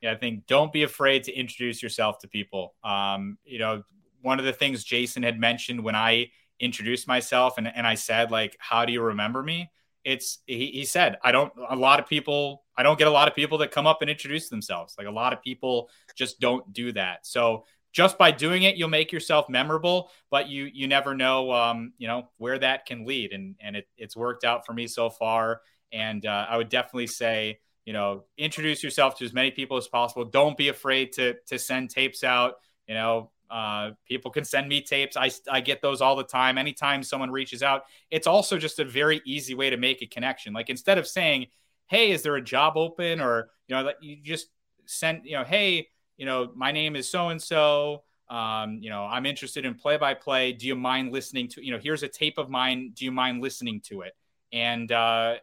Yeah, 0.02 0.12
I 0.12 0.16
think 0.16 0.46
don't 0.46 0.72
be 0.72 0.84
afraid 0.84 1.24
to 1.24 1.34
introduce 1.34 1.82
yourself 1.82 2.20
to 2.20 2.28
people. 2.28 2.76
Um, 2.84 3.38
you 3.44 3.60
know, 3.60 3.84
one 4.22 4.40
of 4.40 4.46
the 4.46 4.54
things 4.54 4.84
Jason 4.84 5.24
had 5.24 5.40
mentioned 5.40 5.84
when 5.84 5.96
I 5.96 6.32
introduced 6.60 7.08
myself 7.08 7.58
and, 7.58 7.68
and 7.68 7.86
I 7.86 7.96
said, 7.96 8.32
like, 8.32 8.56
how 8.60 8.86
do 8.86 8.94
you 8.94 9.02
remember 9.02 9.42
me? 9.42 9.72
It's 10.04 10.40
he, 10.46 10.68
he 10.68 10.86
said, 10.86 11.18
I 11.24 11.32
don't 11.32 11.52
a 11.70 11.76
lot 11.76 12.00
of 12.00 12.08
people, 12.08 12.64
I 12.78 12.84
don't 12.84 12.98
get 12.98 13.08
a 13.08 13.12
lot 13.12 13.28
of 13.28 13.36
people 13.36 13.58
that 13.60 13.72
come 13.72 13.88
up 13.88 14.02
and 14.02 14.10
introduce 14.10 14.50
themselves. 14.50 14.96
Like 14.98 15.08
a 15.08 15.12
lot 15.12 15.34
of 15.34 15.42
people 15.42 15.90
just 16.16 16.40
don't 16.40 16.72
do 16.72 16.92
that. 16.94 17.26
So 17.26 17.66
just 17.92 18.18
by 18.18 18.32
doing 18.32 18.64
it, 18.64 18.76
you'll 18.76 18.90
make 18.90 19.12
yourself 19.12 19.50
memorable, 19.50 20.12
but 20.30 20.48
you 20.48 20.70
you 20.72 20.88
never 20.88 21.16
know 21.16 21.52
um, 21.52 21.94
you 21.98 22.08
know, 22.08 22.30
where 22.38 22.60
that 22.60 22.86
can 22.86 23.06
lead. 23.06 23.32
And 23.34 23.56
and 23.60 23.76
it, 23.76 23.88
it's 23.98 24.16
worked 24.16 24.44
out 24.44 24.66
for 24.66 24.74
me 24.74 24.88
so 24.88 25.10
far. 25.10 25.62
And 25.92 26.26
uh, 26.26 26.46
I 26.50 26.58
would 26.58 26.70
definitely 26.70 27.08
say, 27.08 27.60
you 27.86 27.94
know, 27.94 28.26
introduce 28.38 28.84
yourself 28.84 29.18
to 29.18 29.26
as 29.26 29.34
many 29.34 29.52
people 29.52 29.78
as 29.78 29.88
possible. 29.88 30.26
Don't 30.26 30.58
be 30.58 30.70
afraid 30.70 31.14
to 31.14 31.36
to 31.48 31.58
send 31.58 31.90
tapes 31.90 32.24
out. 32.24 32.56
You 32.88 32.96
know, 32.96 33.32
uh, 33.50 33.92
people 34.08 34.32
can 34.32 34.44
send 34.44 34.68
me 34.68 34.82
tapes. 34.82 35.18
I, 35.18 35.32
I 35.50 35.62
get 35.62 35.82
those 35.82 36.02
all 36.02 36.16
the 36.16 36.24
time. 36.24 36.58
Anytime 36.58 37.04
someone 37.04 37.32
reaches 37.32 37.64
out, 37.64 37.84
it's 38.12 38.28
also 38.28 38.58
just 38.58 38.80
a 38.80 38.86
very 38.86 39.22
easy 39.26 39.56
way 39.56 39.70
to 39.70 39.78
make 39.78 40.02
a 40.02 40.06
connection. 40.06 40.54
Like 40.54 40.70
instead 40.70 40.98
of 40.98 41.08
saying, 41.08 41.48
"Hey, 41.88 42.12
is 42.12 42.22
there 42.24 42.36
a 42.36 42.42
job 42.42 42.78
open?" 42.78 43.22
or 43.22 43.50
you 43.68 43.76
know, 43.76 43.92
you 44.02 44.18
just 44.22 44.48
send, 44.86 45.22
you 45.26 45.38
know, 45.38 45.44
"Hey, 45.44 45.88
you 46.18 46.26
know, 46.26 46.52
my 46.56 46.72
name 46.72 46.96
is 46.96 47.10
so 47.10 47.30
and 47.30 47.42
so. 47.42 48.04
Um, 48.30 48.80
you 48.82 48.90
know, 48.90 49.06
I'm 49.06 49.26
interested 49.26 49.66
in 49.66 49.76
play 49.76 49.98
by 49.98 50.14
play. 50.14 50.52
Do 50.52 50.68
you 50.68 50.76
mind 50.76 51.14
listening 51.14 51.48
to? 51.50 51.66
You 51.66 51.72
know, 51.72 51.80
here's 51.80 52.04
a 52.04 52.10
tape 52.10 52.38
of 52.38 52.50
mine. 52.50 52.92
Do 52.94 53.06
you 53.06 53.12
mind 53.12 53.42
listening 53.42 53.82
to 53.86 54.02
it?" 54.02 54.14
And 54.52 54.92
uh, 54.92 55.36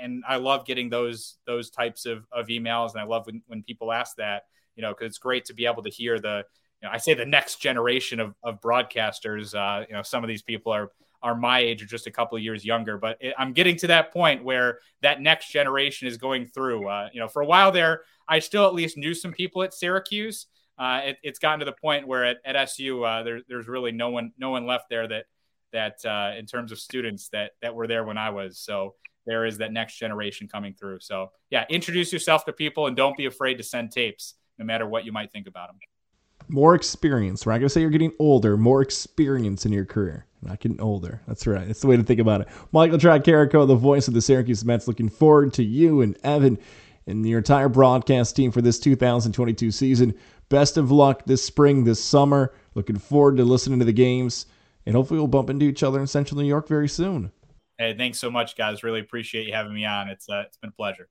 and 0.00 0.24
I 0.26 0.36
love 0.36 0.66
getting 0.66 0.88
those 0.88 1.36
those 1.46 1.70
types 1.70 2.04
of, 2.04 2.26
of 2.32 2.48
emails, 2.48 2.92
and 2.92 3.00
I 3.00 3.04
love 3.04 3.26
when 3.26 3.42
when 3.46 3.62
people 3.62 3.92
ask 3.92 4.16
that. 4.16 4.44
You 4.74 4.82
know, 4.82 4.90
because 4.90 5.08
it's 5.08 5.18
great 5.18 5.44
to 5.46 5.54
be 5.54 5.66
able 5.66 5.82
to 5.82 5.90
hear 5.90 6.18
the 6.18 6.44
you 6.82 6.88
know, 6.88 6.92
I 6.92 6.98
say 6.98 7.14
the 7.14 7.26
next 7.26 7.60
generation 7.60 8.18
of, 8.18 8.34
of 8.42 8.60
broadcasters. 8.60 9.54
Uh, 9.54 9.84
you 9.88 9.94
know, 9.94 10.02
some 10.02 10.24
of 10.24 10.28
these 10.28 10.42
people 10.42 10.72
are 10.72 10.90
are 11.22 11.34
my 11.34 11.60
age 11.60 11.82
or 11.82 11.86
just 11.86 12.06
a 12.06 12.10
couple 12.10 12.36
of 12.36 12.42
years 12.42 12.64
younger, 12.64 12.98
but 12.98 13.16
it, 13.20 13.34
I'm 13.38 13.52
getting 13.52 13.76
to 13.76 13.86
that 13.88 14.12
point 14.12 14.42
where 14.44 14.78
that 15.02 15.20
next 15.20 15.50
generation 15.50 16.08
is 16.08 16.16
going 16.16 16.46
through. 16.46 16.88
Uh, 16.88 17.08
you 17.12 17.20
know, 17.20 17.28
for 17.28 17.42
a 17.42 17.46
while 17.46 17.72
there, 17.72 18.02
I 18.28 18.38
still 18.38 18.66
at 18.66 18.74
least 18.74 18.96
knew 18.96 19.14
some 19.14 19.32
people 19.32 19.62
at 19.62 19.74
Syracuse. 19.74 20.46
Uh, 20.78 21.00
it, 21.04 21.18
it's 21.22 21.38
gotten 21.38 21.60
to 21.60 21.64
the 21.64 21.72
point 21.72 22.06
where 22.06 22.24
at, 22.24 22.38
at 22.44 22.56
SU, 22.56 23.04
uh, 23.04 23.22
there, 23.22 23.40
there's 23.48 23.68
really 23.68 23.92
no 23.92 24.10
one 24.10 24.32
no 24.38 24.50
one 24.50 24.66
left 24.66 24.88
there 24.90 25.06
that 25.06 25.26
that 25.72 26.04
uh, 26.04 26.32
in 26.36 26.46
terms 26.46 26.72
of 26.72 26.78
students 26.78 27.28
that 27.28 27.52
that 27.62 27.74
were 27.74 27.86
there 27.86 28.04
when 28.04 28.18
I 28.18 28.30
was. 28.30 28.58
So 28.58 28.94
there 29.26 29.46
is 29.46 29.58
that 29.58 29.72
next 29.72 29.98
generation 29.98 30.48
coming 30.48 30.74
through. 30.74 30.98
So 31.00 31.30
yeah, 31.50 31.64
introduce 31.70 32.12
yourself 32.12 32.44
to 32.46 32.52
people 32.52 32.88
and 32.88 32.96
don't 32.96 33.16
be 33.16 33.26
afraid 33.26 33.58
to 33.58 33.62
send 33.62 33.92
tapes, 33.92 34.34
no 34.58 34.64
matter 34.64 34.86
what 34.86 35.04
you 35.04 35.12
might 35.12 35.30
think 35.30 35.46
about 35.46 35.68
them 35.68 35.78
more 36.48 36.74
experience. 36.74 37.44
We're 37.44 37.52
not 37.52 37.58
going 37.58 37.66
to 37.66 37.70
say 37.70 37.80
you're 37.80 37.90
getting 37.90 38.12
older, 38.18 38.56
more 38.56 38.82
experience 38.82 39.66
in 39.66 39.72
your 39.72 39.84
career. 39.84 40.26
Not 40.42 40.60
getting 40.60 40.80
older. 40.80 41.20
That's 41.26 41.46
right. 41.46 41.66
That's 41.66 41.80
the 41.80 41.86
way 41.86 41.96
to 41.96 42.02
think 42.02 42.20
about 42.20 42.40
it. 42.40 42.48
Michael 42.72 42.98
Tricarico, 42.98 43.66
the 43.66 43.76
voice 43.76 44.08
of 44.08 44.14
the 44.14 44.20
Syracuse 44.20 44.64
Mets, 44.64 44.88
looking 44.88 45.08
forward 45.08 45.52
to 45.54 45.62
you 45.62 46.00
and 46.00 46.16
Evan 46.24 46.58
and 47.06 47.26
your 47.26 47.38
entire 47.38 47.68
broadcast 47.68 48.34
team 48.36 48.50
for 48.50 48.60
this 48.60 48.78
2022 48.80 49.70
season. 49.70 50.14
Best 50.48 50.76
of 50.76 50.90
luck 50.90 51.24
this 51.26 51.44
spring, 51.44 51.84
this 51.84 52.02
summer. 52.02 52.52
Looking 52.74 52.98
forward 52.98 53.36
to 53.36 53.44
listening 53.44 53.78
to 53.80 53.84
the 53.84 53.92
games, 53.92 54.46
and 54.86 54.94
hopefully 54.94 55.18
we'll 55.18 55.28
bump 55.28 55.50
into 55.50 55.66
each 55.66 55.82
other 55.82 56.00
in 56.00 56.06
Central 56.06 56.40
New 56.40 56.46
York 56.46 56.68
very 56.68 56.88
soon. 56.88 57.30
Hey, 57.78 57.94
thanks 57.96 58.18
so 58.18 58.30
much, 58.30 58.56
guys. 58.56 58.82
Really 58.82 59.00
appreciate 59.00 59.46
you 59.46 59.52
having 59.52 59.74
me 59.74 59.84
on. 59.84 60.08
It's 60.08 60.28
uh, 60.28 60.44
it's 60.46 60.56
been 60.56 60.70
a 60.70 60.72
pleasure. 60.72 61.08